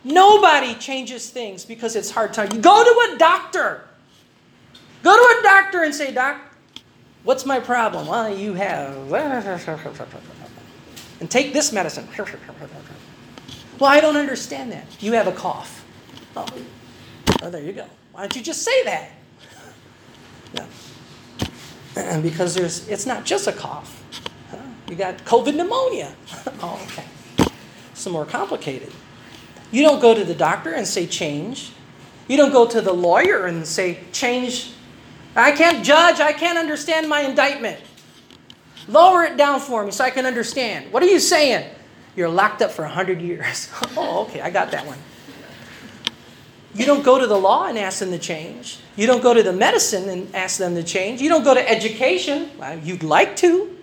Nobody 0.03 0.75
changes 0.75 1.29
things 1.29 1.63
because 1.63 1.95
it's 1.95 2.11
hard 2.11 2.33
time. 2.33 2.51
You 2.51 2.59
go 2.59 2.83
to 2.83 3.13
a 3.13 3.17
doctor. 3.17 3.87
Go 5.03 5.15
to 5.15 5.39
a 5.39 5.43
doctor 5.43 5.83
and 5.83 5.93
say, 5.93 6.11
Doc, 6.11 6.41
What's 7.27 7.45
my 7.45 7.59
problem? 7.59 8.07
Well, 8.07 8.33
you 8.33 8.53
have. 8.53 8.95
And 11.19 11.29
take 11.29 11.51
this 11.51 11.73
medicine. 11.73 12.07
Well, 13.77 13.91
I 13.91 13.99
don't 13.99 14.15
understand 14.15 14.71
that. 14.71 14.85
You 15.03 15.11
have 15.11 15.27
a 15.27 15.33
cough. 15.33 15.85
Oh, 16.37 16.45
oh 17.41 17.49
there 17.49 17.61
you 17.61 17.73
go. 17.73 17.85
Why 18.13 18.21
don't 18.21 18.33
you 18.33 18.41
just 18.41 18.63
say 18.63 18.81
that? 18.85 19.11
No. 21.95 22.21
because 22.21 22.53
there's, 22.55 22.87
it's 22.87 23.05
not 23.05 23.25
just 23.25 23.47
a 23.47 23.51
cough. 23.51 24.03
You 24.87 24.95
got 24.95 25.17
COVID 25.25 25.55
pneumonia. 25.55 26.15
oh, 26.61 26.81
okay. 26.85 27.51
Some 27.93 28.13
more 28.13 28.25
complicated. 28.25 28.91
You 29.71 29.83
don't 29.83 29.99
go 29.99 30.13
to 30.13 30.23
the 30.23 30.35
doctor 30.35 30.73
and 30.73 30.87
say 30.87 31.07
change. 31.07 31.71
You 32.27 32.37
don't 32.37 32.51
go 32.51 32.65
to 32.67 32.81
the 32.81 32.93
lawyer 32.93 33.45
and 33.45 33.65
say 33.65 33.99
change 34.11 34.71
I 35.35 35.51
can't 35.51 35.85
judge. 35.85 36.19
I 36.19 36.33
can't 36.33 36.57
understand 36.57 37.07
my 37.07 37.21
indictment. 37.21 37.79
Lower 38.87 39.23
it 39.23 39.37
down 39.37 39.59
for 39.59 39.85
me 39.85 39.91
so 39.91 40.03
I 40.03 40.09
can 40.09 40.25
understand. 40.25 40.91
What 40.91 41.03
are 41.03 41.07
you 41.07 41.19
saying? 41.19 41.69
you're 42.17 42.27
locked 42.27 42.63
up 42.63 42.71
for 42.71 42.81
100 42.81 43.21
years. 43.21 43.69
oh, 43.95 44.23
okay, 44.23 44.41
I 44.41 44.49
got 44.49 44.71
that 44.71 44.85
one. 44.85 44.97
You 46.77 46.85
don't 46.85 47.03
go 47.03 47.17
to 47.19 47.25
the 47.25 47.37
law 47.37 47.65
and 47.65 47.75
ask 47.75 47.99
them 47.99 48.11
to 48.11 48.19
change. 48.19 48.77
You 48.95 49.07
don't 49.07 49.23
go 49.23 49.33
to 49.33 49.41
the 49.41 49.51
medicine 49.51 50.09
and 50.09 50.33
ask 50.35 50.59
them 50.59 50.75
to 50.75 50.83
change. 50.83 51.21
You 51.21 51.27
don't 51.27 51.43
go 51.43 51.55
to 51.55 51.69
education. 51.69 52.51
Well, 52.59 52.77
you'd 52.77 53.01
like 53.01 53.35
to. 53.37 53.75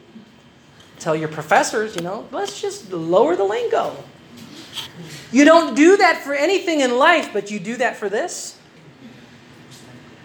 Tell 1.00 1.16
your 1.16 1.28
professors, 1.28 1.96
you 1.96 2.02
know, 2.02 2.28
let's 2.30 2.60
just 2.60 2.92
lower 2.92 3.34
the 3.34 3.42
lingo. 3.42 3.96
You 5.32 5.44
don't 5.44 5.74
do 5.74 5.96
that 5.96 6.22
for 6.22 6.34
anything 6.34 6.80
in 6.80 6.96
life, 6.96 7.30
but 7.32 7.50
you 7.50 7.58
do 7.58 7.76
that 7.78 7.96
for 7.96 8.08
this? 8.08 8.56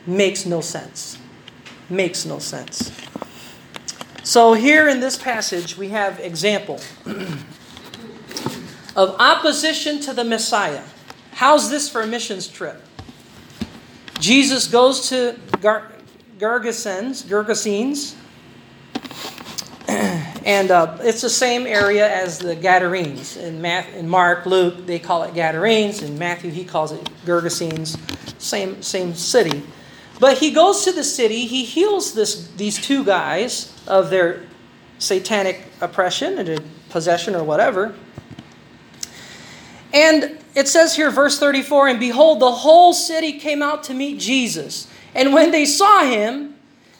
Makes 0.05 0.45
no 0.45 0.61
sense. 0.61 1.17
Makes 1.89 2.23
no 2.23 2.37
sense. 2.37 2.91
So 4.21 4.53
here 4.53 4.87
in 4.87 4.99
this 4.99 5.17
passage, 5.17 5.75
we 5.75 5.89
have 5.89 6.19
example 6.19 6.79
of 8.95 9.15
opposition 9.19 9.99
to 10.01 10.13
the 10.13 10.23
Messiah. 10.23 10.83
How's 11.39 11.69
this 11.69 11.87
for 11.89 12.01
a 12.01 12.05
missions 12.05 12.49
trip? 12.49 12.83
Jesus 14.19 14.67
goes 14.67 15.07
to 15.07 15.39
Gar- 15.61 15.89
Gergesenes, 16.37 17.23
Gergesenes, 17.23 18.13
and 20.45 20.69
uh, 20.69 20.97
it's 20.99 21.21
the 21.21 21.29
same 21.29 21.65
area 21.65 22.13
as 22.13 22.39
the 22.39 22.57
Gadarenes. 22.57 23.37
In, 23.37 23.61
Math, 23.61 23.87
in 23.95 24.09
Mark, 24.09 24.45
Luke, 24.45 24.85
they 24.85 24.99
call 24.99 25.23
it 25.23 25.33
Gadarenes. 25.33 26.01
In 26.01 26.19
Matthew, 26.19 26.51
he 26.51 26.65
calls 26.65 26.91
it 26.91 27.09
Gergesenes. 27.25 27.97
Same, 28.37 28.81
same 28.81 29.13
city. 29.13 29.63
But 30.19 30.39
he 30.39 30.51
goes 30.51 30.83
to 30.83 30.91
the 30.91 31.05
city, 31.05 31.45
he 31.45 31.63
heals 31.63 32.15
this, 32.15 32.49
these 32.57 32.77
two 32.77 33.05
guys 33.05 33.73
of 33.87 34.09
their 34.09 34.43
satanic 34.97 35.67
oppression 35.79 36.37
and 36.37 36.61
possession 36.89 37.33
or 37.33 37.45
whatever. 37.45 37.95
And 39.93 40.38
it 40.59 40.67
says 40.67 40.97
here, 40.97 41.09
verse 41.09 41.39
34 41.39 41.87
And 41.87 41.99
behold, 41.99 42.41
the 42.41 42.51
whole 42.51 42.93
city 42.93 43.39
came 43.39 43.63
out 43.63 43.83
to 43.85 43.93
meet 43.93 44.19
Jesus. 44.19 44.87
And 45.15 45.33
when 45.33 45.51
they 45.51 45.65
saw 45.65 46.03
him, 46.03 46.55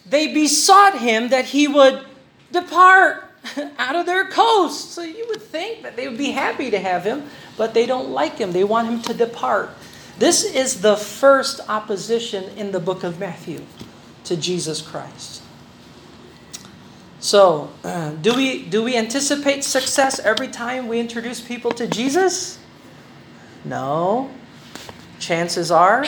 they 0.06 0.34
besought 0.34 1.00
him 1.00 1.30
that 1.30 1.46
he 1.46 1.68
would 1.68 2.06
depart 2.54 3.26
out 3.78 3.98
of 3.98 4.06
their 4.06 4.30
coast. 4.30 4.92
So 4.92 5.02
you 5.02 5.26
would 5.28 5.42
think 5.42 5.84
that 5.84 5.98
they 5.98 6.08
would 6.08 6.18
be 6.18 6.32
happy 6.32 6.72
to 6.72 6.80
have 6.80 7.04
him, 7.04 7.24
but 7.58 7.74
they 7.74 7.86
don't 7.86 8.12
like 8.12 8.38
him. 8.38 8.54
They 8.54 8.64
want 8.64 8.88
him 8.88 9.02
to 9.04 9.14
depart. 9.14 9.72
This 10.18 10.44
is 10.44 10.82
the 10.82 10.96
first 10.96 11.60
opposition 11.68 12.46
in 12.58 12.72
the 12.72 12.80
book 12.80 13.04
of 13.04 13.20
Matthew 13.20 13.66
to 14.24 14.38
Jesus 14.38 14.82
Christ. 14.82 15.44
So, 17.20 17.70
uh, 17.84 18.12
do 18.12 18.34
we 18.34 18.64
do 18.64 18.82
we 18.82 18.96
anticipate 18.96 19.66
success 19.66 20.20
every 20.20 20.48
time 20.48 20.88
we 20.88 21.02
introduce 21.02 21.42
people 21.42 21.72
to 21.72 21.86
Jesus? 21.86 22.59
No. 23.66 24.32
Chances 25.20 25.72
are 25.72 26.06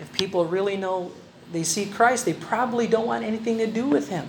if 0.00 0.12
people 0.12 0.44
really 0.44 0.76
know 0.76 1.12
they 1.52 1.62
see 1.62 1.86
Christ, 1.86 2.24
they 2.24 2.32
probably 2.32 2.86
don't 2.86 3.06
want 3.06 3.24
anything 3.24 3.58
to 3.58 3.66
do 3.66 3.86
with 3.86 4.08
him. 4.08 4.28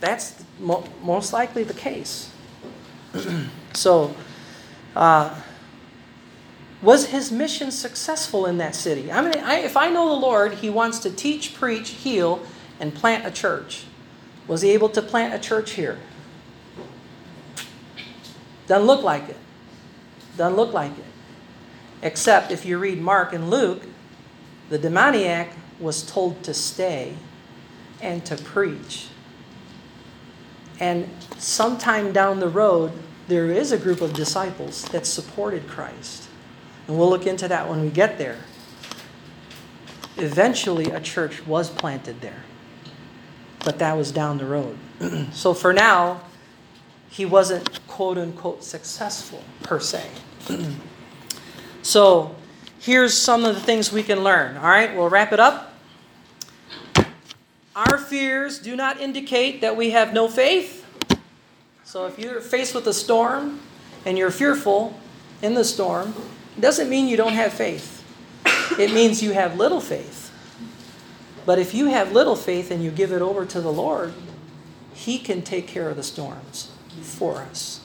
That's 0.00 0.42
mo- 0.58 0.84
most 1.02 1.32
likely 1.32 1.64
the 1.64 1.74
case. 1.74 2.32
so, 3.74 4.14
uh, 4.94 5.34
was 6.80 7.06
his 7.06 7.32
mission 7.32 7.70
successful 7.70 8.46
in 8.46 8.58
that 8.58 8.74
city? 8.74 9.10
I 9.10 9.20
mean, 9.20 9.36
I, 9.42 9.58
if 9.58 9.76
I 9.76 9.90
know 9.90 10.08
the 10.08 10.20
Lord, 10.20 10.54
he 10.54 10.70
wants 10.70 11.00
to 11.00 11.10
teach, 11.10 11.54
preach, 11.54 11.90
heal, 11.90 12.40
and 12.78 12.94
plant 12.94 13.26
a 13.26 13.30
church. 13.30 13.84
Was 14.46 14.62
he 14.62 14.70
able 14.70 14.88
to 14.90 15.02
plant 15.02 15.34
a 15.34 15.38
church 15.38 15.72
here? 15.72 15.98
Doesn't 18.68 18.86
look 18.86 19.02
like 19.02 19.28
it. 19.28 19.36
Doesn't 20.38 20.56
look 20.56 20.72
like 20.72 20.96
it. 20.96 21.04
Except 22.00 22.52
if 22.52 22.64
you 22.64 22.78
read 22.78 23.00
Mark 23.02 23.32
and 23.32 23.50
Luke, 23.50 23.82
the 24.70 24.78
demoniac 24.78 25.50
was 25.80 26.02
told 26.02 26.42
to 26.44 26.54
stay 26.54 27.16
and 28.00 28.24
to 28.24 28.36
preach. 28.36 29.08
And 30.78 31.10
sometime 31.38 32.12
down 32.12 32.38
the 32.38 32.48
road, 32.48 32.92
there 33.26 33.46
is 33.46 33.72
a 33.72 33.78
group 33.78 34.00
of 34.00 34.12
disciples 34.14 34.84
that 34.86 35.06
supported 35.06 35.66
Christ. 35.66 36.28
And 36.86 36.96
we'll 36.96 37.10
look 37.10 37.26
into 37.26 37.48
that 37.48 37.68
when 37.68 37.82
we 37.82 37.90
get 37.90 38.16
there. 38.16 38.38
Eventually, 40.16 40.86
a 40.86 41.00
church 41.00 41.44
was 41.46 41.68
planted 41.68 42.20
there, 42.20 42.44
but 43.64 43.80
that 43.80 43.96
was 43.96 44.12
down 44.12 44.38
the 44.38 44.46
road. 44.46 44.78
so 45.32 45.52
for 45.52 45.72
now, 45.72 46.22
he 47.08 47.24
wasn't 47.24 47.86
quote 47.86 48.18
unquote 48.18 48.62
successful 48.62 49.42
per 49.62 49.80
se. 49.80 50.08
so 51.82 52.34
here's 52.80 53.14
some 53.14 53.44
of 53.44 53.54
the 53.54 53.60
things 53.60 53.92
we 53.92 54.02
can 54.02 54.22
learn. 54.22 54.56
All 54.56 54.68
right, 54.68 54.94
we'll 54.94 55.08
wrap 55.08 55.32
it 55.32 55.40
up. 55.40 55.74
Our 57.74 57.98
fears 57.98 58.58
do 58.58 58.74
not 58.74 59.00
indicate 59.00 59.60
that 59.60 59.76
we 59.76 59.90
have 59.90 60.12
no 60.12 60.28
faith. 60.28 60.84
So 61.84 62.06
if 62.06 62.18
you're 62.18 62.40
faced 62.40 62.74
with 62.74 62.86
a 62.86 62.92
storm 62.92 63.60
and 64.04 64.18
you're 64.18 64.30
fearful 64.30 64.98
in 65.42 65.54
the 65.54 65.64
storm, 65.64 66.14
it 66.56 66.60
doesn't 66.60 66.90
mean 66.90 67.06
you 67.06 67.16
don't 67.16 67.34
have 67.34 67.52
faith. 67.52 68.04
It 68.78 68.92
means 68.92 69.22
you 69.22 69.32
have 69.32 69.56
little 69.56 69.80
faith. 69.80 70.30
But 71.46 71.58
if 71.58 71.72
you 71.72 71.86
have 71.86 72.12
little 72.12 72.36
faith 72.36 72.70
and 72.70 72.82
you 72.82 72.90
give 72.90 73.12
it 73.12 73.22
over 73.22 73.46
to 73.46 73.60
the 73.60 73.72
Lord, 73.72 74.12
He 74.92 75.18
can 75.18 75.40
take 75.40 75.66
care 75.66 75.88
of 75.88 75.96
the 75.96 76.02
storms 76.02 76.70
for 77.00 77.36
us. 77.38 77.77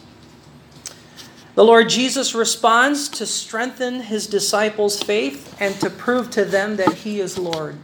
The 1.56 1.64
Lord 1.64 1.90
Jesus 1.90 2.34
responds 2.34 3.08
to 3.10 3.26
strengthen 3.28 4.02
His 4.02 4.26
disciples' 4.26 5.02
faith 5.02 5.56
and 5.60 5.80
to 5.82 5.90
prove 5.90 6.32
to 6.32 6.46
them 6.46 6.78
that 6.78 6.94
He 6.94 7.20
is 7.20 7.38
Lord. 7.38 7.78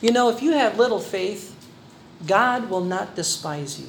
You 0.00 0.12
know, 0.12 0.28
if 0.30 0.42
you 0.42 0.52
have 0.52 0.78
little 0.78 1.00
faith, 1.00 1.56
God 2.26 2.70
will 2.70 2.84
not 2.84 3.16
despise 3.16 3.80
you. 3.80 3.88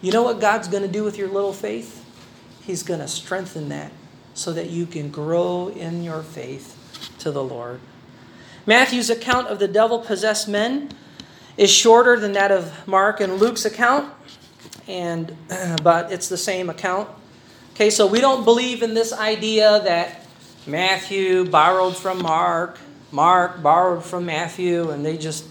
You 0.00 0.12
know 0.12 0.22
what 0.22 0.40
God's 0.40 0.68
going 0.68 0.82
to 0.82 0.88
do 0.88 1.04
with 1.04 1.16
your 1.16 1.28
little 1.28 1.52
faith? 1.52 2.04
He's 2.62 2.82
going 2.82 3.00
to 3.00 3.08
strengthen 3.08 3.68
that 3.68 3.92
so 4.34 4.52
that 4.52 4.70
you 4.70 4.86
can 4.86 5.10
grow 5.10 5.68
in 5.68 6.02
your 6.02 6.22
faith 6.22 6.76
to 7.20 7.30
the 7.30 7.42
Lord. 7.42 7.80
Matthew's 8.66 9.10
account 9.10 9.48
of 9.48 9.58
the 9.58 9.68
devil 9.68 10.00
possessed 10.00 10.48
men 10.48 10.90
is 11.56 11.70
shorter 11.70 12.18
than 12.18 12.32
that 12.32 12.52
of 12.52 12.86
Mark 12.86 13.20
and 13.20 13.38
Luke's 13.38 13.64
account, 13.64 14.12
and 14.86 15.36
but 15.82 16.12
it's 16.12 16.28
the 16.28 16.36
same 16.36 16.68
account. 16.68 17.08
Okay, 17.78 17.90
so 17.90 18.08
we 18.08 18.20
don't 18.20 18.42
believe 18.42 18.82
in 18.82 18.92
this 18.92 19.12
idea 19.12 19.80
that 19.84 20.26
Matthew 20.66 21.44
borrowed 21.44 21.96
from 21.96 22.20
Mark, 22.20 22.76
Mark 23.12 23.62
borrowed 23.62 24.02
from 24.02 24.26
Matthew, 24.26 24.90
and 24.90 25.06
they 25.06 25.16
just 25.16 25.44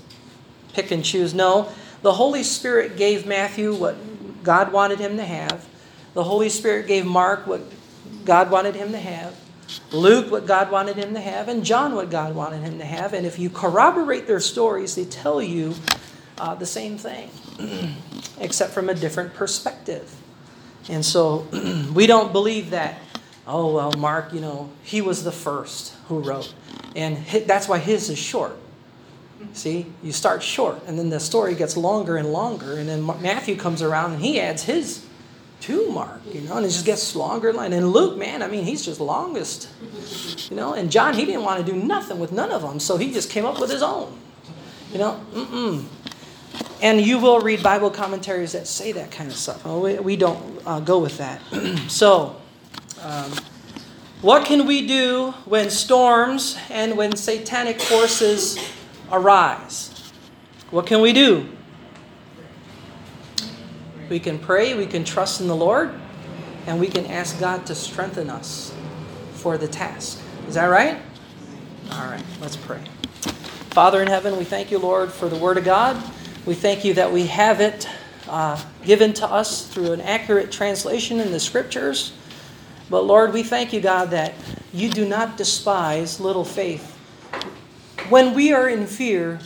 pick 0.73 0.91
and 0.91 1.05
choose. 1.05 1.33
No, 1.33 1.69
the 2.01 2.11
Holy 2.11 2.43
Spirit 2.43 2.97
gave 2.97 3.25
Matthew 3.25 3.73
what 3.73 3.95
God 4.43 4.73
wanted 4.73 4.99
him 4.99 5.15
to 5.15 5.23
have. 5.23 5.65
The 6.15 6.23
Holy 6.25 6.49
Spirit 6.49 6.85
gave 6.85 7.05
Mark 7.05 7.47
what 7.47 7.61
God 8.25 8.51
wanted 8.51 8.75
him 8.75 8.91
to 8.91 8.99
have. 8.99 9.33
Luke 9.93 10.29
what 10.29 10.45
God 10.45 10.69
wanted 10.69 10.97
him 10.97 11.13
to 11.13 11.21
have, 11.21 11.47
and 11.47 11.63
John 11.63 11.95
what 11.95 12.09
God 12.09 12.35
wanted 12.35 12.59
him 12.59 12.77
to 12.79 12.85
have. 12.85 13.13
And 13.13 13.25
if 13.25 13.39
you 13.39 13.49
corroborate 13.49 14.27
their 14.27 14.41
stories, 14.41 14.95
they 14.95 15.05
tell 15.05 15.41
you 15.41 15.75
uh, 16.37 16.55
the 16.55 16.65
same 16.65 16.97
thing, 16.97 17.29
except 18.41 18.73
from 18.73 18.89
a 18.89 18.93
different 18.93 19.33
perspective. 19.33 20.13
And 20.89 21.05
so 21.05 21.47
we 21.93 22.07
don't 22.07 22.31
believe 22.31 22.71
that, 22.71 22.99
oh, 23.45 23.73
well, 23.73 23.91
Mark, 23.97 24.33
you 24.33 24.39
know, 24.39 24.69
he 24.83 25.01
was 25.01 25.23
the 25.23 25.31
first 25.31 25.93
who 26.07 26.19
wrote. 26.19 26.53
And 26.95 27.25
that's 27.45 27.67
why 27.67 27.77
his 27.79 28.09
is 28.09 28.17
short. 28.17 28.57
See, 29.53 29.85
you 30.01 30.11
start 30.11 30.41
short, 30.41 30.81
and 30.87 30.97
then 30.97 31.09
the 31.09 31.19
story 31.19 31.53
gets 31.53 31.77
longer 31.77 32.17
and 32.17 32.31
longer, 32.31 32.77
and 32.77 32.89
then 32.89 33.05
Matthew 33.21 33.55
comes 33.55 33.83
around 33.83 34.13
and 34.13 34.21
he 34.21 34.39
adds 34.39 34.63
his 34.63 35.05
to 35.61 35.89
Mark, 35.89 36.21
you 36.33 36.41
know, 36.41 36.57
and 36.57 36.65
it 36.65 36.69
just 36.69 36.85
gets 36.85 37.15
longer. 37.15 37.49
And 37.49 37.73
then 37.73 37.87
Luke, 37.87 38.17
man, 38.17 38.41
I 38.43 38.47
mean, 38.47 38.63
he's 38.63 38.85
just 38.85 38.99
longest, 38.99 39.69
you 40.49 40.55
know. 40.55 40.73
And 40.73 40.91
John, 40.91 41.13
he 41.13 41.25
didn't 41.25 41.43
want 41.43 41.65
to 41.65 41.71
do 41.71 41.77
nothing 41.77 42.19
with 42.19 42.31
none 42.31 42.51
of 42.51 42.61
them, 42.61 42.79
so 42.79 42.97
he 42.97 43.11
just 43.11 43.29
came 43.29 43.45
up 43.45 43.59
with 43.59 43.69
his 43.69 43.81
own, 43.81 44.17
you 44.91 44.99
know. 44.99 45.19
Mm-mm. 45.33 45.85
And 46.81 47.01
you 47.01 47.17
will 47.17 47.39
read 47.39 47.63
Bible 47.63 47.89
commentaries 47.89 48.51
that 48.51 48.67
say 48.67 48.91
that 48.91 49.11
kind 49.11 49.29
of 49.29 49.35
stuff. 49.35 49.65
We, 49.65 49.99
we 49.99 50.15
don't 50.15 50.61
uh, 50.65 50.79
go 50.79 50.99
with 50.99 51.17
that. 51.17 51.41
so, 51.87 52.35
um, 53.01 53.31
what 54.21 54.45
can 54.45 54.65
we 54.65 54.85
do 54.87 55.31
when 55.45 55.69
storms 55.69 56.57
and 56.69 56.97
when 56.97 57.15
satanic 57.15 57.79
forces 57.79 58.57
arise? 59.11 60.11
What 60.71 60.85
can 60.85 61.01
we 61.01 61.13
do? 61.13 61.49
We 64.09 64.19
can 64.19 64.39
pray, 64.39 64.73
we 64.73 64.85
can 64.85 65.03
trust 65.03 65.41
in 65.41 65.47
the 65.47 65.55
Lord, 65.55 65.93
and 66.65 66.79
we 66.79 66.87
can 66.87 67.05
ask 67.05 67.39
God 67.39 67.65
to 67.67 67.75
strengthen 67.75 68.29
us 68.29 68.73
for 69.33 69.57
the 69.57 69.67
task. 69.67 70.19
Is 70.47 70.55
that 70.55 70.65
right? 70.65 70.99
All 71.91 72.05
right, 72.05 72.23
let's 72.41 72.55
pray. 72.55 72.81
Father 73.71 74.01
in 74.01 74.07
heaven, 74.07 74.37
we 74.37 74.43
thank 74.43 74.71
you, 74.71 74.79
Lord, 74.79 75.11
for 75.11 75.29
the 75.29 75.37
Word 75.37 75.57
of 75.57 75.63
God. 75.63 76.01
We 76.47 76.55
thank 76.55 76.85
you 76.85 76.93
that 76.93 77.11
we 77.11 77.27
have 77.27 77.59
it 77.59 77.89
uh, 78.29 78.63
given 78.85 79.11
to 79.15 79.27
us 79.27 79.67
through 79.67 79.91
an 79.91 79.99
accurate 79.99 80.49
translation 80.49 81.19
in 81.19 81.33
the 81.33 81.41
scriptures. 81.41 82.13
But 82.89 83.01
Lord, 83.01 83.33
we 83.33 83.43
thank 83.43 83.73
you, 83.73 83.81
God, 83.81 84.11
that 84.11 84.33
you 84.71 84.89
do 84.89 85.05
not 85.05 85.35
despise 85.35 86.21
little 86.21 86.45
faith. 86.45 86.93
When 88.07 88.33
we 88.33 88.53
are 88.53 88.69
in 88.69 88.87
fear, 88.87 89.41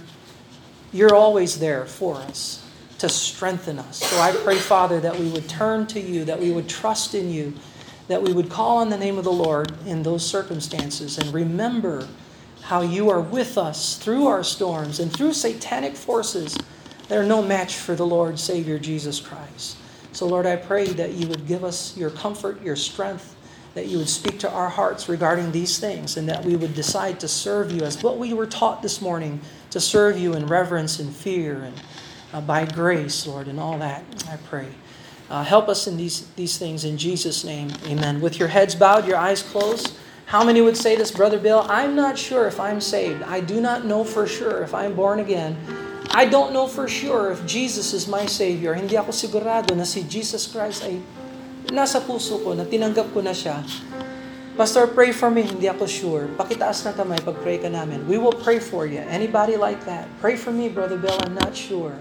you're 0.93 1.16
always 1.16 1.58
there 1.58 1.88
for 1.88 2.18
us 2.18 2.64
to 2.99 3.10
strengthen 3.10 3.80
us. 3.80 3.97
So 3.97 4.20
I 4.20 4.32
pray, 4.34 4.58
Father, 4.58 4.99
that 4.99 5.18
we 5.18 5.28
would 5.32 5.49
turn 5.49 5.88
to 5.88 5.99
you, 5.99 6.24
that 6.26 6.39
we 6.39 6.52
would 6.52 6.70
trust 6.70 7.16
in 7.16 7.32
you, 7.32 7.52
that 8.10 8.22
we 8.22 8.32
would 8.32 8.52
call 8.52 8.78
on 8.78 8.89
the 8.91 8.97
name 8.97 9.18
of 9.18 9.24
the 9.24 9.32
Lord 9.32 9.74
in 9.88 10.04
those 10.04 10.24
circumstances 10.24 11.18
and 11.18 11.34
remember 11.34 12.08
how 12.62 12.82
you 12.82 13.10
are 13.10 13.22
with 13.22 13.58
us 13.58 13.97
through 13.97 14.28
our 14.28 14.43
storms 14.43 14.99
and 14.99 15.12
through 15.12 15.34
satanic 15.34 15.95
forces. 15.95 16.56
They're 17.12 17.24
no 17.24 17.41
match 17.41 17.76
for 17.76 17.93
the 17.93 18.05
Lord 18.05 18.39
Savior 18.39 18.80
Jesus 18.80 19.20
Christ. 19.20 19.76
So, 20.14 20.26
Lord, 20.26 20.45
I 20.45 20.55
pray 20.55 20.86
that 20.86 21.12
you 21.12 21.28
would 21.28 21.45
give 21.45 21.66
us 21.66 21.97
your 21.97 22.09
comfort, 22.09 22.62
your 22.64 22.78
strength, 22.78 23.36
that 23.74 23.88
you 23.88 23.97
would 23.97 24.07
speak 24.07 24.39
to 24.39 24.49
our 24.49 24.70
hearts 24.70 25.09
regarding 25.09 25.51
these 25.51 25.78
things, 25.78 26.16
and 26.16 26.30
that 26.30 26.45
we 26.45 26.55
would 26.55 26.74
decide 26.74 27.20
to 27.20 27.28
serve 27.28 27.70
you 27.70 27.82
as 27.82 28.01
what 28.01 28.18
we 28.18 28.34
were 28.34 28.45
taught 28.45 28.82
this 28.82 29.01
morning 29.01 29.41
to 29.72 29.80
serve 29.82 30.18
you 30.18 30.36
in 30.36 30.47
reverence 30.47 30.99
and 30.99 31.14
fear 31.14 31.64
and 31.64 31.82
uh, 32.32 32.39
by 32.39 32.64
grace, 32.64 33.28
Lord, 33.28 33.49
and 33.49 33.59
all 33.59 33.78
that. 33.80 34.05
I 34.30 34.38
pray. 34.47 34.70
Uh, 35.30 35.43
help 35.43 35.68
us 35.68 35.88
in 35.88 35.97
these, 35.97 36.28
these 36.38 36.57
things 36.57 36.86
in 36.86 36.97
Jesus' 36.97 37.43
name. 37.43 37.72
Amen. 37.88 38.22
With 38.22 38.39
your 38.39 38.47
heads 38.47 38.74
bowed, 38.74 39.05
your 39.05 39.18
eyes 39.18 39.43
closed. 39.43 39.97
How 40.28 40.45
many 40.45 40.62
would 40.62 40.78
say 40.78 40.95
this, 40.95 41.12
Brother 41.12 41.39
Bill? 41.39 41.66
I'm 41.68 41.93
not 41.93 42.18
sure 42.18 42.47
if 42.47 42.57
I'm 42.57 42.80
saved. 42.80 43.22
I 43.24 43.41
do 43.41 43.59
not 43.59 43.84
know 43.84 44.05
for 44.05 44.26
sure 44.26 44.64
if 44.64 44.74
I'm 44.74 44.93
born 44.93 45.20
again. 45.20 45.57
I 46.12 46.28
don't 46.28 46.51
know 46.51 46.68
for 46.68 46.91
sure 46.91 47.32
if 47.32 47.39
Jesus 47.47 47.95
is 47.95 48.03
my 48.03 48.28
Savior. 48.28 48.76
Hindi 48.76 48.99
ako 48.99 49.16
sigurado 49.16 49.72
na 49.72 49.88
si 49.88 50.03
Jesus 50.03 50.43
Christ 50.43 50.84
ay 50.84 50.99
nasa 51.72 52.03
puso 52.03 52.36
ko, 52.43 52.51
na 52.51 52.68
tinanggap 52.68 53.16
ko 53.16 53.24
na 53.24 53.32
siya. 53.32 53.64
Pastor, 54.59 54.91
pray 54.91 55.16
for 55.16 55.32
me. 55.32 55.47
Hindi 55.47 55.72
ako 55.72 55.88
sure. 55.88 56.28
Pakitaas 56.36 56.84
na 56.84 56.91
kamay 56.91 57.16
pag 57.24 57.39
pray 57.39 57.55
ka 57.64 57.72
namin. 57.72 58.03
We 58.12 58.20
will 58.20 58.36
pray 58.36 58.59
for 58.59 58.84
you. 58.84 58.99
Anybody 58.99 59.55
like 59.55 59.88
that? 59.88 60.03
Pray 60.20 60.36
for 60.36 60.51
me, 60.51 60.68
Brother 60.68 60.99
Bill. 60.99 61.16
I'm 61.24 61.32
not 61.32 61.55
sure. 61.55 61.95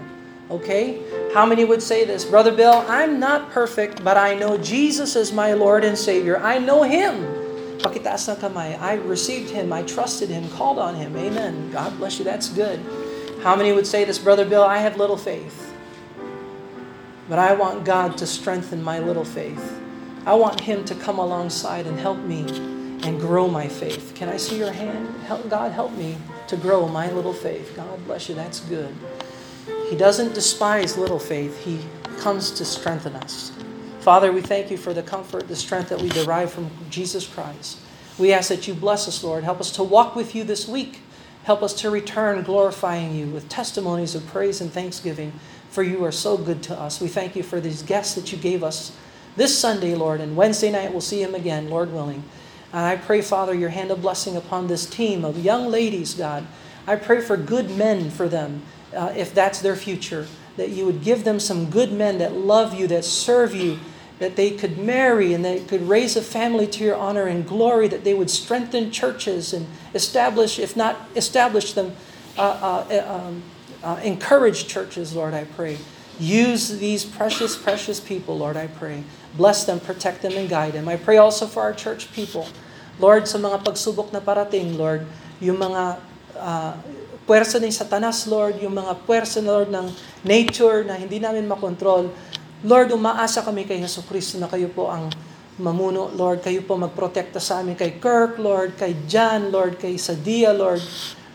Okay? 0.51 0.99
How 1.31 1.47
many 1.47 1.63
would 1.63 1.79
say 1.79 2.03
this? 2.03 2.27
Brother 2.27 2.51
Bill, 2.51 2.83
I'm 2.91 3.15
not 3.15 3.55
perfect, 3.55 4.03
but 4.03 4.19
I 4.19 4.35
know 4.35 4.59
Jesus 4.59 5.15
is 5.15 5.31
my 5.31 5.55
Lord 5.55 5.87
and 5.87 5.95
Savior. 5.95 6.35
I 6.43 6.59
know 6.59 6.83
Him. 6.83 7.23
Pakitaas 7.79 8.27
na 8.27 8.35
kamay. 8.35 8.75
I 8.75 8.99
received 9.07 9.55
Him. 9.55 9.71
I 9.71 9.87
trusted 9.87 10.27
Him. 10.27 10.51
Called 10.51 10.75
on 10.75 10.99
Him. 10.99 11.15
Amen. 11.15 11.71
God 11.71 11.95
bless 11.95 12.19
you. 12.19 12.27
That's 12.27 12.51
good. 12.51 12.83
How 13.43 13.55
many 13.55 13.71
would 13.71 13.87
say 13.87 14.03
this? 14.03 14.19
Brother 14.19 14.45
Bill, 14.45 14.63
I 14.63 14.77
have 14.77 14.97
little 14.97 15.17
faith. 15.17 15.73
But 17.27 17.39
I 17.39 17.53
want 17.53 17.85
God 17.85 18.17
to 18.19 18.27
strengthen 18.27 18.83
my 18.83 18.99
little 18.99 19.25
faith. 19.25 19.81
I 20.27 20.35
want 20.35 20.61
Him 20.61 20.85
to 20.85 20.93
come 20.93 21.17
alongside 21.17 21.87
and 21.87 21.99
help 21.99 22.19
me 22.19 22.41
and 23.03 23.19
grow 23.19 23.47
my 23.47 23.67
faith. 23.67 24.13
Can 24.13 24.29
I 24.29 24.37
see 24.37 24.59
your 24.59 24.71
hand? 24.71 25.09
Help, 25.23 25.49
God, 25.49 25.71
help 25.71 25.91
me 25.93 26.17
to 26.47 26.55
grow 26.55 26.87
my 26.87 27.11
little 27.11 27.33
faith. 27.33 27.73
God 27.75 28.05
bless 28.05 28.29
you. 28.29 28.35
That's 28.35 28.59
good. 28.59 28.93
He 29.89 29.95
doesn't 29.95 30.35
despise 30.35 30.95
little 30.97 31.19
faith, 31.19 31.63
He 31.63 31.79
comes 32.19 32.51
to 32.51 32.63
strengthen 32.63 33.15
us. 33.15 33.51
Father, 34.01 34.31
we 34.31 34.41
thank 34.41 34.69
you 34.69 34.77
for 34.77 34.93
the 34.93 35.03
comfort, 35.03 35.47
the 35.47 35.55
strength 35.55 35.89
that 35.89 36.01
we 36.01 36.09
derive 36.09 36.51
from 36.51 36.69
Jesus 36.91 37.25
Christ. 37.27 37.79
We 38.19 38.33
ask 38.33 38.49
that 38.49 38.67
you 38.67 38.75
bless 38.75 39.07
us, 39.07 39.23
Lord. 39.23 39.43
Help 39.43 39.59
us 39.59 39.71
to 39.71 39.83
walk 39.83 40.15
with 40.15 40.35
you 40.35 40.43
this 40.43 40.67
week. 40.67 40.99
Help 41.43 41.63
us 41.63 41.73
to 41.73 41.89
return 41.89 42.43
glorifying 42.43 43.15
you 43.15 43.25
with 43.27 43.49
testimonies 43.49 44.13
of 44.13 44.25
praise 44.27 44.61
and 44.61 44.71
thanksgiving, 44.71 45.33
for 45.69 45.81
you 45.81 46.03
are 46.03 46.11
so 46.11 46.37
good 46.37 46.61
to 46.63 46.79
us. 46.79 47.01
We 47.01 47.07
thank 47.07 47.35
you 47.35 47.43
for 47.43 47.59
these 47.59 47.81
guests 47.81 48.13
that 48.15 48.31
you 48.31 48.37
gave 48.37 48.63
us 48.63 48.95
this 49.35 49.57
Sunday, 49.57 49.95
Lord, 49.95 50.21
and 50.21 50.35
Wednesday 50.35 50.71
night 50.71 50.91
we'll 50.91 51.01
see 51.01 51.23
him 51.23 51.33
again, 51.33 51.69
Lord 51.69 51.91
willing. 51.91 52.23
And 52.73 52.85
I 52.85 52.95
pray, 52.97 53.21
Father, 53.21 53.53
your 53.53 53.69
hand 53.69 53.91
of 53.91 54.01
blessing 54.01 54.35
upon 54.35 54.67
this 54.67 54.85
team 54.85 55.25
of 55.25 55.43
young 55.43 55.67
ladies, 55.67 56.13
God. 56.13 56.45
I 56.85 56.95
pray 56.95 57.21
for 57.21 57.37
good 57.37 57.69
men 57.71 58.09
for 58.11 58.27
them, 58.27 58.63
uh, 58.95 59.13
if 59.15 59.33
that's 59.33 59.61
their 59.61 59.75
future, 59.75 60.27
that 60.57 60.69
you 60.69 60.85
would 60.85 61.03
give 61.03 61.23
them 61.23 61.39
some 61.39 61.69
good 61.69 61.91
men 61.91 62.17
that 62.17 62.33
love 62.33 62.73
you, 62.73 62.87
that 62.87 63.05
serve 63.05 63.55
you, 63.55 63.79
that 64.21 64.37
they 64.37 64.51
could 64.53 64.77
marry 64.77 65.33
and 65.33 65.43
they 65.43 65.65
could 65.65 65.81
raise 65.89 66.15
a 66.15 66.21
family 66.21 66.67
to 66.69 66.85
your 66.85 66.93
honor 66.93 67.25
and 67.25 67.41
glory, 67.49 67.89
that 67.89 68.05
they 68.05 68.13
would 68.13 68.29
strengthen 68.29 68.93
churches 68.93 69.51
and 69.51 69.65
establish, 69.97 70.61
if 70.61 70.77
not 70.77 71.09
establish 71.17 71.73
them, 71.73 71.97
uh, 72.37 72.85
uh, 72.85 73.01
um, 73.09 73.41
uh, 73.81 73.99
encourage 74.05 74.69
churches, 74.69 75.17
Lord, 75.17 75.33
I 75.33 75.45
pray. 75.57 75.81
Use 76.21 76.77
these 76.77 77.01
precious, 77.01 77.57
precious 77.57 77.99
people, 77.99 78.37
Lord, 78.37 78.55
I 78.55 78.69
pray. 78.69 79.01
Bless 79.33 79.65
them, 79.65 79.81
protect 79.81 80.21
them, 80.21 80.37
and 80.37 80.45
guide 80.45 80.77
them. 80.77 80.85
I 80.85 81.01
pray 81.01 81.17
also 81.17 81.49
for 81.49 81.65
our 81.65 81.73
church 81.73 82.13
people. 82.13 82.45
Lord, 83.01 83.25
sa 83.25 83.41
mga 83.41 83.65
pagsubok 83.65 84.13
na 84.13 84.21
parating, 84.21 84.77
Lord, 84.77 85.09
yung 85.41 85.57
mga 85.57 85.97
uh, 86.37 86.77
puwersa 87.25 87.57
ni 87.57 87.73
Satanas, 87.73 88.29
Lord, 88.29 88.61
yung 88.61 88.77
mga 88.77 89.01
puwersa, 89.01 89.41
Lord, 89.41 89.73
ng 89.73 89.89
nature 90.21 90.85
na 90.85 90.93
hindi 90.93 91.17
namin 91.17 91.49
makontrol, 91.49 92.13
Lord, 92.61 92.93
umaasa 92.93 93.41
kami 93.41 93.65
kay 93.65 93.81
Yeso 93.81 94.05
Kristo 94.05 94.37
na 94.37 94.45
kayo 94.45 94.69
po 94.69 94.85
ang 94.85 95.09
mamuno, 95.57 96.13
Lord. 96.13 96.45
Kayo 96.45 96.61
po 96.61 96.77
magprotekta 96.77 97.41
sa 97.41 97.65
amin 97.65 97.73
kay 97.73 97.97
Kirk, 97.97 98.37
Lord, 98.37 98.77
kay 98.77 98.93
John, 99.09 99.49
Lord, 99.49 99.81
kay 99.81 99.97
Sadia, 99.97 100.53
Lord. 100.53 100.81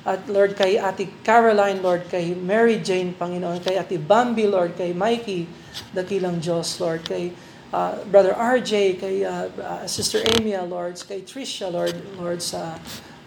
At 0.07 0.23
Lord, 0.31 0.55
kay 0.55 0.79
Ate 0.79 1.11
Caroline, 1.27 1.83
Lord, 1.83 2.07
kay 2.07 2.31
Mary 2.31 2.79
Jane, 2.79 3.11
Panginoon, 3.11 3.59
kay 3.59 3.75
Ate 3.75 3.99
Bambi, 3.99 4.47
Lord, 4.47 4.79
kay 4.79 4.95
Mikey, 4.95 5.51
dakilang 5.91 6.39
Diyos, 6.39 6.79
Lord, 6.79 7.03
kay 7.03 7.35
uh, 7.75 7.99
Brother 8.07 8.39
RJ, 8.39 9.03
kay 9.03 9.27
uh, 9.27 9.51
uh, 9.51 9.83
Sister 9.91 10.23
Amia, 10.39 10.63
Lord, 10.63 10.95
kay 11.03 11.27
Tricia, 11.27 11.67
Lord, 11.67 11.99
Lord, 12.23 12.39
sa 12.39 12.79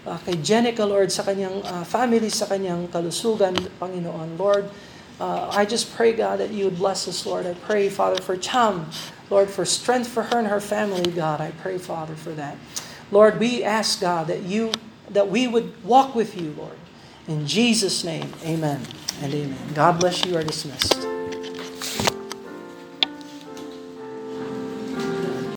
uh, 0.07 0.19
kay 0.23 0.39
Jenica, 0.39 0.87
Lord, 0.87 1.11
sa 1.11 1.27
kanyang 1.27 1.59
uh, 1.67 1.83
family, 1.83 2.31
sa 2.31 2.47
kanyang 2.47 2.87
kalusugan, 2.87 3.59
Panginoon, 3.75 4.39
Lord, 4.39 4.71
Uh, 5.19 5.49
I 5.51 5.65
just 5.65 5.93
pray, 5.95 6.13
God, 6.13 6.39
that 6.39 6.51
you 6.51 6.65
would 6.65 6.77
bless 6.77 7.07
us, 7.07 7.25
Lord. 7.25 7.45
I 7.45 7.53
pray, 7.53 7.89
Father, 7.89 8.21
for 8.21 8.37
Cham, 8.37 8.89
Lord, 9.29 9.49
for 9.49 9.65
strength 9.65 10.07
for 10.07 10.23
her 10.23 10.39
and 10.39 10.47
her 10.47 10.61
family, 10.61 11.11
God. 11.11 11.41
I 11.41 11.51
pray, 11.51 11.77
Father, 11.77 12.15
for 12.15 12.31
that. 12.31 12.57
Lord, 13.11 13.39
we 13.39 13.63
ask, 13.63 13.99
God, 13.99 14.27
that 14.27 14.43
you 14.43 14.71
that 15.09 15.29
we 15.29 15.47
would 15.47 15.83
walk 15.83 16.13
with 16.15 16.39
you, 16.39 16.53
Lord. 16.57 16.77
In 17.27 17.47
Jesus' 17.47 18.03
name, 18.03 18.31
amen 18.43 18.81
and 19.21 19.33
amen. 19.33 19.73
God 19.73 19.99
bless 19.99 20.23
you. 20.23 20.31
You 20.31 20.37
are 20.37 20.43
dismissed. 20.43 21.18